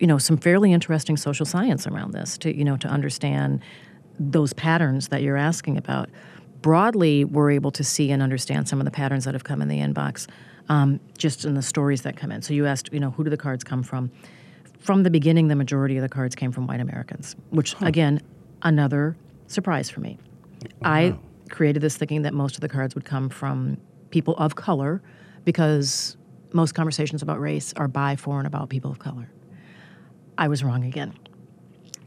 you 0.00 0.06
know 0.08 0.18
some 0.18 0.36
fairly 0.36 0.72
interesting 0.72 1.16
social 1.16 1.46
science 1.46 1.86
around 1.86 2.12
this 2.12 2.36
to 2.38 2.54
you 2.54 2.64
know 2.64 2.76
to 2.76 2.88
understand 2.88 3.60
those 4.18 4.52
patterns 4.52 5.08
that 5.08 5.22
you're 5.22 5.36
asking 5.36 5.76
about 5.76 6.10
broadly 6.62 7.24
we're 7.24 7.52
able 7.52 7.70
to 7.70 7.84
see 7.84 8.10
and 8.10 8.20
understand 8.20 8.68
some 8.68 8.80
of 8.80 8.84
the 8.84 8.90
patterns 8.90 9.24
that 9.24 9.34
have 9.34 9.44
come 9.44 9.62
in 9.62 9.68
the 9.68 9.78
inbox 9.78 10.26
um, 10.68 11.00
just 11.18 11.44
in 11.44 11.54
the 11.54 11.62
stories 11.62 12.02
that 12.02 12.16
come 12.16 12.30
in. 12.32 12.42
So 12.42 12.54
you 12.54 12.66
asked, 12.66 12.92
you 12.92 13.00
know, 13.00 13.10
who 13.10 13.24
do 13.24 13.30
the 13.30 13.36
cards 13.36 13.64
come 13.64 13.82
from? 13.82 14.10
From 14.78 15.02
the 15.02 15.10
beginning, 15.10 15.48
the 15.48 15.56
majority 15.56 15.96
of 15.96 16.02
the 16.02 16.08
cards 16.08 16.34
came 16.34 16.52
from 16.52 16.66
white 16.66 16.80
Americans, 16.80 17.36
which, 17.50 17.74
huh. 17.74 17.86
again, 17.86 18.20
another 18.62 19.16
surprise 19.46 19.88
for 19.90 20.00
me. 20.00 20.18
Wow. 20.80 20.90
I 20.90 21.18
created 21.50 21.82
this 21.82 21.96
thinking 21.96 22.22
that 22.22 22.34
most 22.34 22.54
of 22.54 22.60
the 22.60 22.68
cards 22.68 22.94
would 22.94 23.04
come 23.04 23.28
from 23.28 23.78
people 24.14 24.36
of 24.36 24.54
color 24.54 25.02
because 25.44 26.16
most 26.52 26.72
conversations 26.72 27.20
about 27.20 27.40
race 27.40 27.74
are 27.76 27.88
by, 27.88 28.14
for, 28.14 28.38
and 28.38 28.46
about 28.46 28.68
people 28.68 28.88
of 28.88 29.00
color. 29.00 29.28
I 30.38 30.46
was 30.46 30.62
wrong 30.62 30.84
again. 30.84 31.18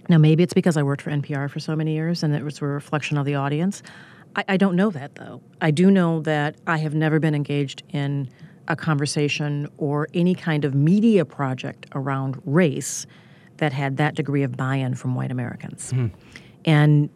Now, 0.07 0.17
maybe 0.17 0.41
it's 0.41 0.53
because 0.53 0.77
I 0.77 0.83
worked 0.83 1.01
for 1.01 1.11
NPR 1.11 1.51
for 1.51 1.59
so 1.59 1.75
many 1.75 1.93
years 1.93 2.23
and 2.23 2.33
it 2.33 2.43
was 2.43 2.61
a 2.61 2.65
reflection 2.65 3.17
of 3.17 3.25
the 3.25 3.35
audience. 3.35 3.83
I, 4.37 4.45
I 4.47 4.57
don't 4.57 4.77
know 4.77 4.89
that, 4.89 5.15
though. 5.15 5.41
I 5.59 5.69
do 5.71 5.91
know 5.91 6.21
that 6.21 6.55
I 6.65 6.77
have 6.77 6.95
never 6.95 7.19
been 7.19 7.35
engaged 7.35 7.83
in 7.89 8.29
a 8.69 8.75
conversation 8.77 9.67
or 9.77 10.07
any 10.13 10.33
kind 10.33 10.63
of 10.63 10.73
media 10.73 11.25
project 11.25 11.87
around 11.93 12.41
race 12.45 13.05
that 13.57 13.73
had 13.73 13.97
that 13.97 14.15
degree 14.15 14.43
of 14.43 14.55
buy-in 14.55 14.95
from 14.95 15.13
white 15.13 15.31
Americans. 15.31 15.91
Mm. 15.91 16.11
And 16.63 17.09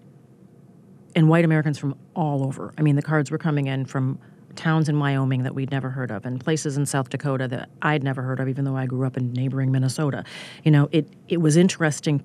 and 1.15 1.27
white 1.30 1.43
Americans 1.43 1.77
from 1.77 1.95
all 2.13 2.43
over. 2.43 2.73
I 2.77 2.82
mean, 2.82 2.95
the 2.95 3.01
cards 3.01 3.32
were 3.32 3.38
coming 3.38 3.67
in 3.67 3.86
from 3.86 4.17
towns 4.56 4.90
in 4.90 5.00
Wyoming 5.00 5.44
that 5.44 5.56
we'd 5.56 5.72
never 5.72 5.90
heard 5.90 6.12
of 6.12 6.26
and 6.26 6.40
places 6.40 6.78
in 6.78 6.86
South 6.86 7.10
Dakota 7.10 7.48
that 7.50 7.70
I'd 7.82 8.04
never 8.04 8.22
heard 8.22 8.40
of 8.40 8.48
even 8.48 8.66
though 8.66 8.78
I 8.78 8.86
grew 8.86 9.06
up 9.06 9.18
in 9.18 9.34
neighboring 9.34 9.72
Minnesota. 9.72 10.24
You 10.64 10.72
know, 10.72 10.90
it 10.92 11.08
it 11.28 11.38
was 11.38 11.58
interesting 11.58 12.24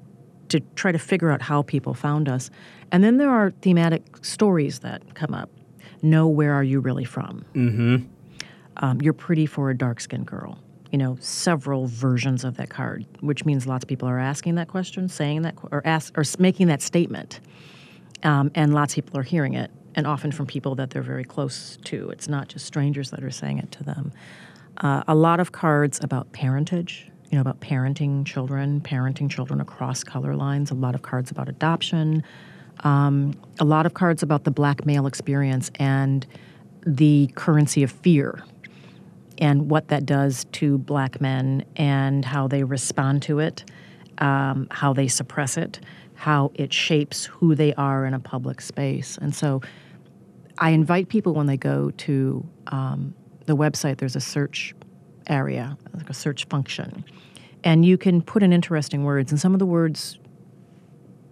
to 0.48 0.60
try 0.76 0.92
to 0.92 0.98
figure 0.98 1.30
out 1.30 1.42
how 1.42 1.62
people 1.62 1.92
found 1.94 2.28
us. 2.28 2.50
And 2.92 3.02
then 3.02 3.16
there 3.16 3.30
are 3.30 3.50
thematic 3.62 4.24
stories 4.24 4.78
that 4.80 5.14
come 5.14 5.34
up. 5.34 5.50
Know 6.02 6.28
where 6.28 6.52
are 6.52 6.62
you 6.62 6.78
really 6.78 7.04
from? 7.04 7.44
Mm-hmm 7.54 8.12
um, 8.78 9.00
you're 9.00 9.12
pretty 9.12 9.46
for 9.46 9.70
a 9.70 9.76
dark 9.76 10.00
skinned 10.00 10.26
girl. 10.26 10.58
You 10.92 10.98
know, 10.98 11.16
several 11.20 11.86
versions 11.86 12.44
of 12.44 12.56
that 12.58 12.70
card, 12.70 13.06
which 13.20 13.44
means 13.44 13.66
lots 13.66 13.84
of 13.84 13.88
people 13.88 14.08
are 14.08 14.18
asking 14.18 14.54
that 14.56 14.68
question, 14.68 15.08
saying 15.08 15.42
that, 15.42 15.56
or 15.72 15.82
ask, 15.84 16.16
or 16.16 16.24
making 16.38 16.68
that 16.68 16.80
statement, 16.80 17.40
um, 18.22 18.50
and 18.54 18.72
lots 18.72 18.96
of 18.96 19.04
people 19.04 19.18
are 19.20 19.24
hearing 19.24 19.54
it, 19.54 19.70
and 19.96 20.06
often 20.06 20.30
from 20.30 20.46
people 20.46 20.74
that 20.76 20.90
they're 20.90 21.02
very 21.02 21.24
close 21.24 21.78
to. 21.84 22.10
It's 22.10 22.28
not 22.28 22.48
just 22.48 22.66
strangers 22.66 23.10
that 23.10 23.24
are 23.24 23.30
saying 23.30 23.58
it 23.58 23.72
to 23.72 23.84
them. 23.84 24.12
Uh, 24.76 25.02
a 25.08 25.14
lot 25.14 25.40
of 25.40 25.52
cards 25.52 25.98
about 26.02 26.30
parentage, 26.32 27.10
you 27.30 27.36
know, 27.36 27.40
about 27.40 27.60
parenting 27.60 28.24
children, 28.26 28.80
parenting 28.82 29.30
children 29.30 29.60
across 29.60 30.04
color 30.04 30.36
lines. 30.36 30.70
A 30.70 30.74
lot 30.74 30.94
of 30.94 31.02
cards 31.02 31.30
about 31.30 31.48
adoption. 31.48 32.22
Um, 32.80 33.32
a 33.58 33.64
lot 33.64 33.86
of 33.86 33.94
cards 33.94 34.22
about 34.22 34.44
the 34.44 34.50
black 34.50 34.84
male 34.84 35.06
experience 35.06 35.70
and 35.76 36.26
the 36.86 37.30
currency 37.34 37.82
of 37.82 37.90
fear 37.90 38.44
and 39.38 39.70
what 39.70 39.88
that 39.88 40.06
does 40.06 40.44
to 40.52 40.78
black 40.78 41.20
men 41.20 41.64
and 41.76 42.24
how 42.24 42.48
they 42.48 42.64
respond 42.64 43.22
to 43.22 43.38
it, 43.38 43.64
um, 44.18 44.68
how 44.70 44.92
they 44.92 45.08
suppress 45.08 45.56
it, 45.56 45.80
how 46.14 46.50
it 46.54 46.72
shapes 46.72 47.24
who 47.24 47.54
they 47.54 47.74
are 47.74 48.06
in 48.06 48.14
a 48.14 48.20
public 48.20 48.60
space. 48.60 49.18
And 49.20 49.34
so 49.34 49.62
I 50.58 50.70
invite 50.70 51.08
people 51.08 51.34
when 51.34 51.46
they 51.46 51.56
go 51.56 51.90
to 51.90 52.46
um, 52.68 53.14
the 53.46 53.56
website, 53.56 53.98
there's 53.98 54.16
a 54.16 54.20
search 54.20 54.74
area, 55.26 55.76
like 55.94 56.10
a 56.10 56.14
search 56.14 56.46
function. 56.46 57.04
And 57.64 57.84
you 57.84 57.98
can 57.98 58.22
put 58.22 58.42
in 58.42 58.52
interesting 58.52 59.04
words, 59.04 59.32
and 59.32 59.40
some 59.40 59.52
of 59.52 59.58
the 59.58 59.66
words 59.66 60.18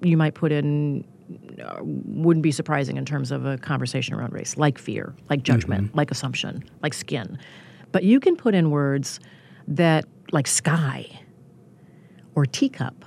you 0.02 0.16
might 0.16 0.34
put 0.34 0.52
in 0.52 1.04
uh, 1.64 1.78
wouldn't 1.80 2.42
be 2.42 2.52
surprising 2.52 2.96
in 2.96 3.04
terms 3.04 3.30
of 3.30 3.46
a 3.46 3.56
conversation 3.58 4.14
around 4.14 4.32
race, 4.32 4.56
like 4.56 4.78
fear, 4.78 5.14
like 5.30 5.42
judgment, 5.42 5.88
mm-hmm. 5.88 5.96
like 5.96 6.10
assumption, 6.10 6.64
like 6.82 6.92
skin. 6.92 7.38
But 7.92 8.04
you 8.04 8.20
can 8.20 8.36
put 8.36 8.54
in 8.54 8.70
words 8.70 9.20
that, 9.68 10.04
like 10.32 10.46
sky, 10.46 11.20
or 12.34 12.44
teacup 12.44 13.04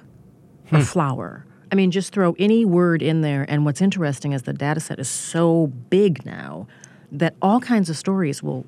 or 0.72 0.82
flower. 0.82 1.46
I 1.72 1.76
mean, 1.76 1.92
just 1.92 2.14
throw 2.14 2.36
any 2.40 2.66
word 2.66 3.02
in 3.02 3.22
there. 3.22 3.46
And 3.50 3.66
what's 3.66 3.82
interesting 3.82 4.34
is 4.34 4.44
the 4.44 4.54
data 4.54 4.80
set 4.80 5.00
is 5.00 5.10
so 5.10 5.68
big 5.90 6.26
now 6.26 6.68
that 7.12 7.36
all 7.42 7.60
kinds 7.60 7.90
of 7.90 7.98
stories 7.98 8.42
will 8.42 8.66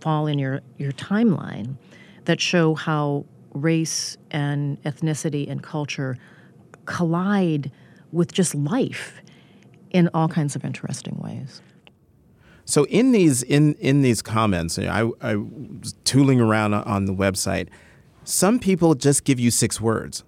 fall 0.00 0.26
in 0.26 0.38
your, 0.38 0.60
your 0.78 0.92
timeline 0.92 1.76
that 2.24 2.40
show 2.40 2.74
how 2.74 3.24
race 3.54 4.16
and 4.30 4.80
ethnicity 4.82 5.50
and 5.50 5.62
culture 5.62 6.16
collide 6.84 7.70
with 8.12 8.32
just 8.32 8.54
life 8.54 9.20
in 9.90 10.08
all 10.14 10.28
kinds 10.28 10.54
of 10.54 10.64
interesting 10.64 11.18
ways. 11.18 11.62
So 12.64 12.84
in 12.86 13.12
these 13.12 13.44
in 13.44 13.74
in 13.74 14.02
these 14.02 14.22
comments, 14.22 14.76
I, 14.78 15.08
I 15.20 15.36
was 15.36 15.94
tooling 16.04 16.40
around 16.40 16.74
on 16.74 17.04
the 17.04 17.14
website. 17.14 17.68
Some 18.24 18.58
people 18.58 18.96
just 18.96 19.22
give 19.22 19.38
you 19.38 19.52
six 19.52 19.80
words, 19.80 20.24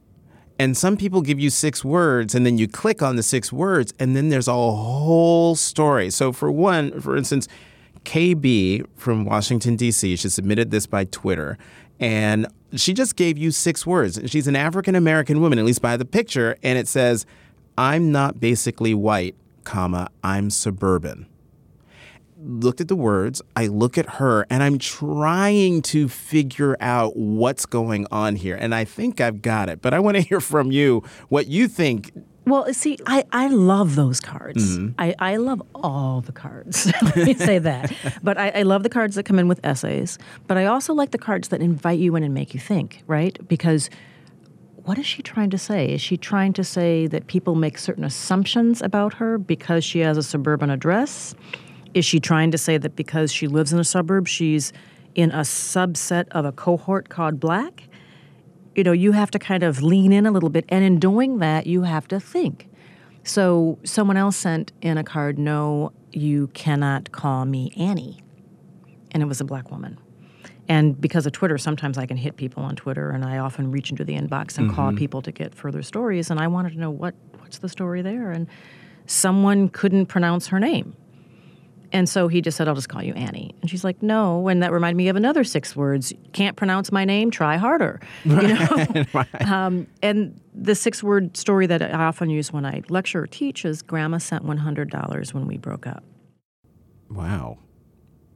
and 0.58 0.76
some 0.76 0.96
people 0.96 1.22
give 1.22 1.38
you 1.38 1.50
six 1.50 1.84
words, 1.84 2.34
and 2.34 2.44
then 2.44 2.58
you 2.58 2.66
click 2.66 3.02
on 3.02 3.16
the 3.16 3.22
six 3.22 3.52
words, 3.52 3.94
and 3.98 4.16
then 4.16 4.28
there's 4.28 4.48
a 4.48 4.52
whole 4.52 5.54
story. 5.54 6.10
So 6.10 6.32
for 6.32 6.50
one, 6.50 7.00
for 7.00 7.16
instance, 7.16 7.46
KB 8.04 8.84
from 8.96 9.24
Washington 9.24 9.76
D.C. 9.76 10.16
She 10.16 10.28
submitted 10.28 10.70
this 10.70 10.86
by 10.86 11.04
Twitter, 11.04 11.58
and 12.00 12.46
she 12.74 12.92
just 12.92 13.16
gave 13.16 13.38
you 13.38 13.50
six 13.50 13.86
words. 13.86 14.20
She's 14.26 14.46
an 14.46 14.56
African 14.56 14.94
American 14.94 15.40
woman, 15.40 15.58
at 15.58 15.64
least 15.64 15.82
by 15.82 15.96
the 15.96 16.04
picture, 16.04 16.56
and 16.62 16.78
it 16.78 16.88
says, 16.88 17.26
"I'm 17.76 18.10
not 18.10 18.40
basically 18.40 18.94
white, 18.94 19.36
comma 19.64 20.08
I'm 20.24 20.50
suburban." 20.50 21.26
Looked 22.40 22.80
at 22.80 22.88
the 22.88 22.96
words, 22.96 23.42
I 23.56 23.66
look 23.66 23.98
at 23.98 24.08
her, 24.14 24.46
and 24.48 24.62
I'm 24.62 24.78
trying 24.78 25.82
to 25.82 26.08
figure 26.08 26.76
out 26.80 27.16
what's 27.16 27.66
going 27.66 28.06
on 28.10 28.36
here. 28.36 28.56
And 28.56 28.74
I 28.74 28.84
think 28.84 29.20
I've 29.20 29.42
got 29.42 29.68
it, 29.68 29.82
but 29.82 29.92
I 29.92 29.98
want 29.98 30.16
to 30.16 30.20
hear 30.28 30.40
from 30.40 30.70
you 30.70 31.02
what 31.28 31.48
you 31.48 31.68
think. 31.68 32.12
Well, 32.46 32.72
see, 32.72 32.96
I, 33.06 33.24
I 33.30 33.48
love 33.48 33.94
those 33.94 34.20
cards. 34.20 34.78
Mm-hmm. 34.78 34.94
I, 34.98 35.14
I 35.18 35.36
love 35.36 35.62
all 35.74 36.22
the 36.22 36.32
cards. 36.32 36.90
Let 37.02 37.16
me 37.16 37.34
say 37.34 37.58
that. 37.58 37.92
But 38.22 38.38
I, 38.38 38.48
I 38.50 38.62
love 38.62 38.82
the 38.82 38.88
cards 38.88 39.16
that 39.16 39.24
come 39.24 39.38
in 39.38 39.48
with 39.48 39.60
essays. 39.64 40.18
But 40.46 40.56
I 40.56 40.64
also 40.64 40.94
like 40.94 41.10
the 41.10 41.18
cards 41.18 41.48
that 41.48 41.60
invite 41.60 41.98
you 41.98 42.16
in 42.16 42.22
and 42.22 42.32
make 42.32 42.54
you 42.54 42.60
think, 42.60 43.02
right? 43.06 43.36
Because 43.48 43.90
what 44.76 44.98
is 44.98 45.04
she 45.04 45.22
trying 45.22 45.50
to 45.50 45.58
say? 45.58 45.90
Is 45.92 46.00
she 46.00 46.16
trying 46.16 46.54
to 46.54 46.64
say 46.64 47.06
that 47.08 47.26
people 47.26 47.54
make 47.54 47.76
certain 47.76 48.04
assumptions 48.04 48.80
about 48.80 49.14
her 49.14 49.36
because 49.36 49.84
she 49.84 49.98
has 50.00 50.16
a 50.16 50.22
suburban 50.22 50.70
address? 50.70 51.34
Is 51.98 52.04
she 52.04 52.20
trying 52.20 52.52
to 52.52 52.58
say 52.58 52.78
that 52.78 52.94
because 52.94 53.32
she 53.32 53.48
lives 53.48 53.72
in 53.72 53.80
a 53.80 53.84
suburb, 53.84 54.28
she's 54.28 54.72
in 55.16 55.32
a 55.32 55.40
subset 55.40 56.28
of 56.30 56.44
a 56.44 56.52
cohort 56.52 57.08
called 57.08 57.40
black? 57.40 57.88
You 58.76 58.84
know, 58.84 58.92
you 58.92 59.10
have 59.10 59.32
to 59.32 59.40
kind 59.40 59.64
of 59.64 59.82
lean 59.82 60.12
in 60.12 60.24
a 60.24 60.30
little 60.30 60.48
bit. 60.48 60.64
And 60.68 60.84
in 60.84 61.00
doing 61.00 61.38
that, 61.38 61.66
you 61.66 61.82
have 61.82 62.06
to 62.08 62.20
think. 62.20 62.70
So 63.24 63.80
someone 63.82 64.16
else 64.16 64.36
sent 64.36 64.70
in 64.80 64.96
a 64.96 65.02
card, 65.02 65.40
No, 65.40 65.90
you 66.12 66.46
cannot 66.54 67.10
call 67.10 67.44
me 67.46 67.72
Annie. 67.76 68.22
And 69.10 69.20
it 69.20 69.26
was 69.26 69.40
a 69.40 69.44
black 69.44 69.72
woman. 69.72 69.98
And 70.68 71.00
because 71.00 71.26
of 71.26 71.32
Twitter, 71.32 71.58
sometimes 71.58 71.98
I 71.98 72.06
can 72.06 72.16
hit 72.16 72.36
people 72.36 72.62
on 72.62 72.76
Twitter, 72.76 73.10
and 73.10 73.24
I 73.24 73.38
often 73.38 73.72
reach 73.72 73.90
into 73.90 74.04
the 74.04 74.14
inbox 74.14 74.56
and 74.56 74.68
mm-hmm. 74.68 74.76
call 74.76 74.92
people 74.92 75.20
to 75.22 75.32
get 75.32 75.52
further 75.52 75.82
stories. 75.82 76.30
And 76.30 76.38
I 76.38 76.46
wanted 76.46 76.74
to 76.74 76.78
know 76.78 76.90
what 76.90 77.16
what's 77.38 77.58
the 77.58 77.68
story 77.68 78.02
there, 78.02 78.30
and 78.30 78.46
someone 79.06 79.68
couldn't 79.68 80.06
pronounce 80.06 80.46
her 80.46 80.60
name. 80.60 80.94
And 81.92 82.08
so 82.08 82.28
he 82.28 82.40
just 82.40 82.56
said, 82.56 82.68
I'll 82.68 82.74
just 82.74 82.88
call 82.88 83.02
you 83.02 83.14
Annie. 83.14 83.54
And 83.60 83.70
she's 83.70 83.84
like, 83.84 84.02
no. 84.02 84.48
And 84.48 84.62
that 84.62 84.72
reminded 84.72 84.96
me 84.96 85.08
of 85.08 85.16
another 85.16 85.44
six 85.44 85.74
words. 85.74 86.12
Can't 86.32 86.56
pronounce 86.56 86.92
my 86.92 87.04
name, 87.04 87.30
try 87.30 87.56
harder. 87.56 88.00
You 88.24 88.36
know? 88.36 89.04
right. 89.14 89.48
um, 89.48 89.86
and 90.02 90.38
the 90.54 90.74
six 90.74 91.02
word 91.02 91.36
story 91.36 91.66
that 91.66 91.82
I 91.82 92.04
often 92.04 92.30
use 92.30 92.52
when 92.52 92.66
I 92.66 92.82
lecture 92.88 93.22
or 93.22 93.26
teach 93.26 93.64
is 93.64 93.82
Grandma 93.82 94.18
sent 94.18 94.44
$100 94.44 95.34
when 95.34 95.46
we 95.46 95.56
broke 95.56 95.86
up. 95.86 96.04
Wow. 97.10 97.58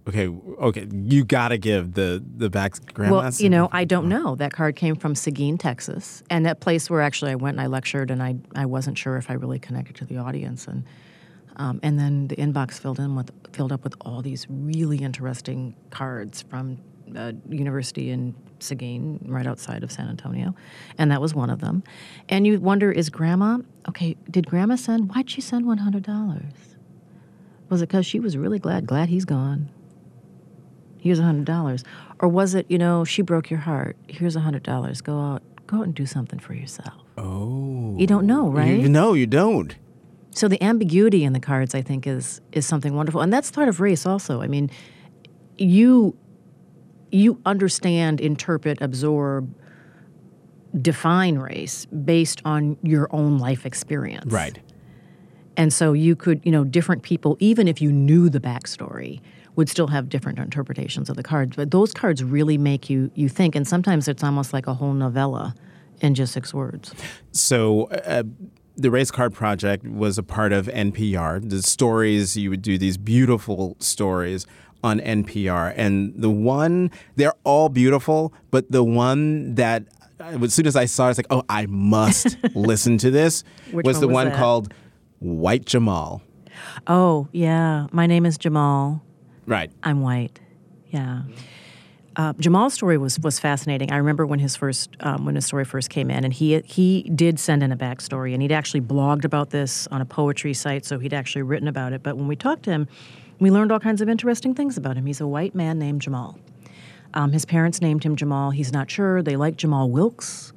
Okay, 0.08 0.26
okay, 0.26 0.88
you 0.90 1.24
got 1.24 1.48
to 1.48 1.58
give 1.58 1.94
the 1.94 2.20
the 2.36 2.50
back 2.50 2.74
grandma. 2.92 3.20
Well, 3.20 3.30
you 3.38 3.48
know, 3.48 3.68
I 3.70 3.84
don't 3.84 4.08
know. 4.08 4.34
That 4.34 4.52
card 4.52 4.74
came 4.74 4.96
from 4.96 5.14
Seguin, 5.14 5.58
Texas, 5.58 6.24
and 6.28 6.44
that 6.44 6.58
place 6.58 6.90
where 6.90 7.00
actually 7.00 7.30
I 7.30 7.36
went 7.36 7.54
and 7.54 7.60
I 7.60 7.66
lectured, 7.66 8.10
and 8.10 8.20
I 8.20 8.34
I 8.56 8.66
wasn't 8.66 8.98
sure 8.98 9.16
if 9.16 9.30
I 9.30 9.34
really 9.34 9.60
connected 9.60 9.94
to 9.96 10.04
the 10.04 10.16
audience, 10.16 10.66
and 10.66 10.82
um, 11.56 11.80
and 11.82 11.98
then 11.98 12.28
the 12.28 12.36
inbox 12.36 12.78
filled 12.78 12.98
in 12.98 13.14
with 13.14 13.30
filled 13.52 13.72
up 13.72 13.84
with 13.84 13.94
all 14.00 14.22
these 14.22 14.46
really 14.48 14.98
interesting 14.98 15.74
cards 15.90 16.42
from 16.42 16.78
a 17.14 17.34
university 17.48 18.10
in 18.10 18.34
Seguin, 18.58 19.18
right 19.28 19.46
outside 19.46 19.82
of 19.82 19.92
San 19.92 20.08
Antonio, 20.08 20.54
and 20.98 21.10
that 21.10 21.20
was 21.20 21.34
one 21.34 21.50
of 21.50 21.60
them. 21.60 21.82
And 22.28 22.46
you 22.46 22.60
wonder, 22.60 22.90
is 22.92 23.10
Grandma 23.10 23.58
okay? 23.88 24.16
Did 24.30 24.46
Grandma 24.46 24.76
send? 24.76 25.14
Why'd 25.14 25.28
she 25.28 25.40
send 25.40 25.66
one 25.66 25.78
hundred 25.78 26.04
dollars? 26.04 26.76
Was 27.68 27.82
it 27.82 27.88
because 27.88 28.06
she 28.06 28.20
was 28.20 28.36
really 28.36 28.58
glad? 28.58 28.86
Glad 28.86 29.08
he's 29.08 29.24
gone. 29.24 29.70
Here's 30.98 31.18
a 31.18 31.24
hundred 31.24 31.46
dollars, 31.46 31.82
or 32.20 32.28
was 32.28 32.54
it 32.54 32.66
you 32.68 32.78
know 32.78 33.04
she 33.04 33.22
broke 33.22 33.50
your 33.50 33.60
heart? 33.60 33.96
Here's 34.08 34.36
a 34.36 34.40
hundred 34.40 34.62
dollars. 34.62 35.00
Go 35.00 35.18
out, 35.18 35.42
go 35.66 35.78
out 35.78 35.84
and 35.84 35.94
do 35.94 36.06
something 36.06 36.38
for 36.38 36.54
yourself. 36.54 36.94
Oh, 37.18 37.96
you 37.98 38.06
don't 38.06 38.26
know, 38.26 38.48
right? 38.48 38.80
You, 38.80 38.88
no, 38.88 39.14
you 39.14 39.26
don't. 39.26 39.74
So 40.34 40.48
the 40.48 40.62
ambiguity 40.62 41.24
in 41.24 41.32
the 41.32 41.40
cards, 41.40 41.74
I 41.74 41.82
think, 41.82 42.06
is 42.06 42.40
is 42.52 42.66
something 42.66 42.94
wonderful, 42.94 43.20
and 43.20 43.32
that's 43.32 43.50
part 43.50 43.68
of 43.68 43.80
race 43.80 44.06
also. 44.06 44.40
I 44.40 44.48
mean, 44.48 44.70
you 45.58 46.16
you 47.10 47.40
understand, 47.44 48.20
interpret, 48.20 48.80
absorb, 48.80 49.54
define 50.80 51.38
race 51.38 51.84
based 51.86 52.40
on 52.46 52.78
your 52.82 53.08
own 53.10 53.38
life 53.38 53.66
experience, 53.66 54.32
right? 54.32 54.58
And 55.58 55.70
so 55.70 55.92
you 55.92 56.16
could, 56.16 56.40
you 56.44 56.50
know, 56.50 56.64
different 56.64 57.02
people, 57.02 57.36
even 57.38 57.68
if 57.68 57.82
you 57.82 57.92
knew 57.92 58.30
the 58.30 58.40
backstory, 58.40 59.20
would 59.54 59.68
still 59.68 59.88
have 59.88 60.08
different 60.08 60.38
interpretations 60.38 61.10
of 61.10 61.16
the 61.16 61.22
cards. 61.22 61.56
But 61.56 61.70
those 61.70 61.92
cards 61.92 62.24
really 62.24 62.56
make 62.56 62.88
you 62.88 63.10
you 63.14 63.28
think, 63.28 63.54
and 63.54 63.68
sometimes 63.68 64.08
it's 64.08 64.24
almost 64.24 64.54
like 64.54 64.66
a 64.66 64.72
whole 64.72 64.94
novella 64.94 65.54
in 66.00 66.14
just 66.14 66.32
six 66.32 66.54
words. 66.54 66.94
So. 67.32 67.84
Uh, 67.84 68.22
the 68.82 68.90
Race 68.90 69.10
Card 69.10 69.32
Project 69.32 69.84
was 69.86 70.18
a 70.18 70.22
part 70.22 70.52
of 70.52 70.66
NPR. 70.66 71.48
The 71.48 71.62
stories, 71.62 72.36
you 72.36 72.50
would 72.50 72.62
do 72.62 72.76
these 72.78 72.96
beautiful 72.98 73.76
stories 73.78 74.46
on 74.84 75.00
NPR. 75.00 75.72
And 75.76 76.12
the 76.16 76.30
one, 76.30 76.90
they're 77.16 77.34
all 77.44 77.68
beautiful, 77.68 78.32
but 78.50 78.70
the 78.70 78.82
one 78.82 79.54
that 79.54 79.84
as 80.20 80.54
soon 80.54 80.66
as 80.66 80.76
I 80.76 80.84
saw 80.86 81.06
it, 81.08 81.10
it's 81.10 81.18
like, 81.18 81.26
oh, 81.30 81.44
I 81.48 81.66
must 81.66 82.36
listen 82.54 82.98
to 82.98 83.10
this, 83.10 83.44
was 83.72 83.84
one 83.84 84.00
the 84.00 84.06
was 84.08 84.14
one 84.14 84.28
that? 84.28 84.36
called 84.36 84.74
White 85.20 85.64
Jamal. 85.64 86.22
Oh, 86.86 87.28
yeah. 87.32 87.86
My 87.92 88.06
name 88.06 88.26
is 88.26 88.36
Jamal. 88.38 89.02
Right. 89.46 89.70
I'm 89.82 90.00
white. 90.02 90.40
Yeah. 90.90 91.22
Uh, 92.14 92.32
Jamal's 92.38 92.74
story 92.74 92.98
was 92.98 93.18
was 93.20 93.38
fascinating. 93.38 93.90
I 93.90 93.96
remember 93.96 94.26
when 94.26 94.38
his 94.38 94.54
first 94.54 94.90
um, 95.00 95.24
when 95.24 95.34
his 95.34 95.46
story 95.46 95.64
first 95.64 95.88
came 95.90 96.10
in, 96.10 96.24
and 96.24 96.32
he 96.32 96.60
he 96.60 97.02
did 97.14 97.40
send 97.40 97.62
in 97.62 97.72
a 97.72 97.76
backstory, 97.76 98.32
and 98.34 98.42
he'd 98.42 98.52
actually 98.52 98.82
blogged 98.82 99.24
about 99.24 99.50
this 99.50 99.86
on 99.88 100.00
a 100.00 100.04
poetry 100.04 100.52
site, 100.52 100.84
so 100.84 100.98
he'd 100.98 101.14
actually 101.14 101.42
written 101.42 101.68
about 101.68 101.92
it. 101.92 102.02
But 102.02 102.16
when 102.16 102.28
we 102.28 102.36
talked 102.36 102.64
to 102.64 102.70
him, 102.70 102.86
we 103.38 103.50
learned 103.50 103.72
all 103.72 103.80
kinds 103.80 104.00
of 104.00 104.08
interesting 104.08 104.54
things 104.54 104.76
about 104.76 104.96
him. 104.96 105.06
He's 105.06 105.20
a 105.20 105.26
white 105.26 105.54
man 105.54 105.78
named 105.78 106.02
Jamal. 106.02 106.38
Um, 107.14 107.32
his 107.32 107.44
parents 107.44 107.80
named 107.80 108.04
him 108.04 108.16
Jamal. 108.16 108.50
He's 108.50 108.72
not 108.72 108.90
sure. 108.90 109.22
They 109.22 109.36
like 109.36 109.56
Jamaal 109.56 109.90
Wilkes, 109.90 110.52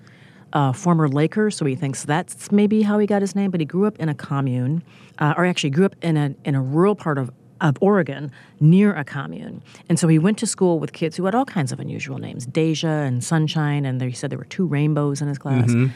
uh, 0.54 0.72
former 0.74 1.08
Laker, 1.08 1.52
so 1.52 1.66
he 1.66 1.76
thinks 1.76 2.04
that's 2.04 2.52
maybe 2.52 2.82
how 2.82 3.00
he 3.00 3.08
got 3.08 3.22
his 3.22 3.36
name. 3.36 3.52
But 3.52 3.62
he 3.62 3.66
grew 3.66 3.86
up 3.86 3.98
in 4.00 4.10
a 4.10 4.16
commune, 4.16 4.84
uh, 5.20 5.34
or 5.38 5.46
actually 5.46 5.70
grew 5.70 5.86
up 5.86 5.96
in 6.02 6.18
a 6.18 6.36
in 6.44 6.54
a 6.56 6.62
rural 6.62 6.96
part 6.96 7.18
of 7.18 7.32
of 7.62 7.78
Oregon 7.82 8.32
near 8.60 8.94
a 8.94 9.04
commune. 9.04 9.62
And 9.90 10.00
so 10.00 10.08
he 10.08 10.20
went 10.20 10.38
to 10.40 10.48
school 10.48 10.80
with 10.80 10.94
kids 10.94 11.16
who 11.16 11.26
had 11.26 11.36
all 11.36 11.46
kinds 11.46 11.72
of 11.72 11.80
unusual 11.80 12.18
names 12.18 12.46
Deja 12.46 12.88
and 12.88 13.24
Sunshine, 13.24 13.86
and 13.86 14.02
he 14.02 14.12
said 14.12 14.30
there 14.30 14.38
were 14.38 14.46
two 14.46 14.66
rainbows 14.66 15.22
in 15.22 15.28
his 15.28 15.38
class. 15.38 15.70
Mm-hmm. 15.70 15.94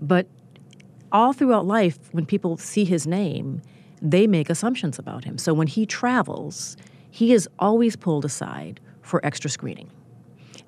But 0.00 0.26
all 1.12 1.32
throughout 1.32 1.66
life, 1.66 1.98
when 2.12 2.26
people 2.26 2.56
see 2.56 2.84
his 2.84 3.06
name, 3.06 3.62
they 4.00 4.26
make 4.26 4.48
assumptions 4.48 4.98
about 4.98 5.24
him. 5.24 5.38
So 5.38 5.52
when 5.52 5.66
he 5.66 5.86
travels, 5.86 6.76
he 7.10 7.32
is 7.32 7.48
always 7.58 7.96
pulled 7.96 8.24
aside 8.24 8.80
for 9.02 9.24
extra 9.24 9.50
screening. 9.50 9.90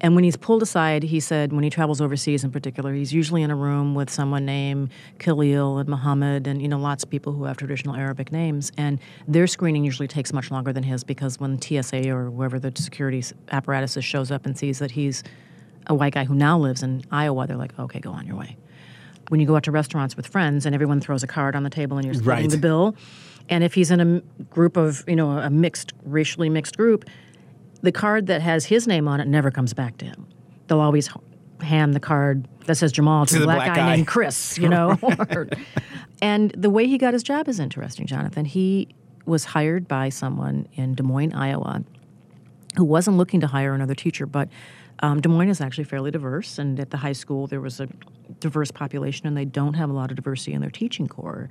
And 0.03 0.17
when 0.17 0.25
he's 0.25 0.37
pulled 0.37 0.63
aside, 0.63 1.05
he 1.05 1.21
said, 1.21 1.53
when 1.53 1.63
he 1.63 1.71
travels 1.71 2.01
overseas 2.01 2.43
in 2.43 2.51
particular, 2.51 2.93
he's 2.93 3.13
usually 3.13 3.41
in 3.43 3.53
a 3.53 3.55
room 3.57 3.95
with 3.95 4.11
someone 4.11 4.45
named 4.45 4.91
Khalil 5.21 5.79
and 5.79 5.89
Muhammad 5.89 6.49
and, 6.49 6.61
you 6.61 6.67
know, 6.67 6.79
lots 6.79 7.05
of 7.05 7.11
people 7.11 7.33
who 7.33 7.45
have 7.45 7.57
traditional 7.57 7.95
Arabic 7.95 8.33
names. 8.33 8.73
And 8.77 8.99
their 9.29 9.47
screening 9.47 9.85
usually 9.85 10.09
takes 10.09 10.33
much 10.33 10.51
longer 10.51 10.73
than 10.73 10.83
his 10.83 11.05
because 11.05 11.39
when 11.39 11.61
TSA 11.63 12.11
or 12.11 12.31
whoever 12.31 12.59
the 12.59 12.73
security 12.75 13.23
apparatus 13.53 13.97
is 13.97 14.05
shows 14.05 14.33
up 14.33 14.45
and 14.45 14.59
sees 14.59 14.81
that 14.81 14.91
he's 14.91 15.23
a 15.87 15.95
white 15.95 16.15
guy 16.15 16.25
who 16.25 16.35
now 16.35 16.59
lives 16.59 16.83
in 16.83 17.05
Iowa, 17.13 17.47
they're 17.47 17.57
like, 17.57 17.79
okay, 17.79 18.01
go 18.01 18.11
on 18.11 18.27
your 18.27 18.37
way. 18.37 18.57
When 19.29 19.39
you 19.39 19.47
go 19.47 19.55
out 19.55 19.63
to 19.65 19.71
restaurants 19.71 20.17
with 20.17 20.27
friends 20.27 20.67
and 20.67 20.75
everyone 20.75 21.01
throws 21.01 21.23
a 21.23 21.29
card 21.29 21.55
on 21.55 21.63
the 21.63 21.71
table 21.71 21.97
and 21.97 22.05
you're 22.05 22.15
splitting 22.15 22.45
Right. 22.47 22.51
the 22.51 22.59
bill, 22.59 22.97
and 23.49 23.63
if 23.63 23.75
he's 23.75 23.93
in 23.93 24.01
a 24.01 24.21
group 24.47 24.77
of, 24.77 25.05
you 25.07 25.17
know, 25.17 25.31
a 25.39 25.49
mixed, 25.49 25.93
racially 26.05 26.49
mixed 26.49 26.77
group, 26.77 27.05
the 27.83 27.93
card 27.93 28.27
that 28.29 28.41
has 28.43 28.65
his 28.67 28.87
name 28.87 29.09
on 29.09 29.21
it 29.21 29.29
never 29.29 29.51
comes 29.51 29.75
back 29.75 29.99
to 29.99 30.05
him. 30.05 30.27
They'll 30.67 30.81
always 30.81 31.11
hand 31.61 31.95
the 31.95 32.01
card 32.01 32.49
that 32.67 32.77
says 32.77 32.93
Jamal 32.93 33.27
to, 33.27 33.35
To 33.35 33.41
the 33.41 33.45
black, 33.47 33.59
black 33.59 33.69
guy, 33.69 33.77
guy. 33.77 33.97
named 33.97 34.07
Chris, 34.07 34.59
you 34.59 34.69
know. 34.69 34.99
and 36.23 36.51
the 36.57 36.71
way 36.71 36.87
he 36.87 36.99
got 36.99 37.13
his 37.13 37.23
job 37.23 37.49
is 37.49 37.61
interesting, 37.61 38.07
Jonathan. 38.07 38.45
He 38.45 38.89
was 39.27 39.45
hired 39.45 39.87
by 39.87 40.09
someone 40.09 40.67
in 40.75 40.95
Des 40.95 41.03
Moines, 41.03 41.33
Iowa, 41.33 41.85
who 42.77 42.85
wasn't 42.85 43.17
looking 43.17 43.41
to 43.41 43.47
hire 43.47 43.75
another 43.75 43.95
teacher, 43.95 44.27
but 44.27 44.49
um, 45.01 45.21
Des 45.21 45.29
Moines 45.29 45.49
is 45.49 45.61
actually 45.61 45.85
fairly 45.85 46.11
diverse, 46.11 46.59
and 46.59 46.79
at 46.79 46.91
the 46.91 46.97
high 46.97 47.13
school 47.13 47.47
there 47.47 47.61
was 47.61 47.81
a 47.81 47.89
diverse 48.41 48.71
population, 48.71 49.27
and 49.27 49.37
they 49.37 49.45
don't 49.45 49.75
have 49.75 49.91
a 49.91 49.93
lot 49.93 50.11
of 50.11 50.17
diversity 50.17 50.53
in 50.53 50.61
their 50.61 50.71
teaching 50.71 51.09
corps. 51.09 51.49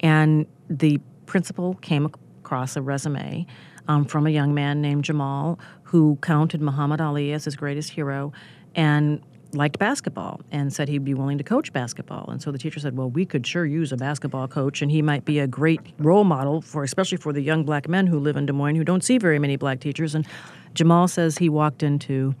And 0.00 0.46
the 0.68 1.00
principal 1.26 1.74
came 1.74 2.06
across 2.06 2.76
a 2.76 2.82
resume 2.82 3.46
um, 3.88 4.04
from 4.04 4.26
a 4.26 4.30
young 4.30 4.54
man 4.54 4.80
named 4.80 5.04
Jamal 5.04 5.58
who 5.82 6.18
counted 6.22 6.60
Muhammad 6.60 7.00
Ali 7.00 7.32
as 7.32 7.44
his 7.44 7.56
greatest 7.56 7.90
hero, 7.90 8.32
and 8.74 9.20
liked 9.54 9.78
basketball 9.78 10.42
and 10.52 10.70
said 10.70 10.88
he'd 10.88 11.06
be 11.06 11.14
willing 11.14 11.38
to 11.38 11.44
coach 11.44 11.72
basketball. 11.72 12.28
And 12.30 12.42
so 12.42 12.52
the 12.52 12.58
teacher 12.58 12.78
said, 12.80 12.96
"Well, 12.96 13.08
we 13.08 13.24
could 13.24 13.46
sure 13.46 13.64
use 13.64 13.92
a 13.92 13.96
basketball 13.96 14.46
coach, 14.46 14.82
and 14.82 14.90
he 14.90 15.00
might 15.00 15.24
be 15.24 15.38
a 15.38 15.46
great 15.46 15.80
role 15.98 16.24
model 16.24 16.60
for, 16.60 16.84
especially 16.84 17.16
for 17.16 17.32
the 17.32 17.40
young 17.40 17.64
black 17.64 17.88
men 17.88 18.06
who 18.06 18.18
live 18.18 18.36
in 18.36 18.44
Des 18.44 18.52
Moines 18.52 18.76
who 18.76 18.84
don't 18.84 19.02
see 19.02 19.16
very 19.16 19.38
many 19.38 19.56
black 19.56 19.80
teachers." 19.80 20.14
And 20.14 20.26
Jamal 20.74 21.08
says 21.08 21.38
he 21.38 21.48
walked 21.48 21.82
into 21.82 22.34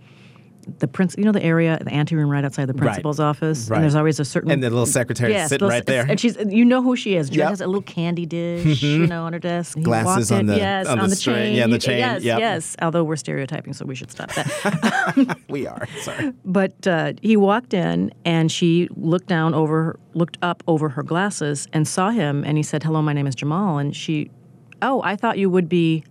the 0.78 0.88
prince, 0.88 1.14
you 1.18 1.24
know, 1.24 1.32
the 1.32 1.42
area, 1.42 1.78
the 1.82 1.90
anteroom 1.92 2.30
right 2.30 2.44
outside 2.44 2.66
the 2.66 2.74
principal's 2.74 3.18
office, 3.20 3.68
Right. 3.68 3.76
and 3.76 3.84
there's 3.84 3.94
always 3.94 4.20
a 4.20 4.24
certain 4.24 4.50
And 4.50 4.62
the 4.62 4.70
little 4.70 4.86
secretary 4.86 5.32
Yes, 5.32 5.48
sitting 5.48 5.68
right 5.68 5.84
there. 5.86 6.06
and 6.08 6.18
she's 6.20 6.36
you 6.48 6.64
know 6.64 6.82
who 6.82 6.94
she 6.96 7.16
is. 7.16 7.28
She 7.28 7.34
Yep. 7.36 7.44
Mm-hmm. 7.44 7.50
has 7.50 7.60
a 7.60 7.66
little 7.66 7.82
candy 7.82 8.26
dish, 8.26 8.82
you 8.82 9.06
know, 9.06 9.24
on 9.24 9.32
her 9.32 9.38
desk. 9.38 9.78
Glasses 9.80 10.30
on 10.32 10.46
the- 10.46 10.56
yes, 10.56 10.86
on 10.86 10.98
the 11.08 11.16
string. 11.16 11.36
chain. 11.36 11.56
Yeah, 11.56 11.66
the 11.66 11.78
chain. 11.78 11.98
Yes, 11.98 12.22
Yep. 12.22 12.38
yes. 12.38 12.76
Although 12.82 13.04
we're 13.04 13.16
stereotyping, 13.16 13.72
so 13.72 13.84
we 13.84 13.94
should 13.94 14.10
stop 14.10 14.32
that. 14.34 15.38
we 15.48 15.66
are. 15.66 15.86
Sorry. 16.00 16.32
But 16.44 16.86
uh, 16.86 17.12
he 17.22 17.36
walked 17.36 17.74
in, 17.74 18.12
and 18.24 18.50
she 18.52 18.88
looked 18.96 19.26
down 19.28 19.54
over, 19.54 19.98
looked 20.14 20.38
up 20.42 20.62
over 20.66 20.88
her 20.90 21.02
glasses, 21.02 21.66
and 21.72 21.86
saw 21.88 22.10
him. 22.10 22.44
And 22.44 22.56
he 22.56 22.62
said, 22.62 22.82
"Hello, 22.82 23.02
my 23.02 23.12
name 23.12 23.26
is 23.26 23.34
Jamal." 23.34 23.78
And 23.78 23.94
she, 23.96 24.30
"Oh, 24.82 25.00
I 25.04 25.16
thought 25.16 25.38
you 25.38 25.48
would 25.50 25.68
be," 25.68 26.04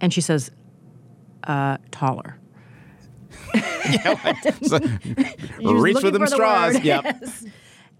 and 0.00 0.12
she 0.12 0.20
says, 0.20 0.50
uh, 1.44 1.78
"Taller." 1.90 2.38
So, 4.62 4.78
reach 5.60 5.98
for 5.98 6.10
them 6.10 6.22
for 6.22 6.26
the 6.26 6.26
straws. 6.28 6.74
word. 6.74 6.84
Yep. 6.84 7.24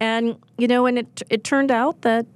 And 0.00 0.36
you 0.58 0.66
know, 0.66 0.86
and 0.86 0.98
it 0.98 1.22
it 1.30 1.44
turned 1.44 1.70
out 1.70 2.02
that 2.02 2.26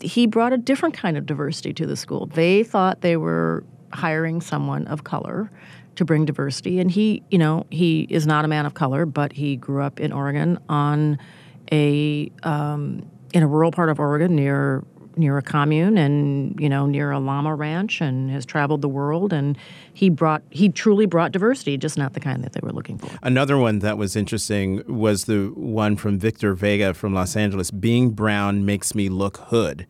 he 0.00 0.26
brought 0.26 0.54
a 0.54 0.56
different 0.56 0.96
kind 0.96 1.18
of 1.18 1.26
diversity 1.26 1.74
to 1.74 1.86
the 1.86 1.96
school. 1.96 2.26
They 2.26 2.64
thought 2.64 3.02
they 3.02 3.18
were 3.18 3.62
hiring 3.92 4.40
someone 4.40 4.86
of 4.86 5.04
color 5.04 5.50
to 5.96 6.04
bring 6.06 6.24
diversity, 6.24 6.80
and 6.80 6.90
he, 6.90 7.22
you 7.30 7.36
know, 7.36 7.66
he 7.70 8.06
is 8.08 8.26
not 8.26 8.46
a 8.46 8.48
man 8.48 8.64
of 8.64 8.72
color, 8.72 9.04
but 9.04 9.34
he 9.34 9.56
grew 9.56 9.82
up 9.82 10.00
in 10.00 10.12
Oregon 10.12 10.58
on 10.70 11.18
a 11.70 12.32
um, 12.42 13.06
in 13.34 13.42
a 13.42 13.46
rural 13.46 13.70
part 13.70 13.90
of 13.90 14.00
Oregon 14.00 14.34
near 14.34 14.82
near 15.16 15.38
a 15.38 15.42
commune 15.42 15.98
and 15.98 16.58
you 16.60 16.68
know 16.68 16.86
near 16.86 17.10
a 17.10 17.18
llama 17.18 17.54
ranch 17.54 18.00
and 18.00 18.30
has 18.30 18.46
traveled 18.46 18.82
the 18.82 18.88
world 18.88 19.32
and 19.32 19.56
he 19.92 20.08
brought 20.08 20.42
he 20.50 20.68
truly 20.68 21.06
brought 21.06 21.32
diversity 21.32 21.76
just 21.76 21.98
not 21.98 22.14
the 22.14 22.20
kind 22.20 22.42
that 22.44 22.52
they 22.52 22.60
were 22.62 22.72
looking 22.72 22.98
for 22.98 23.10
Another 23.22 23.58
one 23.58 23.78
that 23.80 23.98
was 23.98 24.16
interesting 24.16 24.82
was 24.86 25.24
the 25.24 25.46
one 25.54 25.96
from 25.96 26.18
Victor 26.18 26.54
Vega 26.54 26.94
from 26.94 27.14
Los 27.14 27.36
Angeles. 27.36 27.70
Being 27.70 28.10
brown 28.10 28.64
makes 28.64 28.94
me 28.94 29.08
look 29.08 29.36
hood. 29.38 29.86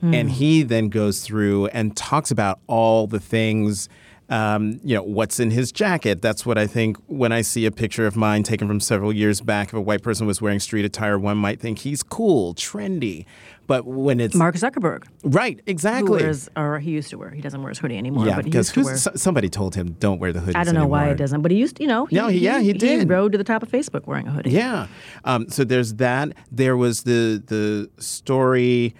Hmm. 0.00 0.14
And 0.14 0.30
he 0.30 0.62
then 0.62 0.88
goes 0.88 1.22
through 1.22 1.66
and 1.66 1.96
talks 1.96 2.30
about 2.30 2.60
all 2.66 3.06
the 3.06 3.20
things, 3.20 3.88
um, 4.32 4.80
you 4.82 4.94
know, 4.94 5.02
what's 5.02 5.38
in 5.38 5.50
his 5.50 5.70
jacket. 5.70 6.22
That's 6.22 6.46
what 6.46 6.56
I 6.56 6.66
think 6.66 6.96
when 7.06 7.32
I 7.32 7.42
see 7.42 7.66
a 7.66 7.70
picture 7.70 8.06
of 8.06 8.16
mine 8.16 8.42
taken 8.44 8.66
from 8.66 8.80
several 8.80 9.12
years 9.12 9.42
back. 9.42 9.68
If 9.68 9.74
a 9.74 9.80
white 9.80 10.02
person 10.02 10.26
was 10.26 10.40
wearing 10.40 10.58
street 10.58 10.86
attire, 10.86 11.18
one 11.18 11.36
might 11.36 11.60
think 11.60 11.80
he's 11.80 12.02
cool, 12.02 12.54
trendy. 12.54 13.26
But 13.66 13.84
when 13.84 14.20
it's 14.20 14.34
Mark 14.34 14.54
Zuckerberg 14.54 15.04
right, 15.22 15.56
who 15.56 15.70
exactly. 15.70 16.22
wears, 16.22 16.48
or 16.56 16.78
he 16.78 16.92
used 16.92 17.10
to 17.10 17.18
wear. 17.18 17.28
He 17.30 17.42
doesn't 17.42 17.60
wear 17.60 17.68
his 17.68 17.78
hoodie 17.78 17.98
anymore. 17.98 18.26
yeah, 18.26 18.36
but 18.36 18.46
he 18.46 18.50
because 18.50 18.72
to 18.72 18.82
wear. 18.84 18.96
somebody 18.96 19.50
told 19.50 19.74
him 19.74 19.92
don't 20.00 20.18
wear 20.18 20.32
the 20.32 20.40
hoodie. 20.40 20.56
I 20.56 20.64
don't 20.64 20.74
know 20.74 20.86
why 20.86 21.00
anymore." 21.00 21.14
it 21.14 21.18
doesn't, 21.18 21.42
but 21.42 21.50
he 21.50 21.58
used. 21.58 21.76
To, 21.76 21.82
you 21.82 21.88
know, 21.88 22.06
he, 22.06 22.16
No, 22.16 22.28
he- 22.28 22.38
yeah, 22.38 22.60
he 22.60 22.72
did. 22.72 23.00
He 23.00 23.06
rode 23.06 23.32
to 23.32 23.38
the 23.38 23.44
top 23.44 23.62
of 23.62 23.70
Facebook 23.70 24.06
wearing 24.06 24.26
a 24.28 24.30
hoodie. 24.30 24.50
Yeah. 24.50 24.86
Um, 25.26 25.50
so 25.50 25.62
there's 25.62 25.94
that. 25.94 26.32
There 26.50 26.76
was 26.76 27.02
the 27.02 27.42
the 27.46 27.90
story 28.02 28.94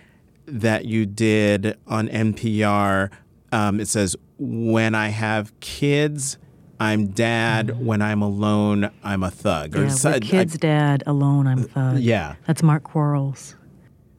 that 0.45 0.85
you 0.85 1.07
did 1.07 1.79
on 1.87 2.09
NPR. 2.09 3.11
Um, 3.53 3.81
it 3.81 3.87
says, 3.89 4.17
"When 4.39 4.95
I 4.95 5.09
have 5.09 5.59
kids, 5.61 6.39
I'm 6.81 7.09
dad. 7.09 7.85
When 7.85 8.03
I'm 8.03 8.23
alone, 8.23 8.91
I'm 9.05 9.23
a 9.23 9.31
thug." 9.31 9.73
Mm-hmm. 9.73 9.83
Yeah, 9.85 9.89
so- 9.91 10.21
kids, 10.21 10.57
dad, 10.59 11.03
alone, 11.07 11.47
I'm 11.47 11.59
a 11.61 11.63
thug. 11.65 11.99
yeah. 12.01 12.35
That's 12.47 12.63
Mark 12.63 12.83
Quarles. 12.85 13.55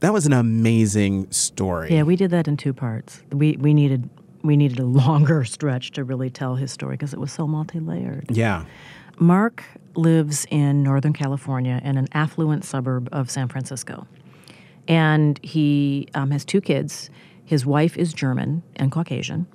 that 0.00 0.12
was 0.12 0.26
an 0.26 0.32
amazing 0.32 1.30
story. 1.30 1.92
Yeah, 1.92 2.02
we 2.02 2.16
did 2.16 2.30
that 2.30 2.46
in 2.48 2.56
two 2.56 2.72
parts. 2.72 3.22
We 3.32 3.56
we 3.56 3.74
needed 3.74 4.08
we 4.42 4.56
needed 4.56 4.78
a 4.78 4.84
longer 5.02 5.44
stretch 5.44 5.90
to 5.92 6.04
really 6.04 6.30
tell 6.30 6.54
his 6.54 6.70
story 6.70 6.94
because 6.94 7.12
it 7.12 7.18
was 7.20 7.32
so 7.32 7.46
multi-layered. 7.46 8.26
Yeah. 8.30 8.64
Mark 9.18 9.62
lives 9.94 10.44
in 10.50 10.82
Northern 10.82 11.12
California 11.12 11.80
in 11.84 11.96
an 11.96 12.08
affluent 12.12 12.64
suburb 12.64 13.08
of 13.12 13.30
San 13.30 13.48
Francisco. 13.48 14.06
And 14.88 15.38
he 15.42 16.08
um, 16.14 16.30
has 16.32 16.44
two 16.44 16.60
kids. 16.60 17.10
His 17.44 17.66
wife 17.66 17.96
is 17.96 18.12
German 18.12 18.62
and 18.76 18.90
Caucasian. 18.90 19.46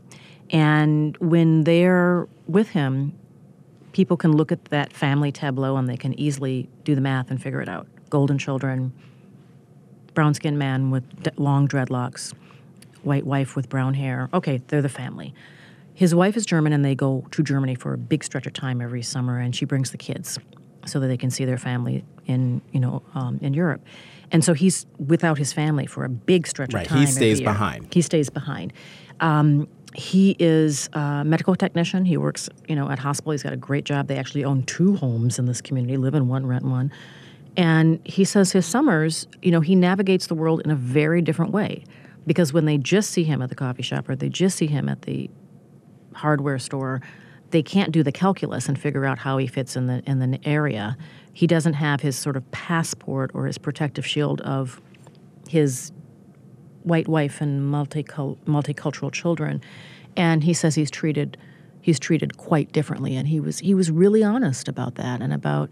And 0.52 1.18
when 1.18 1.64
they're 1.64 2.28
with 2.48 2.70
him, 2.70 3.14
people 3.92 4.18
can 4.18 4.32
look 4.32 4.52
at 4.52 4.66
that 4.66 4.94
family 4.94 5.32
tableau 5.32 5.78
and 5.78 5.88
they 5.88 5.98
can 5.98 6.20
easily 6.20 6.70
do 6.84 6.96
the 6.96 7.02
math 7.02 7.32
and 7.32 7.42
figure 7.42 7.62
it 7.62 7.70
out. 7.70 7.88
Golden 8.10 8.38
children, 8.38 8.94
brown 10.14 10.34
skinned 10.34 10.58
man 10.58 10.92
with 10.92 11.04
long 11.38 11.68
dreadlocks, 11.68 12.34
white 13.04 13.26
wife 13.26 13.56
with 13.56 13.70
brown 13.70 13.94
hair. 13.94 14.30
Okay, 14.34 14.62
they're 14.68 14.82
the 14.82 14.90
family. 14.90 15.34
His 15.94 16.16
wife 16.16 16.38
is 16.38 16.46
German, 16.46 16.72
and 16.72 16.86
they 16.86 16.96
go 16.96 17.26
to 17.32 17.44
Germany 17.44 17.76
for 17.76 17.94
a 17.94 17.98
big 17.98 18.24
stretch 18.24 18.48
of 18.48 18.54
time 18.54 18.80
every 18.80 19.02
summer, 19.02 19.38
and 19.38 19.54
she 19.54 19.66
brings 19.66 19.92
the 19.92 19.98
kids 19.98 20.40
so 20.86 21.00
that 21.00 21.08
they 21.08 21.18
can 21.18 21.30
see 21.30 21.46
their 21.46 21.58
family 21.58 22.06
in 22.26 22.62
you 22.72 22.80
know 22.80 23.02
um, 23.16 23.38
in 23.42 23.54
Europe. 23.54 23.82
And 24.32 24.44
so 24.44 24.54
he's 24.54 24.86
without 24.98 25.38
his 25.38 25.54
family 25.54 25.86
for 25.86 26.04
a 26.04 26.10
big 26.10 26.48
stretch 26.48 26.74
Right, 26.74 26.86
of 26.86 26.90
time. 26.90 27.00
He 27.00 27.06
stays 27.08 27.42
behind. 27.42 27.94
He 27.94 28.02
stays 28.02 28.30
behind. 28.30 28.74
Um, 29.20 29.68
he 29.96 30.36
is 30.40 30.88
a 30.94 31.24
medical 31.26 31.56
technician. 31.56 32.06
He 32.06 32.16
works, 32.18 32.48
you 32.68 32.76
know, 32.76 32.90
at 32.90 33.00
hospital. 33.00 33.32
He's 33.32 33.44
got 33.44 33.54
a 33.54 33.58
great 33.58 33.86
job. 33.86 34.08
They 34.08 34.18
actually 34.18 34.46
own 34.46 34.64
two 34.64 34.96
homes 34.96 35.40
in 35.40 35.46
this 35.46 35.62
community, 35.62 35.98
live 35.98 36.14
in 36.14 36.28
one, 36.28 36.46
rent 36.46 36.64
one. 36.64 36.92
And 37.58 38.00
he 38.06 38.24
says 38.24 38.52
his 38.52 38.66
summers, 38.66 39.28
you 39.42 39.52
know, 39.52 39.62
he 39.62 39.76
navigates 39.76 40.28
the 40.28 40.36
world 40.36 40.62
in 40.64 40.72
a 40.72 40.76
very 40.76 41.22
different 41.22 41.52
way 41.52 41.84
because 42.28 42.54
when 42.54 42.66
they 42.66 42.78
just 42.78 43.10
see 43.10 43.24
him 43.24 43.42
at 43.42 43.50
the 43.50 43.56
coffee 43.56 43.82
shop 43.82 44.08
or 44.08 44.16
they 44.16 44.30
just 44.30 44.58
see 44.58 44.68
him 44.68 44.88
at 44.88 45.02
the 45.02 45.30
hardware 46.14 46.60
store, 46.60 47.02
they 47.50 47.64
can't 47.64 47.92
do 47.92 48.04
the 48.04 48.12
calculus 48.12 48.70
and 48.70 48.80
figure 48.80 49.06
out 49.06 49.18
how 49.18 49.38
he 49.38 49.48
fits 49.48 49.76
in 49.76 49.88
the 49.88 50.04
in 50.06 50.20
the 50.20 50.40
area. 50.46 50.96
He 51.34 51.48
doesn't 51.48 51.74
have 51.74 52.02
his 52.02 52.18
sort 52.18 52.36
of 52.36 52.50
passport 52.52 53.32
or 53.34 53.46
his 53.46 53.58
protective 53.58 54.06
shield 54.06 54.42
of 54.42 54.82
his 55.48 55.92
white 56.84 57.08
wife 57.08 57.42
and 57.42 57.62
multicul- 57.62 58.38
multicultural 58.46 59.12
children, 59.12 59.62
and 60.18 60.44
he 60.44 60.54
says 60.54 60.76
he's 60.76 60.92
treated 60.92 61.38
he's 61.82 62.00
treated 62.00 62.38
quite 62.38 62.72
differently, 62.72 63.16
and 63.16 63.28
he 63.28 63.40
was 63.40 63.60
he 63.60 63.74
was 63.74 63.92
really 63.92 64.24
honest 64.24 64.68
about 64.68 64.96
that 64.96 65.22
and 65.22 65.34
about 65.34 65.70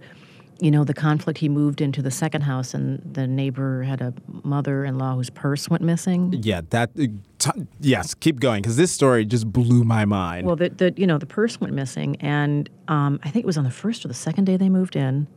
you 0.60 0.72
know 0.72 0.84
the 0.84 0.94
conflict. 0.94 1.40
He 1.40 1.50
moved 1.50 1.82
into 1.82 2.02
the 2.02 2.12
second 2.12 2.42
house, 2.42 2.74
and 2.74 3.02
the 3.14 3.28
neighbor 3.28 3.84
had 3.84 4.02
a 4.02 4.14
mother-in-law 4.44 5.16
whose 5.16 5.30
purse 5.30 5.70
went 5.70 5.84
missing. 5.84 6.34
Yeah. 6.42 6.62
That. 6.70 6.92
uh, 7.00 7.08
T- 7.40 7.68
yes. 7.80 8.16
Keep 8.16 8.40
going 8.40 8.64
because 8.64 8.78
this 8.78 8.92
story 8.92 9.24
just 9.24 9.52
blew 9.52 9.84
my 9.84 10.06
mind. 10.06 10.48
Well, 10.48 10.56
the, 10.56 10.70
the 10.70 10.94
you 10.98 11.06
know 11.06 11.20
the 11.20 11.28
purse 11.28 11.62
went 11.62 11.74
missing, 11.74 12.16
and 12.20 12.68
um, 12.88 13.20
I 13.24 13.30
think 13.30 13.44
it 13.44 13.46
was 13.46 13.58
on 13.58 13.64
the 13.64 13.70
first 13.72 14.04
or 14.04 14.08
the 14.08 14.16
second 14.16 14.46
day 14.46 14.58
they 14.58 14.70
moved 14.70 14.96
in, 14.96 15.28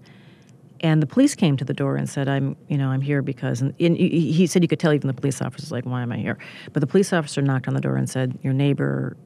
and 0.81 1.03
the 1.03 1.07
police 1.07 1.35
came 1.35 1.57
to 1.57 1.65
the 1.65 1.75
door 1.75 1.97
and 1.97 2.09
said, 2.09 2.29
"I'm 2.29 2.57
you 2.69 2.79
know 2.79 2.89
I'm 2.89 3.01
here 3.01 3.23
because," 3.23 3.61
and, 3.61 3.75
and 3.81 3.97
he 3.97 4.47
said 4.47 4.63
you 4.63 4.69
could 4.69 4.81
tell 4.81 4.93
even 4.93 5.09
the 5.09 5.15
police 5.15 5.41
officer's 5.41 5.73
like, 5.73 5.85
"Why 5.85 6.03
am 6.03 6.13
I 6.13 6.19
here?" 6.19 6.39
But 6.73 6.81
the 6.81 6.87
police 6.87 7.13
officer 7.13 7.43
knocked 7.43 7.69
on 7.69 7.75
the 7.75 7.81
door 7.81 7.97
and 7.97 8.09
said, 8.09 8.39
"Your 8.43 8.53
neighbor 8.53 9.17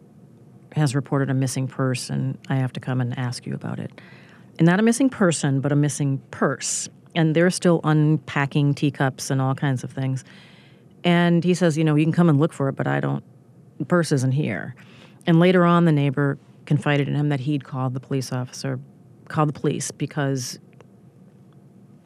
has 0.73 0.95
reported 0.95 1.31
a 1.31 1.35
missing 1.35 1.69
purse, 1.69 2.11
and 2.11 2.37
I 2.49 2.57
have 2.57 2.73
to 2.75 2.81
come 2.81 3.01
and 3.01 3.17
ask 3.19 3.47
you 3.47 3.55
about 3.55 3.79
it." 3.79 4.01
And 4.59 4.67
not 4.67 4.79
a 4.79 4.83
missing 4.83 5.09
person, 5.09 5.61
but 5.61 5.73
a 5.73 5.77
missing 5.77 6.21
purse. 6.31 6.89
And 7.15 7.35
they're 7.35 7.51
still 7.51 7.81
unpacking 7.85 8.75
teacups 8.75 9.31
and 9.31 9.41
all 9.41 9.55
kinds 9.55 9.85
of 9.85 9.91
things. 9.91 10.25
And 11.05 11.45
he 11.45 11.55
says, 11.55 11.77
you 11.77 11.85
know, 11.85 11.95
you 11.95 12.05
can 12.05 12.13
come 12.13 12.29
and 12.29 12.41
look 12.41 12.53
for 12.53 12.69
it, 12.69 12.77
but 12.77 12.87
I 12.87 13.01
don't, 13.01 13.23
the 13.79 13.85
purse 13.85 14.11
isn't 14.11 14.33
here. 14.33 14.75
And 15.27 15.39
later 15.39 15.65
on, 15.65 15.85
the 15.85 15.93
neighbor 15.93 16.39
confided 16.67 17.09
in 17.09 17.15
him 17.15 17.29
that 17.29 17.41
he'd 17.41 17.65
called 17.65 17.95
the 17.95 18.01
police 18.01 18.33
officer, 18.33 18.81
called 19.29 19.51
the 19.51 19.53
police 19.53 19.91
because 19.91 20.59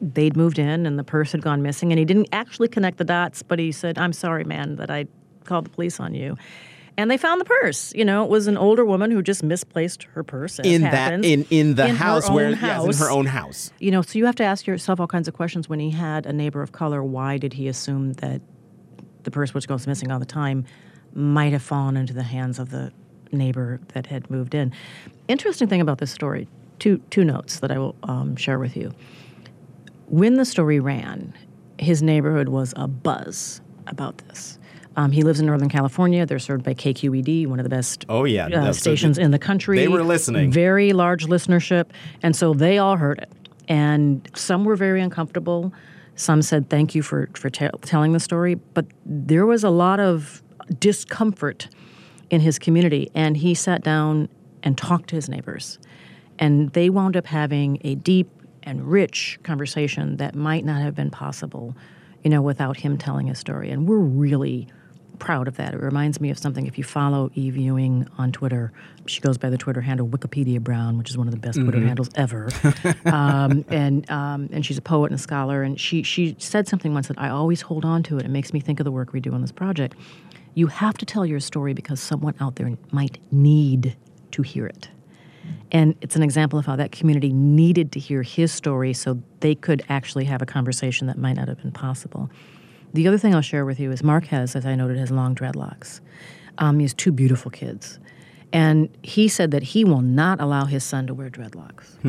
they'd 0.01 0.35
moved 0.37 0.59
in 0.59 0.85
and 0.85 0.97
the 0.97 1.03
purse 1.03 1.31
had 1.31 1.41
gone 1.41 1.61
missing. 1.61 1.91
And 1.91 1.99
he 1.99 2.05
didn't 2.05 2.29
actually 2.31 2.67
connect 2.67 2.97
the 2.97 3.03
dots, 3.03 3.43
but 3.43 3.59
he 3.59 3.71
said, 3.71 3.97
I'm 3.97 4.13
sorry, 4.13 4.43
man, 4.43 4.75
that 4.77 4.89
I 4.89 5.07
called 5.45 5.65
the 5.65 5.69
police 5.69 5.99
on 5.99 6.13
you. 6.13 6.37
and 6.97 7.09
they 7.09 7.17
found 7.17 7.39
the 7.39 7.45
purse. 7.45 7.93
You 7.95 8.03
know, 8.03 8.23
it 8.25 8.29
was 8.29 8.47
an 8.47 8.57
older 8.57 8.83
woman 8.83 9.09
who 9.11 9.21
just 9.21 9.41
misplaced 9.41 10.03
her 10.03 10.23
purse. 10.23 10.59
in 10.59 10.81
that 10.81 11.23
in 11.23 11.45
in 11.49 11.75
the 11.75 11.87
in 11.87 11.95
house 11.95 12.29
where 12.29 12.47
own 12.47 12.57
yes, 12.61 12.85
in 12.85 13.05
her 13.05 13.09
own 13.09 13.25
house. 13.25 13.71
You 13.79 13.91
know, 13.91 14.01
so 14.01 14.19
you 14.19 14.25
have 14.25 14.35
to 14.35 14.43
ask 14.43 14.67
yourself 14.67 14.99
all 14.99 15.07
kinds 15.07 15.27
of 15.29 15.33
questions. 15.33 15.69
When 15.69 15.79
he 15.79 15.91
had 15.91 16.25
a 16.25 16.33
neighbor 16.33 16.61
of 16.61 16.71
color, 16.73 17.01
why 17.03 17.37
did 17.37 17.53
he 17.53 17.67
assume 17.69 18.13
that 18.13 18.41
the 19.23 19.31
purse, 19.31 19.53
which 19.53 19.67
goes 19.67 19.87
missing 19.87 20.11
all 20.11 20.19
the 20.19 20.25
time, 20.25 20.65
might 21.13 21.53
have 21.53 21.63
fallen 21.63 21.95
into 21.95 22.13
the 22.13 22.23
hands 22.23 22.59
of 22.59 22.69
the 22.69 22.91
neighbor 23.31 23.79
that 23.93 24.05
had 24.05 24.29
moved 24.29 24.53
in? 24.53 24.73
Interesting 25.29 25.67
thing 25.69 25.81
about 25.81 25.99
this 25.99 26.11
story. 26.11 26.47
Two 26.79 26.97
two 27.09 27.23
notes 27.23 27.59
that 27.61 27.71
I 27.71 27.77
will 27.77 27.95
um, 28.03 28.35
share 28.35 28.59
with 28.59 28.75
you. 28.75 28.93
When 30.09 30.35
the 30.35 30.45
story 30.45 30.79
ran, 30.79 31.33
his 31.77 32.01
neighborhood 32.01 32.49
was 32.49 32.73
a 32.75 32.87
buzz 32.87 33.61
about 33.87 34.17
this. 34.27 34.57
Um, 34.95 35.11
he 35.11 35.21
lives 35.23 35.39
in 35.39 35.45
Northern 35.45 35.69
California. 35.69 36.25
They're 36.25 36.39
served 36.39 36.63
by 36.63 36.73
KQED, 36.73 37.47
one 37.47 37.59
of 37.59 37.63
the 37.63 37.69
best 37.69 38.05
Oh, 38.09 38.25
yeah. 38.25 38.47
uh, 38.47 38.73
stations 38.73 39.17
in 39.17 39.31
the 39.31 39.39
country. 39.39 39.77
They 39.77 39.87
were 39.87 40.03
listening. 40.03 40.51
Very 40.51 40.93
large 40.93 41.27
listenership. 41.27 41.85
And 42.23 42.35
so 42.35 42.53
they 42.53 42.79
all 42.79 42.97
heard 42.97 43.19
it. 43.19 43.31
And 43.67 44.27
some 44.35 44.65
were 44.65 44.75
very 44.75 44.99
uncomfortable. 44.99 45.71
Some 46.15 46.41
said, 46.41 46.69
thank 46.69 46.95
you 46.95 47.03
for, 47.03 47.29
for 47.35 47.49
te- 47.49 47.69
telling 47.83 48.11
the 48.11 48.19
story. 48.19 48.55
But 48.55 48.87
there 49.05 49.45
was 49.45 49.63
a 49.63 49.69
lot 49.69 49.99
of 49.99 50.41
discomfort 50.79 51.69
in 52.29 52.41
his 52.41 52.59
community. 52.59 53.09
And 53.13 53.37
he 53.37 53.53
sat 53.53 53.83
down 53.83 54.27
and 54.63 54.77
talked 54.77 55.09
to 55.09 55.15
his 55.15 55.29
neighbors. 55.29 55.79
And 56.39 56.71
they 56.73 56.89
wound 56.89 57.15
up 57.15 57.27
having 57.27 57.77
a 57.83 57.95
deep 57.95 58.27
and 58.69 58.87
rich 58.87 59.39
conversation 59.41 60.17
that 60.17 60.35
might 60.35 60.63
not 60.63 60.81
have 60.81 60.93
been 60.93 61.09
possible, 61.09 61.75
you 62.23 62.29
know, 62.29 62.41
without 62.41 62.77
him 62.77 62.97
telling 62.97 63.25
his 63.25 63.39
story. 63.39 63.71
And 63.71 63.87
we're 63.87 63.97
really 63.97 64.67
proud 65.17 65.47
of 65.47 65.57
that. 65.57 65.73
It 65.73 65.81
reminds 65.81 66.21
me 66.21 66.29
of 66.29 66.37
something. 66.37 66.67
If 66.67 66.77
you 66.77 66.83
follow 66.83 67.31
Eve 67.33 67.57
Ewing 67.57 68.07
on 68.19 68.31
Twitter, 68.31 68.71
she 69.07 69.21
goes 69.21 69.39
by 69.39 69.49
the 69.49 69.57
Twitter 69.57 69.81
handle 69.81 70.07
Wikipedia 70.07 70.61
Brown, 70.61 70.99
which 70.99 71.09
is 71.09 71.17
one 71.17 71.27
of 71.27 71.33
the 71.33 71.39
best 71.39 71.59
Twitter 71.59 71.81
handles 71.81 72.09
ever. 72.13 72.49
um, 73.05 73.65
and 73.69 74.09
um, 74.11 74.49
and 74.53 74.63
she's 74.63 74.77
a 74.77 74.83
poet 74.83 75.11
and 75.11 75.19
a 75.19 75.21
scholar. 75.21 75.63
And 75.63 75.79
she 75.79 76.03
she 76.03 76.35
said 76.37 76.67
something 76.67 76.93
once 76.93 77.07
that 77.07 77.19
I 77.19 77.29
always 77.29 77.61
hold 77.61 77.83
on 77.83 78.03
to. 78.03 78.19
It. 78.19 78.25
It 78.25 78.29
makes 78.29 78.53
me 78.53 78.59
think 78.59 78.79
of 78.79 78.83
the 78.83 78.91
work 78.91 79.13
we 79.13 79.19
do 79.19 79.33
on 79.33 79.41
this 79.41 79.51
project. 79.51 79.95
You 80.53 80.67
have 80.67 80.95
to 80.99 81.05
tell 81.05 81.25
your 81.25 81.39
story 81.39 81.73
because 81.73 81.99
someone 81.99 82.35
out 82.39 82.55
there 82.55 82.71
might 82.91 83.17
need 83.31 83.97
to 84.31 84.41
hear 84.43 84.67
it. 84.67 84.89
And 85.71 85.95
it's 86.01 86.15
an 86.15 86.23
example 86.23 86.57
of 86.57 86.65
how 86.65 86.75
that 86.75 86.91
community 86.91 87.31
needed 87.31 87.91
to 87.93 87.99
hear 87.99 88.23
his 88.23 88.51
story 88.51 88.93
so 88.93 89.21
they 89.39 89.55
could 89.55 89.83
actually 89.89 90.25
have 90.25 90.41
a 90.41 90.45
conversation 90.45 91.07
that 91.07 91.17
might 91.17 91.33
not 91.33 91.47
have 91.47 91.61
been 91.61 91.71
possible. 91.71 92.29
The 92.93 93.07
other 93.07 93.17
thing 93.17 93.35
I'll 93.35 93.41
share 93.41 93.65
with 93.65 93.79
you 93.79 93.91
is 93.91 94.03
Mark 94.03 94.25
has, 94.25 94.55
as 94.55 94.65
I 94.65 94.75
noted, 94.75 94.97
has 94.97 95.11
long 95.11 95.35
dreadlocks. 95.35 96.01
Um, 96.57 96.79
he 96.79 96.83
has 96.83 96.93
two 96.93 97.11
beautiful 97.11 97.51
kids. 97.51 97.99
And 98.51 98.89
he 99.03 99.27
said 99.27 99.51
that 99.51 99.61
he 99.61 99.85
will 99.85 100.01
not 100.01 100.41
allow 100.41 100.65
his 100.65 100.83
son 100.83 101.05
to 101.07 101.13
wear 101.13 101.29
dreadlocks. 101.29 102.03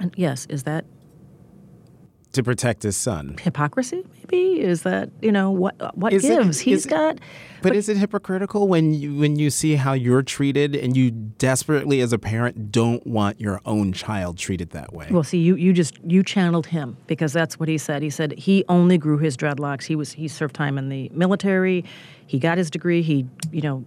And 0.00 0.14
yes, 0.16 0.46
is 0.46 0.62
that 0.62 0.84
To 2.36 2.42
protect 2.42 2.82
his 2.82 2.96
son. 2.96 3.36
hypocrisy? 3.40 4.04
Maybe 4.18 4.60
is 4.60 4.82
that 4.82 5.08
you 5.22 5.32
know 5.32 5.50
what 5.50 5.96
what 5.96 6.12
Is 6.12 6.24
it- 6.24 6.28
gives? 6.42 6.60
He's 6.60 6.84
it- 6.86 6.90
got. 6.90 7.18
But, 7.62 7.74
is 7.74 7.88
it 7.88 7.96
hypocritical 7.96 8.68
when 8.68 8.94
you 8.94 9.16
when 9.16 9.36
you 9.36 9.50
see 9.50 9.74
how 9.74 9.92
you're 9.94 10.22
treated 10.22 10.76
and 10.76 10.96
you 10.96 11.10
desperately 11.10 12.00
as 12.00 12.12
a 12.12 12.18
parent 12.18 12.70
don't 12.70 13.04
want 13.06 13.40
your 13.40 13.60
own 13.64 13.92
child 13.92 14.38
treated 14.38 14.70
that 14.70 14.92
way? 14.92 15.08
Well, 15.10 15.24
see, 15.24 15.38
you, 15.38 15.56
you 15.56 15.72
just 15.72 15.98
you 16.06 16.22
channeled 16.22 16.66
him 16.66 16.96
because 17.08 17.32
that's 17.32 17.58
what 17.58 17.68
he 17.68 17.76
said. 17.78 18.02
He 18.02 18.10
said 18.10 18.34
he 18.38 18.64
only 18.68 18.98
grew 18.98 19.18
his 19.18 19.36
dreadlocks. 19.36 19.84
He 19.84 19.96
was 19.96 20.12
he 20.12 20.28
served 20.28 20.54
time 20.54 20.78
in 20.78 20.90
the 20.90 21.10
military. 21.14 21.84
He 22.26 22.38
got 22.38 22.56
his 22.58 22.70
degree. 22.70 23.02
He 23.02 23.26
you 23.50 23.62
know 23.62 23.84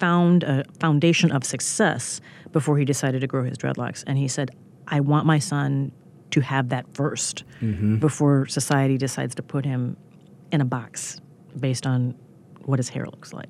found 0.00 0.42
a 0.42 0.64
foundation 0.80 1.30
of 1.30 1.44
success 1.44 2.20
before 2.52 2.76
he 2.78 2.84
decided 2.84 3.20
to 3.20 3.26
grow 3.26 3.44
his 3.44 3.56
dreadlocks. 3.58 4.02
And 4.06 4.18
he 4.18 4.26
said, 4.28 4.50
I 4.88 5.00
want 5.00 5.26
my 5.26 5.38
son 5.38 5.92
to 6.36 6.42
have 6.42 6.68
that 6.68 6.86
1st 6.92 7.44
mm-hmm. 7.62 7.96
before 7.96 8.44
society 8.44 8.98
decides 8.98 9.34
to 9.34 9.42
put 9.42 9.64
him 9.64 9.96
in 10.52 10.60
a 10.60 10.66
box 10.66 11.18
based 11.58 11.86
on 11.86 12.14
what 12.66 12.78
his 12.78 12.90
hair 12.90 13.06
looks 13.06 13.32
like. 13.32 13.48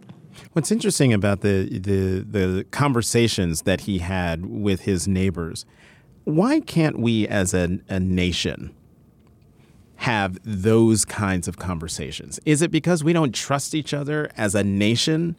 What's 0.53 0.70
interesting 0.70 1.12
about 1.12 1.40
the, 1.40 1.81
the 1.81 2.20
the 2.20 2.64
conversations 2.70 3.62
that 3.62 3.83
he 3.83 3.99
had 3.99 4.46
with 4.46 4.83
his 4.83 5.09
neighbors, 5.09 5.66
why 6.22 6.61
can't 6.61 7.01
we 7.01 7.27
as 7.27 7.53
a, 7.55 7.81
a 7.88 7.99
nation 7.99 8.72
have 9.96 10.38
those 10.44 11.05
kinds 11.05 11.49
of 11.49 11.57
conversations? 11.57 12.38
Is 12.44 12.62
it 12.62 12.70
because 12.70 13.03
we 13.03 13.12
don't 13.12 13.35
trust 13.35 13.75
each 13.75 13.92
other 13.92 14.31
as 14.37 14.55
a 14.55 14.62
nation? 14.62 15.37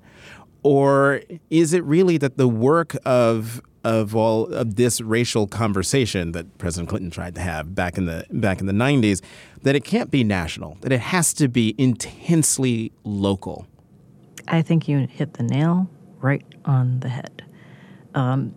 Or 0.64 1.22
is 1.50 1.72
it 1.72 1.84
really 1.86 2.18
that 2.18 2.36
the 2.36 2.48
work 2.48 2.98
of 3.06 3.62
of 3.88 4.14
all 4.14 4.48
of 4.48 4.76
this 4.76 5.00
racial 5.00 5.48
conversation 5.48 6.34
that 6.34 6.58
President 6.58 6.90
Clinton 6.90 7.10
tried 7.10 7.36
to 7.36 7.42
have 7.42 7.74
back 7.74 7.98
in 7.98 8.06
the 8.06 8.26
back 8.30 8.60
in 8.60 8.66
the 8.66 8.74
90s 8.74 9.22
that 9.64 9.76
it 9.76 9.86
can't 9.86 10.12
be 10.12 10.26
national, 10.26 10.78
that 10.82 10.92
it 10.92 11.00
has 11.00 11.34
to 11.36 11.48
be 11.48 11.74
intensely 11.78 12.92
local? 13.06 13.66
I 14.50 14.62
think 14.62 14.90
you 14.90 15.08
hit 15.10 15.36
the 15.36 15.44
nail 15.44 15.90
right 16.20 16.44
on 16.66 17.00
the 17.00 17.08
head. 17.08 17.46
Um, 18.14 18.54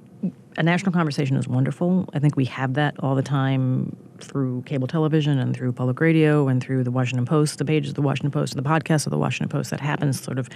a 0.57 0.65
national 0.65 0.91
conversation 0.91 1.37
is 1.37 1.47
wonderful. 1.47 2.09
I 2.13 2.19
think 2.19 2.35
we 2.37 2.47
have 2.47 2.75
that 2.75 2.97
all 2.99 3.15
the 3.15 3.23
time 3.23 3.97
through 4.19 4.63
cable 4.63 4.89
television 4.89 5.39
and 5.39 5.55
through 5.57 5.73
public 5.73 6.01
radio 6.01 6.49
and 6.49 6.61
through 6.61 6.83
the 6.83 6.91
Washington 6.91 7.25
Post, 7.25 7.59
the 7.59 7.65
pages 7.65 7.91
of 7.91 7.95
the 7.95 8.03
Washington 8.03 8.33
Post, 8.33 8.57
the 8.57 8.63
podcasts 8.63 9.07
of 9.07 9.11
the 9.11 9.19
Washington 9.19 9.49
Post. 9.49 9.71
That 9.71 9.81
happens 9.81 10.21
sort 10.21 10.41
of 10.41 10.49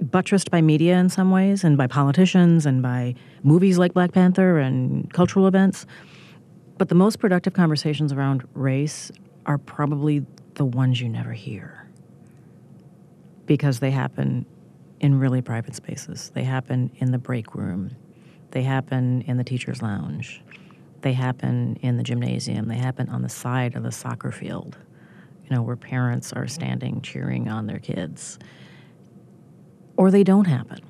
buttressed 0.00 0.50
by 0.50 0.60
media 0.60 0.96
in 0.98 1.08
some 1.08 1.30
ways 1.30 1.64
and 1.64 1.76
by 1.76 1.86
politicians 1.86 2.66
and 2.66 2.82
by 2.82 3.14
movies 3.42 3.78
like 3.78 3.94
Black 3.94 4.12
Panther 4.12 4.58
and 4.58 5.12
cultural 5.12 5.46
events. 5.46 5.86
But 6.78 6.88
the 6.88 6.94
most 6.94 7.18
productive 7.18 7.52
conversations 7.52 8.12
around 8.12 8.46
race 8.54 9.12
are 9.46 9.58
probably 9.58 10.24
the 10.54 10.64
ones 10.64 11.00
you 11.00 11.08
never 11.08 11.32
hear 11.32 11.86
because 13.46 13.80
they 13.80 13.90
happen 13.90 14.46
in 15.00 15.18
really 15.18 15.42
private 15.42 15.74
spaces. 15.74 16.30
They 16.34 16.44
happen 16.44 16.90
in 16.96 17.10
the 17.10 17.18
break 17.18 17.54
room. 17.54 17.90
They 18.52 18.62
happen 18.62 19.22
in 19.22 19.36
the 19.36 19.44
teacher's 19.44 19.82
lounge. 19.82 20.42
They 21.00 21.12
happen 21.12 21.76
in 21.82 21.96
the 21.96 22.02
gymnasium. 22.02 22.68
They 22.68 22.76
happen 22.76 23.08
on 23.08 23.22
the 23.22 23.28
side 23.28 23.74
of 23.74 23.82
the 23.82 23.90
soccer 23.90 24.30
field, 24.30 24.78
you 25.44 25.54
know, 25.54 25.62
where 25.62 25.76
parents 25.76 26.32
are 26.32 26.46
standing 26.46 27.00
cheering 27.02 27.48
on 27.48 27.66
their 27.66 27.80
kids. 27.80 28.38
Or 29.96 30.10
they 30.10 30.24
don't 30.24 30.46
happen. 30.46 30.80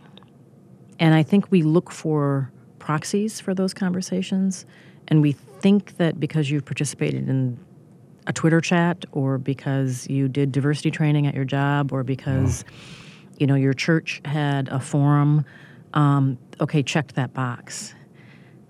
And 0.99 1.15
I 1.15 1.23
think 1.23 1.51
we 1.51 1.63
look 1.63 1.91
for 1.91 2.51
proxies 2.79 3.41
for 3.41 3.55
those 3.55 3.75
conversations, 3.75 4.67
and 5.09 5.21
we 5.21 5.33
think 5.33 5.97
that 5.97 6.19
because 6.19 6.51
you've 6.51 6.65
participated 6.65 7.29
in 7.29 7.59
a 8.27 8.33
Twitter 8.33 8.61
chat 8.61 9.05
or 9.13 9.39
because 9.39 10.09
you 10.09 10.29
did 10.29 10.53
diversity 10.53 10.91
training 10.91 11.27
at 11.27 11.35
your 11.35 11.45
job 11.45 11.93
or 11.93 12.05
because 12.05 12.65
you 13.39 13.47
know 13.47 13.57
your 13.57 13.73
church 13.73 14.21
had 14.25 14.69
a 14.69 14.79
forum 14.79 15.45
um, 15.95 16.39
okay 16.61 16.83
checked 16.83 17.17
that 17.17 17.35
box. 17.35 17.95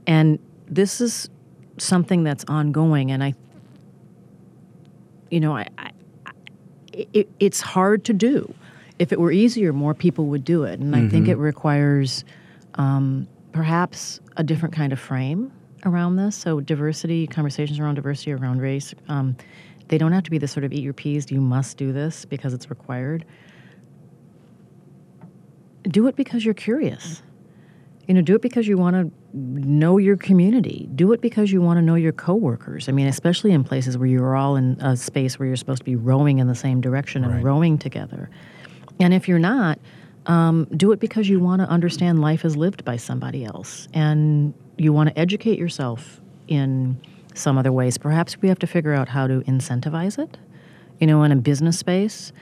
And 0.07 0.39
this 0.69 1.01
is 1.01 1.29
something 1.79 2.23
that's 2.23 2.45
ongoing 2.49 3.11
and 3.11 3.23
i 3.25 3.35
you 5.31 5.41
know 5.41 5.57
i, 5.57 5.67
I 5.79 5.91
it, 6.93 7.29
it's 7.41 7.61
hard 7.61 8.05
to 8.05 8.13
do 8.13 8.55
if 9.03 9.13
it 9.13 9.19
were 9.19 9.33
easier 9.33 9.73
more 9.73 9.95
people 9.95 10.25
would 10.27 10.45
do 10.45 10.63
it 10.65 10.79
and 10.81 10.95
i 10.95 11.09
think 11.09 11.27
it 11.29 11.37
requires 11.37 12.25
um, 12.75 13.27
perhaps 13.53 14.21
a 14.37 14.45
different 14.45 14.75
kind 14.75 14.93
of 14.93 15.01
frame 15.01 15.53
around 15.85 16.17
this. 16.17 16.37
So 16.37 16.61
diversity, 16.61 17.27
conversations 17.27 17.79
around 17.79 17.97
diversity, 17.97 18.33
around 18.33 18.61
race, 18.61 18.95
um, 19.09 19.37
they 19.89 19.99
don't 19.99 20.13
have 20.13 20.23
to 20.25 20.31
be 20.31 20.39
the 20.39 20.49
sort 20.49 20.65
of 20.65 20.73
eat 20.73 20.83
your 20.83 20.93
peas, 20.95 21.31
you 21.31 21.41
must 21.41 21.77
do 21.77 21.93
this 21.93 22.25
because 22.25 22.55
it's 22.55 22.71
required. 22.71 23.25
Do 25.83 26.07
it 26.07 26.17
because 26.17 26.45
you're 26.45 26.55
curious. 26.55 27.23
You 28.07 28.15
know, 28.15 28.21
do 28.23 28.35
it 28.35 28.43
because 28.43 28.67
you 28.67 28.77
want 28.79 28.97
to 28.97 29.11
know 29.37 29.99
your 29.99 30.17
community. 30.17 30.89
Do 30.95 31.13
it 31.13 31.21
because 31.21 31.53
you 31.53 31.61
want 31.61 31.79
to 31.79 31.83
know 31.83 31.95
your 31.95 32.13
coworkers. 32.13 32.89
I 32.89 32.93
mean, 32.93 33.07
especially 33.07 33.53
in 33.53 33.65
places 33.65 33.99
where 33.99 34.09
you're 34.09 34.37
all 34.37 34.57
in 34.57 34.81
a 34.81 34.97
space 34.97 35.39
where 35.39 35.47
you're 35.47 35.57
supposed 35.57 35.81
to 35.81 35.85
be 35.85 35.97
rowing 35.97 36.39
in 36.39 36.47
the 36.47 36.55
same 36.55 36.81
direction 36.81 37.25
and 37.25 37.35
Right. 37.35 37.45
rowing 37.45 37.79
together. 37.79 38.31
And 39.03 39.13
if 39.13 39.27
you're 39.27 39.41
not, 39.41 39.81
um, 40.27 40.69
do 40.77 40.93
it 40.93 41.01
because 41.01 41.29
you 41.29 41.41
want 41.41 41.61
to 41.61 41.69
understand 41.69 42.21
life 42.21 42.45
as 42.45 42.57
lived 42.57 42.85
by 42.85 42.97
somebody 42.97 43.45
else 43.45 43.89
and 43.93 44.55
you 44.79 44.93
want 44.93 45.09
to 45.09 45.19
educate 45.19 45.59
yourself 45.59 46.21
in 46.47 47.01
some 47.35 47.59
other 47.59 47.73
ways. 47.73 47.99
Perhaps 47.99 48.41
we 48.41 48.49
have 48.49 48.61
to 48.61 48.67
figure 48.67 48.93
out 48.93 49.09
how 49.09 49.27
to 49.27 49.41
incentivize 49.41 50.19
it. 50.19 50.39
You 51.01 51.09
know, 51.09 51.25
in 51.25 51.33
a 51.33 51.37
business 51.37 51.79
space, 51.79 52.33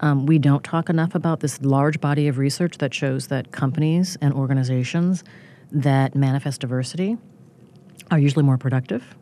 um, 0.00 0.24
we 0.24 0.38
don't 0.38 0.64
talk 0.64 0.88
enough 0.88 1.14
about 1.14 1.40
this 1.40 1.60
large 1.60 2.00
body 2.00 2.28
of 2.28 2.38
research 2.38 2.78
that 2.78 2.94
shows 2.94 3.26
that 3.26 3.52
companies 3.52 4.16
and 4.22 4.32
organizations 4.32 5.22
that 5.70 6.14
manifest 6.14 6.62
diversity 6.62 7.18
are 8.10 8.18
usually 8.18 8.44
more 8.44 8.56
productive, 8.56 9.16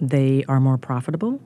they 0.00 0.44
are 0.48 0.58
more 0.58 0.78
profitable, 0.78 1.40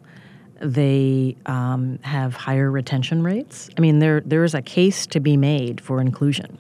They 0.60 1.36
um, 1.46 1.98
have 2.02 2.34
higher 2.34 2.70
retention 2.70 3.22
rates. 3.22 3.70
I 3.76 3.80
mean, 3.80 3.98
there 3.98 4.20
there 4.20 4.44
is 4.44 4.54
a 4.54 4.62
case 4.62 5.06
to 5.08 5.20
be 5.20 5.36
made 5.36 5.80
for 5.80 6.00
inclusion, 6.00 6.58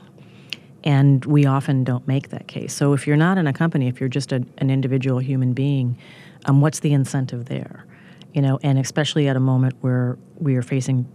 and 0.84 1.24
we 1.26 1.44
often 1.44 1.84
don't 1.84 2.06
make 2.08 2.30
that 2.30 2.46
case. 2.46 2.72
So 2.72 2.94
if 2.94 3.06
you're 3.06 3.16
not 3.16 3.36
in 3.36 3.46
a 3.46 3.52
company, 3.52 3.88
if 3.88 4.00
you're 4.00 4.08
just 4.08 4.32
a, 4.32 4.42
an 4.58 4.70
individual 4.70 5.18
human 5.18 5.52
being, 5.52 5.98
um, 6.46 6.62
what's 6.62 6.80
the 6.80 6.94
incentive 6.94 7.44
there? 7.44 7.84
You 8.32 8.40
know, 8.40 8.58
and 8.62 8.78
especially 8.78 9.28
at 9.28 9.36
a 9.36 9.40
moment 9.40 9.74
where 9.82 10.16
we 10.38 10.56
are 10.56 10.62
facing 10.62 11.06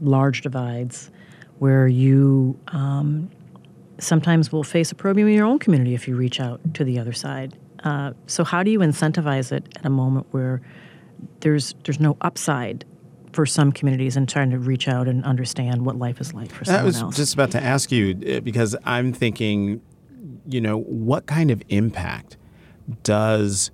large 0.00 0.40
divides, 0.40 1.10
where 1.58 1.86
you 1.86 2.58
um, 2.68 3.30
sometimes 3.98 4.50
will 4.50 4.64
face 4.64 4.90
opprobrium 4.92 5.28
in 5.28 5.34
your 5.34 5.46
own 5.46 5.58
community 5.58 5.94
if 5.94 6.08
you 6.08 6.16
reach 6.16 6.40
out 6.40 6.60
to 6.74 6.84
the 6.84 6.98
other 6.98 7.12
side. 7.12 7.58
Uh, 7.84 8.12
so 8.26 8.44
how 8.44 8.62
do 8.62 8.70
you 8.70 8.78
incentivize 8.78 9.52
it 9.52 9.68
at 9.76 9.84
a 9.84 9.90
moment 9.90 10.26
where 10.30 10.62
there's 11.40 11.74
there's 11.84 12.00
no 12.00 12.16
upside 12.20 12.84
for 13.32 13.46
some 13.46 13.72
communities 13.72 14.16
in 14.16 14.26
trying 14.26 14.50
to 14.50 14.58
reach 14.58 14.88
out 14.88 15.06
and 15.06 15.24
understand 15.24 15.84
what 15.86 15.96
life 15.96 16.20
is 16.20 16.34
like 16.34 16.50
for 16.50 16.64
someone 16.64 16.82
I 16.82 16.84
was 16.84 17.00
else? 17.00 17.16
just 17.16 17.34
about 17.34 17.52
to 17.52 17.62
ask 17.62 17.92
you 17.92 18.18
uh, 18.36 18.40
because 18.40 18.74
I'm 18.84 19.12
thinking, 19.12 19.80
you 20.48 20.60
know, 20.60 20.78
what 20.78 21.26
kind 21.26 21.50
of 21.50 21.62
impact 21.68 22.36
does 23.04 23.70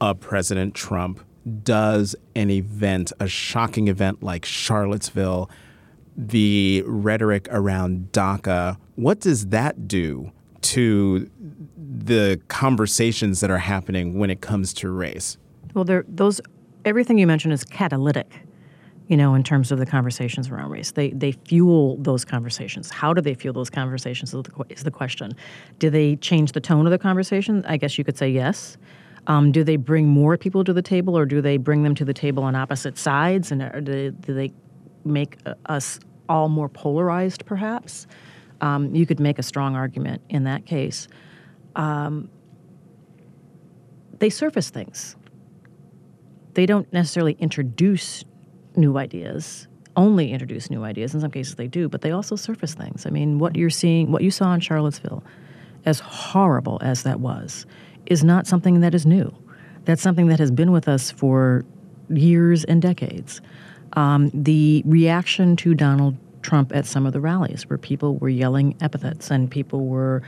a 0.00 0.14
President 0.14 0.74
Trump, 0.74 1.20
does 1.62 2.16
an 2.34 2.50
event, 2.50 3.12
a 3.20 3.28
shocking 3.28 3.88
event 3.88 4.22
like 4.22 4.44
Charlottesville, 4.44 5.50
the 6.16 6.82
rhetoric 6.86 7.46
around 7.50 8.08
DACA, 8.12 8.76
what 8.96 9.20
does 9.20 9.46
that 9.46 9.86
do 9.86 10.32
to 10.62 11.30
the 11.76 12.40
conversations 12.48 13.40
that 13.40 13.50
are 13.50 13.58
happening 13.58 14.18
when 14.18 14.30
it 14.30 14.40
comes 14.40 14.72
to 14.74 14.90
race? 14.90 15.38
Well, 15.74 15.84
there 15.84 16.04
those 16.08 16.40
everything 16.84 17.18
you 17.18 17.26
mentioned 17.26 17.52
is 17.52 17.64
catalytic, 17.64 18.42
you 19.08 19.16
know, 19.16 19.34
in 19.34 19.42
terms 19.42 19.72
of 19.72 19.78
the 19.78 19.86
conversations 19.86 20.48
around 20.48 20.70
race. 20.70 20.92
They 20.92 21.10
they 21.10 21.32
fuel 21.32 21.96
those 21.98 22.24
conversations. 22.24 22.90
How 22.90 23.12
do 23.12 23.20
they 23.20 23.34
fuel 23.34 23.54
those 23.54 23.70
conversations 23.70 24.34
is 24.68 24.84
the, 24.84 24.90
question. 24.90 25.32
Do 25.78 25.90
they 25.90 26.16
change 26.16 26.52
the 26.52 26.60
tone 26.60 26.86
of 26.86 26.90
the 26.90 26.98
conversation? 26.98 27.64
I 27.66 27.76
guess 27.76 27.98
you 27.98 28.04
could 28.04 28.16
say 28.16 28.30
yes. 28.30 28.76
Um, 29.26 29.52
do 29.52 29.62
they 29.62 29.76
bring 29.76 30.08
more 30.08 30.36
people 30.36 30.64
to 30.64 30.72
the 30.72 30.82
table, 30.82 31.16
or 31.16 31.26
do 31.26 31.40
they 31.40 31.56
bring 31.56 31.82
them 31.82 31.94
to 31.96 32.04
the 32.04 32.14
table 32.14 32.42
on 32.42 32.54
opposite 32.54 32.96
sides, 32.96 33.52
and 33.52 33.62
or 33.62 33.80
do, 33.80 33.92
they, 33.92 34.10
do 34.10 34.34
they 34.34 34.52
make 35.04 35.36
uh, 35.44 35.54
us 35.66 36.00
all 36.28 36.48
more 36.48 36.68
polarized? 36.68 37.44
Perhaps 37.44 38.06
um, 38.60 38.94
you 38.94 39.06
could 39.06 39.20
make 39.20 39.38
a 39.38 39.42
strong 39.42 39.76
argument 39.76 40.22
in 40.30 40.44
that 40.44 40.64
case. 40.66 41.08
Um, 41.76 42.30
they 44.18 44.30
surface 44.30 44.70
things 44.70 45.16
they 46.60 46.66
don't 46.66 46.92
necessarily 46.92 47.32
introduce 47.40 48.22
new 48.76 48.98
ideas 48.98 49.66
only 49.96 50.30
introduce 50.30 50.70
new 50.70 50.84
ideas. 50.84 51.14
In 51.14 51.20
some 51.22 51.30
cases 51.30 51.54
they 51.54 51.66
do 51.66 51.88
but 51.88 52.02
they 52.02 52.10
also 52.10 52.36
surface 52.36 52.74
things. 52.74 53.06
I 53.06 53.10
mean 53.10 53.38
what 53.38 53.56
you're 53.56 53.70
seeing 53.70 54.12
what 54.12 54.22
you 54.22 54.30
saw 54.30 54.52
in 54.52 54.60
charlottesville 54.60 55.24
as 55.86 56.00
horrible 56.00 56.78
as 56.82 57.02
that 57.04 57.18
was 57.18 57.64
is 58.04 58.22
not 58.22 58.46
something 58.46 58.80
that 58.80 58.94
is 58.94 59.06
new. 59.06 59.34
That's 59.86 60.02
something 60.02 60.26
that 60.26 60.38
has 60.38 60.50
been 60.50 60.70
with 60.70 60.86
us 60.86 61.10
for 61.10 61.64
years 62.10 62.64
and 62.64 62.82
decades. 62.82 63.40
Um, 63.94 64.30
the 64.34 64.82
reaction 64.84 65.56
to 65.56 65.74
donald 65.74 66.18
trump 66.42 66.76
at 66.76 66.84
some 66.84 67.06
of 67.06 67.14
the 67.14 67.20
rallies 67.20 67.68
where 67.70 67.78
people 67.78 68.18
were 68.18 68.28
yelling 68.28 68.76
epithets 68.82 69.30
and 69.30 69.50
people 69.50 69.86
were 69.86 70.22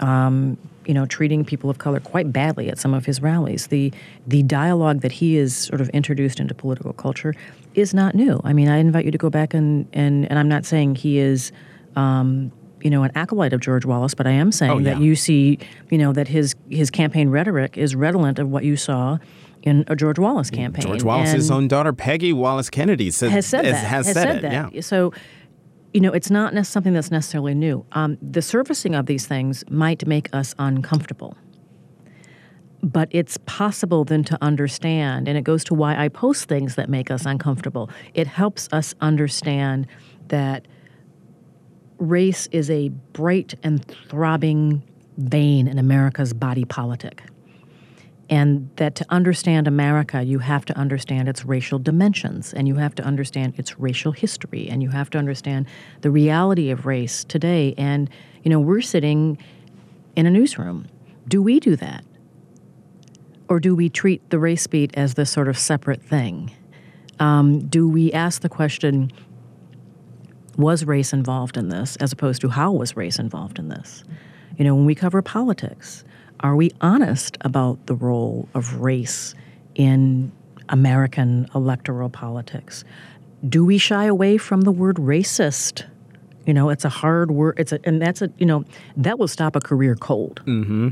um, 0.00 0.56
you 0.86 0.94
know, 0.94 1.06
treating 1.06 1.44
people 1.44 1.70
of 1.70 1.78
color 1.78 2.00
quite 2.00 2.32
badly 2.32 2.68
at 2.68 2.78
some 2.78 2.92
of 2.94 3.06
his 3.06 3.20
rallies. 3.22 3.68
The 3.68 3.92
the 4.26 4.42
dialogue 4.42 5.00
that 5.02 5.12
he 5.12 5.36
has 5.36 5.56
sort 5.56 5.80
of 5.80 5.88
introduced 5.90 6.40
into 6.40 6.54
political 6.54 6.92
culture 6.92 7.34
is 7.74 7.94
not 7.94 8.14
new. 8.14 8.40
I 8.44 8.52
mean, 8.52 8.68
I 8.68 8.78
invite 8.78 9.04
you 9.04 9.10
to 9.12 9.18
go 9.18 9.30
back 9.30 9.54
and 9.54 9.86
and, 9.92 10.28
and 10.28 10.38
I'm 10.38 10.48
not 10.48 10.64
saying 10.64 10.96
he 10.96 11.18
is. 11.18 11.52
Um, 11.96 12.52
you 12.80 12.90
know, 12.90 13.04
an 13.04 13.12
acolyte 13.14 13.52
of 13.52 13.60
George 13.60 13.84
Wallace, 13.84 14.12
but 14.12 14.26
I 14.26 14.32
am 14.32 14.50
saying 14.50 14.72
Oh, 14.72 14.78
yeah. 14.78 14.94
that 14.94 15.00
you 15.00 15.14
see, 15.14 15.60
you 15.88 15.98
know, 15.98 16.12
that 16.14 16.26
his 16.26 16.56
his 16.68 16.90
campaign 16.90 17.28
rhetoric 17.28 17.78
is 17.78 17.94
redolent 17.94 18.40
of 18.40 18.48
what 18.48 18.64
you 18.64 18.74
saw 18.76 19.18
in 19.62 19.84
a 19.86 19.94
George 19.94 20.18
Wallace 20.18 20.50
campaign. 20.50 20.82
George 20.82 21.04
Wallace's 21.04 21.48
And- 21.48 21.56
own 21.56 21.68
daughter, 21.68 21.92
Peggy 21.92 22.32
Wallace 22.32 22.68
Kennedy, 22.70 23.12
said, 23.12 23.30
has 23.30 23.46
said 23.46 23.64
has, 23.66 23.74
that. 23.74 23.86
has 23.86 24.12
said, 24.12 24.44
it. 24.44 24.52
Yeah. 24.74 24.80
So, 24.80 25.12
you 25.92 26.00
know, 26.00 26.12
it's 26.12 26.30
not 26.30 26.54
something 26.66 26.92
that's 26.92 27.10
necessarily 27.10 27.54
new. 27.54 27.84
Um, 27.92 28.16
the 28.22 28.42
surfacing 28.42 28.94
of 28.94 29.06
these 29.06 29.26
things 29.26 29.64
might 29.68 30.06
make 30.06 30.28
us 30.34 30.54
uncomfortable. 30.58 31.36
But 32.82 33.08
it's 33.10 33.38
possible 33.46 34.04
then 34.04 34.24
to 34.24 34.38
understand, 34.42 35.28
and 35.28 35.38
it 35.38 35.42
goes 35.42 35.62
to 35.64 35.74
why 35.74 35.96
I 35.96 36.08
post 36.08 36.48
things 36.48 36.74
that 36.74 36.88
make 36.88 37.10
us 37.10 37.26
uncomfortable. 37.26 37.90
It 38.14 38.26
helps 38.26 38.68
us 38.72 38.94
understand 39.00 39.86
that 40.28 40.66
race 41.98 42.48
is 42.50 42.70
a 42.70 42.88
bright 42.88 43.54
and 43.62 43.84
throbbing 43.84 44.82
vein 45.18 45.68
in 45.68 45.78
America's 45.78 46.32
body 46.32 46.64
politic 46.64 47.22
and 48.32 48.70
that 48.76 48.94
to 48.94 49.04
understand 49.10 49.68
America, 49.68 50.22
you 50.22 50.38
have 50.38 50.64
to 50.64 50.74
understand 50.74 51.28
its 51.28 51.44
racial 51.44 51.78
dimensions, 51.78 52.54
and 52.54 52.66
you 52.66 52.76
have 52.76 52.94
to 52.94 53.02
understand 53.02 53.52
its 53.58 53.78
racial 53.78 54.10
history, 54.10 54.70
and 54.70 54.82
you 54.82 54.88
have 54.88 55.10
to 55.10 55.18
understand 55.18 55.66
the 56.00 56.10
reality 56.10 56.70
of 56.70 56.86
race 56.86 57.24
today. 57.24 57.74
And, 57.76 58.08
you 58.42 58.48
know, 58.48 58.58
we're 58.58 58.80
sitting 58.80 59.36
in 60.16 60.24
a 60.24 60.30
newsroom. 60.30 60.86
Do 61.28 61.42
we 61.42 61.60
do 61.60 61.76
that? 61.76 62.06
Or 63.50 63.60
do 63.60 63.74
we 63.74 63.90
treat 63.90 64.30
the 64.30 64.38
race 64.38 64.66
beat 64.66 64.96
as 64.96 65.12
this 65.12 65.30
sort 65.30 65.48
of 65.48 65.58
separate 65.58 66.02
thing? 66.02 66.50
Um, 67.20 67.66
do 67.68 67.86
we 67.86 68.14
ask 68.14 68.40
the 68.40 68.48
question, 68.48 69.12
was 70.56 70.86
race 70.86 71.12
involved 71.12 71.58
in 71.58 71.68
this, 71.68 71.96
as 71.96 72.12
opposed 72.12 72.40
to 72.40 72.48
how 72.48 72.72
was 72.72 72.96
race 72.96 73.18
involved 73.18 73.58
in 73.58 73.68
this? 73.68 74.04
You 74.56 74.64
know, 74.64 74.74
when 74.74 74.86
we 74.86 74.94
cover 74.94 75.20
politics, 75.20 76.02
are 76.42 76.56
we 76.56 76.70
honest 76.80 77.38
about 77.42 77.86
the 77.86 77.94
role 77.94 78.48
of 78.54 78.80
race 78.80 79.34
in 79.74 80.32
American 80.68 81.48
electoral 81.54 82.10
politics? 82.10 82.84
Do 83.48 83.64
we 83.64 83.78
shy 83.78 84.04
away 84.04 84.38
from 84.38 84.62
the 84.62 84.72
word 84.72 84.96
racist? 84.96 85.84
You 86.46 86.54
know, 86.54 86.70
it's 86.70 86.84
a 86.84 86.88
hard 86.88 87.30
word. 87.30 87.54
It's 87.58 87.72
a, 87.72 87.80
and 87.84 88.00
that's 88.02 88.22
a, 88.22 88.30
you 88.38 88.46
know, 88.46 88.64
that 88.96 89.18
will 89.18 89.28
stop 89.28 89.56
a 89.56 89.60
career 89.60 89.94
cold. 89.94 90.42
Mm-hmm. 90.44 90.88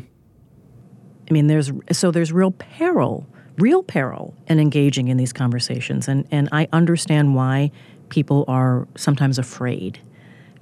I 1.28 1.32
mean, 1.32 1.46
there's 1.46 1.70
so 1.92 2.11
there's 2.11 2.32
real 2.32 2.51
peril, 2.53 3.26
real 3.59 3.82
peril 3.82 4.34
in 4.48 4.59
engaging 4.59 5.09
in 5.09 5.16
these 5.16 5.32
conversations, 5.32 6.09
and 6.09 6.26
and 6.30 6.48
I 6.51 6.68
understand 6.72 7.34
why 7.34 7.70
people 8.09 8.44
are 8.48 8.88
sometimes 8.96 9.38
afraid 9.38 10.01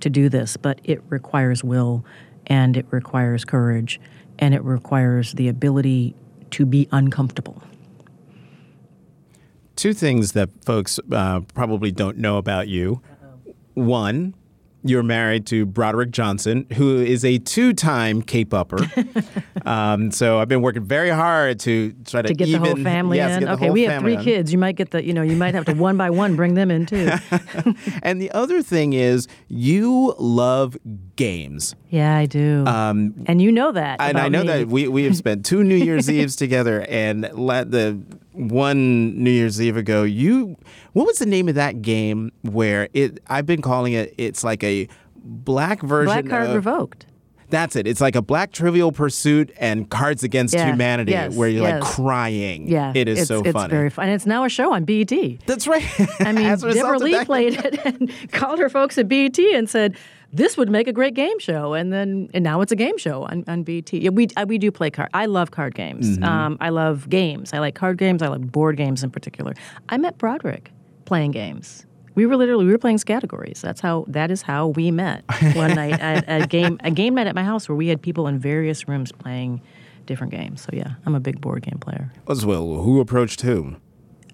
to 0.01 0.11
do 0.11 0.29
this, 0.29 0.57
but 0.57 0.81
it 0.85 1.03
requires 1.09 1.65
will, 1.65 2.05
and 2.47 2.77
it 2.77 2.87
requires 2.91 3.45
courage, 3.45 3.99
and 4.39 4.55
it 4.55 4.63
requires 4.63 5.33
the 5.33 5.49
ability 5.49 6.15
to 6.51 6.65
be 6.65 6.89
uncomfortable. 6.93 7.63
Two 9.77 9.93
things 9.93 10.33
that 10.33 10.51
folks 10.65 10.99
uh, 11.13 11.41
probably 11.55 11.93
don't 11.93 12.19
know 12.19 12.39
about 12.39 12.69
you. 12.69 13.01
One, 13.75 14.35
you're 14.89 15.03
married 15.03 15.47
to 15.47 15.67
Broderick 15.67 16.11
Johnson, 16.11 16.67
who 16.75 16.97
is 16.97 17.25
a 17.25 17.39
two-time 17.39 18.23
Cape 18.23 18.55
Upper. 18.55 18.79
um, 19.67 20.11
so 20.11 20.39
I've 20.39 20.49
been 20.49 20.63
working 20.63 20.85
very 20.85 21.11
hard 21.11 21.61
to 21.61 21.93
try 22.07 22.23
to 22.23 22.29
To 22.29 22.35
get 22.35 22.47
the 22.47 22.59
whole 22.59 22.77
family 22.77 23.19
yes, 23.19 23.43
in. 23.43 23.49
Okay, 23.49 23.71
we 23.71 23.83
have 23.83 24.03
three 24.03 24.17
kids. 24.17 24.53
You 24.53 24.59
might 24.59 24.77
get 24.77 24.91
the, 24.91 25.05
you 25.05 25.13
know, 25.13 25.23
you 25.23 25.37
might 25.37 25.55
have 25.55 25.65
to 25.67 25.75
one 25.75 25.97
by 25.97 26.11
one 26.11 26.37
bring 26.37 26.55
them 26.55 26.71
in 26.71 26.87
too. 26.87 27.11
And 28.03 28.21
the 28.21 28.31
other 28.33 28.63
thing 28.63 28.93
is, 28.93 29.29
you 29.49 30.15
love 30.19 30.77
games. 31.17 31.75
yeah, 31.91 32.17
I 32.17 32.27
do. 32.27 32.65
Um, 32.67 33.15
and 33.27 33.43
you 33.43 33.53
know 33.53 33.73
that. 33.73 34.01
and 34.01 34.19
I 34.19 34.29
know 34.29 34.43
me. 34.43 34.47
that 34.47 34.69
we, 34.69 34.89
we 34.89 35.05
have 35.05 35.17
spent 35.17 35.45
two 35.45 35.63
New 35.63 35.75
Year's 35.77 36.11
Eves 36.11 36.37
together, 36.37 36.87
and 36.89 37.29
let 37.33 37.71
the 37.71 38.01
one 38.39 39.23
New 39.23 39.31
Year's 39.31 39.61
Eve 39.61 39.77
ago, 39.77 40.03
you 40.03 40.57
what 40.93 41.07
was 41.07 41.19
the 41.19 41.27
name 41.27 41.49
of 41.49 41.55
that 41.57 41.83
game 41.83 42.33
where 42.43 42.89
it? 42.93 43.23
I've 43.27 43.47
been 43.47 43.63
calling 43.63 43.93
it. 43.93 44.15
It's 44.19 44.43
like 44.45 44.63
a 44.65 44.89
black 45.17 45.83
version. 45.83 46.07
Black 46.07 46.29
card 46.29 46.49
of, 46.49 46.55
revoked. 46.55 47.07
That's 47.51 47.77
it. 47.77 47.87
It's 47.87 48.01
like 48.01 48.15
a 48.15 48.23
black 48.23 48.53
Trivial 48.53 48.93
Pursuit 48.93 49.53
and 49.59 49.89
Cards 49.89 50.23
Against 50.23 50.55
Yeah, 50.55 50.67
Humanity, 50.67 51.13
yes, 51.13 51.35
where 51.35 51.49
you're 51.49 51.63
like 51.63 51.83
crying. 51.83 52.69
Yeah, 52.69 52.93
it 52.95 53.09
is 53.09 53.21
it's, 53.21 53.29
so 53.29 53.41
it's 53.41 53.53
funny. 53.53 53.71
very 53.71 53.91
fun. 53.91 54.07
And 54.07 54.15
it's 54.15 54.27
now 54.27 54.45
a 54.45 54.49
show 54.49 54.73
on 54.75 54.85
BET. 54.85 55.11
That's 55.47 55.67
right. 55.67 55.85
I 56.21 56.33
mean, 56.33 56.47
Debra 56.59 56.99
Lee 56.99 57.25
played 57.25 57.55
it 57.55 57.81
and 57.87 58.13
called 58.33 58.59
her 58.59 58.69
folks 58.69 58.99
at 58.99 59.09
BET 59.09 59.39
and 59.39 59.69
said 59.69 59.97
this 60.33 60.57
would 60.57 60.69
make 60.69 60.87
a 60.87 60.93
great 60.93 61.15
game 61.15 61.39
show, 61.39 61.75
and 61.75 61.93
then 61.93 62.29
and 62.35 62.45
now 62.45 62.61
it's 62.61 62.73
a 62.73 62.77
game 62.77 62.99
show 62.99 63.25
on, 63.25 63.45
on 63.49 63.63
BET. 63.63 63.93
Yeah, 63.93 64.11
we 64.11 64.29
uh, 64.37 64.45
we 64.47 64.59
do 64.59 64.71
play 64.71 64.91
card. 64.91 65.09
I 65.15 65.27
love 65.27 65.51
card 65.51 65.75
games. 65.75 66.19
Mm-hmm. 66.19 66.25
Um, 66.25 66.59
I 66.61 66.69
love 66.69 67.09
games. 67.09 67.53
I 67.53 67.59
like 67.59 67.75
card 67.75 67.99
games. 67.99 68.23
I 68.23 68.29
like 68.29 68.41
board 68.53 68.77
games 68.77 69.03
in 69.03 69.11
particular. 69.11 69.55
I 69.89 69.97
met 69.97 70.19
Broderick 70.19 70.71
playing 71.07 71.31
games. 71.31 71.87
We 72.15 72.27
were 72.27 72.37
literally 72.37 72.67
we 72.67 72.73
were 72.73 72.79
playing 72.79 72.99
categories. 72.99 73.61
That's 73.63 73.81
how 73.81 74.05
that 74.09 74.31
is 74.31 74.43
how 74.43 74.69
we 74.69 74.91
met 74.91 75.25
one 75.55 75.75
night 75.75 75.99
at 76.01 76.25
a 76.29 76.47
game 76.47 76.79
a 76.85 76.91
game 76.91 77.15
night 77.15 77.27
at 77.27 77.35
my 77.35 77.45
house 77.45 77.69
where 77.69 77.77
we 77.77 77.89
had 77.89 78.03
people 78.03 78.27
in 78.27 78.39
various 78.39 78.87
rooms 78.87 79.13
playing 79.13 79.63
different 80.05 80.33
games. 80.33 80.63
So 80.63 80.71
yeah, 80.73 80.95
I'm 81.07 81.15
a 81.15 81.21
big 81.21 81.41
board 81.41 81.63
game 81.63 81.79
player. 81.79 82.13
As 82.29 82.45
well, 82.45 82.65
who 82.83 83.01
approached 83.01 83.43
whom? 83.43 83.81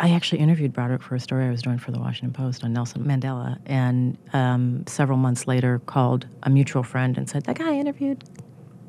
I 0.00 0.10
actually 0.10 0.40
interviewed 0.40 0.72
Broderick 0.72 1.02
for 1.02 1.14
a 1.14 1.20
story 1.20 1.46
I 1.46 1.50
was 1.50 1.62
doing 1.62 1.78
for 1.78 1.92
the 1.92 1.98
Washington 1.98 2.32
Post 2.32 2.64
on 2.64 2.72
Nelson 2.72 3.04
Mandela, 3.04 3.58
and 3.66 4.18
um, 4.32 4.84
several 4.86 5.18
months 5.18 5.46
later 5.46 5.80
called 5.86 6.26
a 6.42 6.50
mutual 6.50 6.82
friend 6.82 7.16
and 7.16 7.28
said, 7.28 7.44
"That 7.44 7.58
guy 7.58 7.74
I 7.74 7.76
interviewed. 7.76 8.24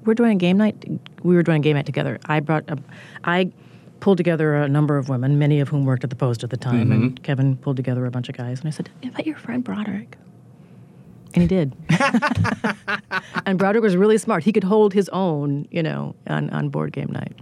We're 0.06 0.14
doing 0.16 0.34
a 0.34 0.39
game 0.39 0.58
night. 0.58 0.76
We 1.24 1.36
were 1.36 1.43
doing 1.43 1.62
a 1.62 1.64
game 1.64 1.76
night 1.76 1.86
together. 1.86 2.20
I 2.26 2.39
brought, 2.39 2.70
a, 2.70 2.78
I 3.24 3.51
pulled 3.99 4.18
together 4.18 4.56
a 4.56 4.68
number 4.70 4.97
of 4.97 5.10
women, 5.10 5.39
many 5.39 5.60
of 5.60 5.70
whom 5.70 5.86
worked 5.86 6.03
at 6.03 6.12
the 6.12 6.16
Post 6.16 6.43
at 6.43 6.51
the 6.51 6.58
time, 6.58 6.91
and 6.91 7.24
Kevin 7.24 7.58
pulled 7.58 7.76
together 7.76 8.06
a 8.06 8.12
bunch 8.12 8.30
of 8.30 8.38
guys. 8.38 8.60
And 8.60 8.68
I 8.68 8.72
said, 8.72 8.89
invite 9.01 9.26
your 9.26 9.38
friend 9.38 9.64
Broderick. 9.64 10.18
And 11.34 11.41
he 11.41 11.47
did. 11.47 11.76
and 13.45 13.58
Broderick 13.58 13.82
was 13.84 13.97
really 13.97 14.18
smart. 14.18 14.43
He 14.43 14.53
could 14.53 14.64
hold 14.64 14.93
his 14.93 15.10
own, 15.10 15.68
you 15.72 15.82
know, 15.84 16.16
on, 16.28 16.49
on 16.51 16.70
board 16.70 16.93
game 16.93 17.10
night. 17.12 17.34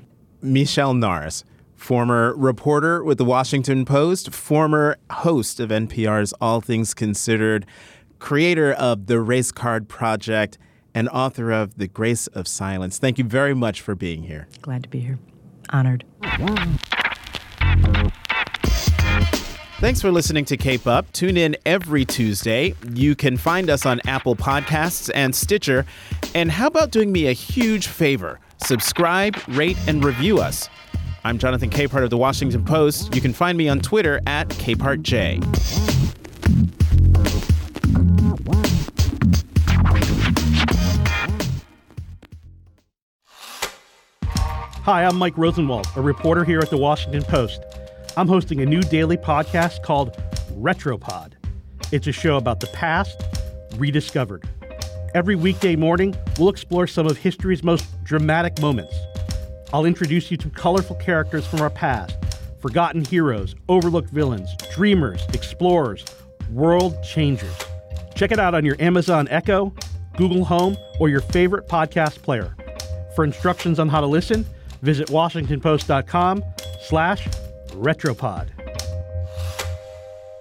Michele 0.42 0.94
Norris, 0.94 1.44
former 1.84 2.34
reporter 2.38 3.04
with 3.04 3.18
the 3.18 3.26
Washington 3.26 3.84
Post, 3.84 4.34
former 4.34 4.96
host 5.12 5.60
of 5.60 5.70
NPR's 5.70 6.34
All 6.40 6.62
Things 6.62 6.94
Considered, 6.94 7.66
creator 8.20 8.72
of 8.72 9.08
the 9.08 9.20
Race 9.20 9.52
Card 9.52 9.90
Project, 9.90 10.58
and 10.96 11.10
author 11.10 11.52
of 11.52 11.78
The 11.78 11.90
Grace 11.90 12.28
of 12.28 12.48
Silence. 12.48 13.00
Thank 13.00 13.18
you 13.18 13.26
very 13.26 13.54
much 13.54 13.82
for 13.82 13.96
being 13.96 14.24
here. 14.24 14.48
Glad 14.62 14.84
to 14.84 14.90
be 14.90 15.02
here. 15.02 15.20
Honored. 15.72 16.06
Thanks 19.80 20.02
for 20.02 20.10
listening 20.10 20.46
to 20.46 20.56
Cape 20.56 20.88
Up. 20.88 21.12
Tune 21.12 21.36
in 21.36 21.58
every 21.66 22.06
Tuesday. 22.06 22.76
You 22.94 23.14
can 23.14 23.36
find 23.36 23.70
us 23.70 23.86
on 23.86 24.00
Apple 24.08 24.38
Podcasts 24.38 25.12
and 25.14 25.36
Stitcher. 25.36 25.86
And 26.34 26.50
how 26.50 26.68
about 26.68 26.92
doing 26.92 27.12
me 27.12 27.28
a 27.28 27.34
huge 27.34 27.88
favor? 27.88 28.40
Subscribe, 28.64 29.36
rate, 29.50 29.78
and 29.86 30.06
review 30.06 30.40
us. 30.40 30.70
I'm 31.26 31.38
Jonathan 31.38 31.70
Capehart 31.70 32.04
of 32.04 32.10
the 32.10 32.18
Washington 32.18 32.66
Post. 32.66 33.16
You 33.16 33.22
can 33.22 33.32
find 33.32 33.58
me 33.58 33.70
on 33.70 33.80
Twitter 33.80 34.20
at 34.28 34.50
CapehartJ. 34.50 35.42
Hi, 44.84 45.06
I'm 45.06 45.16
Mike 45.16 45.38
Rosenwald, 45.38 45.88
a 45.96 46.02
reporter 46.02 46.44
here 46.44 46.60
at 46.60 46.70
the 46.70 46.76
Washington 46.76 47.24
Post. 47.24 47.62
I'm 48.18 48.28
hosting 48.28 48.60
a 48.60 48.66
new 48.66 48.82
daily 48.82 49.16
podcast 49.16 49.82
called 49.82 50.22
Retropod. 50.52 51.36
It's 51.94 52.08
a 52.08 52.12
show 52.12 52.36
about 52.36 52.60
the 52.60 52.68
past 52.68 53.24
rediscovered. 53.78 54.44
Every 55.16 55.36
weekday 55.36 55.78
morning, 55.78 56.18
we'll 56.38 56.50
explore 56.50 56.86
some 56.86 57.08
of 57.08 57.18
history's 57.18 57.64
most 57.64 57.86
dramatic 58.04 58.60
moments. 58.60 58.94
I'll 59.74 59.86
introduce 59.86 60.30
you 60.30 60.38
to 60.38 60.50
colorful 60.52 60.96
characters 60.98 61.48
from 61.48 61.62
our 61.62 61.70
past, 61.72 62.16
forgotten 62.62 63.04
heroes, 63.04 63.56
overlooked 63.68 64.12
villains, 64.12 64.56
dreamers, 64.76 65.26
explorers, 65.34 66.06
world 66.52 66.96
changers. 67.04 67.58
Check 68.16 68.32
it 68.32 68.38
out 68.38 68.54
on 68.54 68.64
your 68.64 68.76
Amazon 68.80 69.28
Echo, 69.32 69.74
Google 70.16 70.46
Home, 70.46 70.78
or 71.00 71.10
your 71.10 71.22
favorite 71.22 71.68
podcast 71.68 72.22
player. 72.22 72.56
For 73.16 73.24
instructions 73.24 73.80
on 73.80 73.90
how 73.90 74.00
to 74.00 74.06
listen, 74.06 74.46
visit 74.84 75.08
washingtonpost.com 75.08 76.44
slash 76.84 77.28
retropod. 77.70 78.50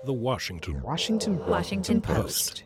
The 0.04 0.12
Washington 0.12 0.82
Washington 0.82 1.38
Washington 1.46 2.02
Post. 2.02 2.64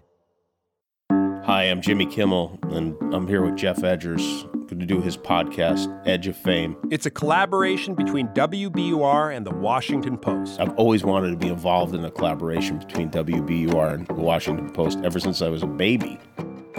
Hi, 1.12 1.64
I'm 1.64 1.80
Jimmy 1.80 2.06
Kimmel, 2.06 2.58
and 2.70 2.96
I'm 3.14 3.28
here 3.28 3.42
with 3.42 3.56
Geoff 3.56 3.76
Edgers, 3.78 4.42
going 4.50 4.55
to 4.79 4.87
do 4.87 5.01
his 5.01 5.16
podcast, 5.16 5.89
Edge 6.07 6.27
of 6.27 6.37
Fame. 6.37 6.77
It's 6.91 7.07
a 7.07 7.11
collaboration 7.11 7.95
between 7.95 8.29
WBUR 8.29 9.37
and 9.37 9.47
the 9.47 9.55
Washington 9.55 10.16
Post. 10.18 10.61
I've 10.61 10.74
always 10.74 11.05
wanted 11.05 11.31
to 11.31 11.37
be 11.37 11.49
involved 11.49 11.95
in 11.95 12.05
a 12.05 12.11
collaboration 12.11 12.79
between 12.79 13.11
WBUR 13.11 13.95
and 13.95 14.07
the 14.07 14.14
Washington 14.14 14.70
Post 14.70 14.99
ever 15.05 15.18
since 15.20 15.43
I 15.43 15.49
was 15.49 15.62
a 15.62 15.66
baby. 15.66 16.18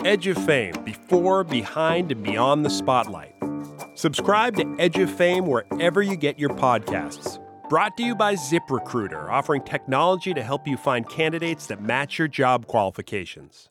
Edge 0.06 0.28
of 0.28 0.38
Fame, 0.46 0.74
before, 0.84 1.44
behind, 1.44 2.12
and 2.12 2.24
beyond 2.24 2.66
the 2.66 2.70
spotlight. 2.70 3.34
Subscribe 3.96 4.56
to 4.58 4.76
Edge 4.78 4.98
of 5.00 5.10
Fame 5.10 5.48
wherever 5.48 6.02
you 6.02 6.16
get 6.16 6.38
your 6.38 6.52
podcasts. 6.52 7.40
Brought 7.70 7.98
to 7.98 8.04
you 8.04 8.16
by 8.16 8.36
ZipRecruiter, 8.36 9.30
offering 9.30 9.64
technology 9.64 10.34
to 10.34 10.42
help 10.42 10.68
you 10.68 10.78
find 10.78 11.10
candidates 11.10 11.68
that 11.68 11.82
match 11.82 12.18
your 12.18 12.28
job 12.30 12.68
qualifications. 12.68 13.70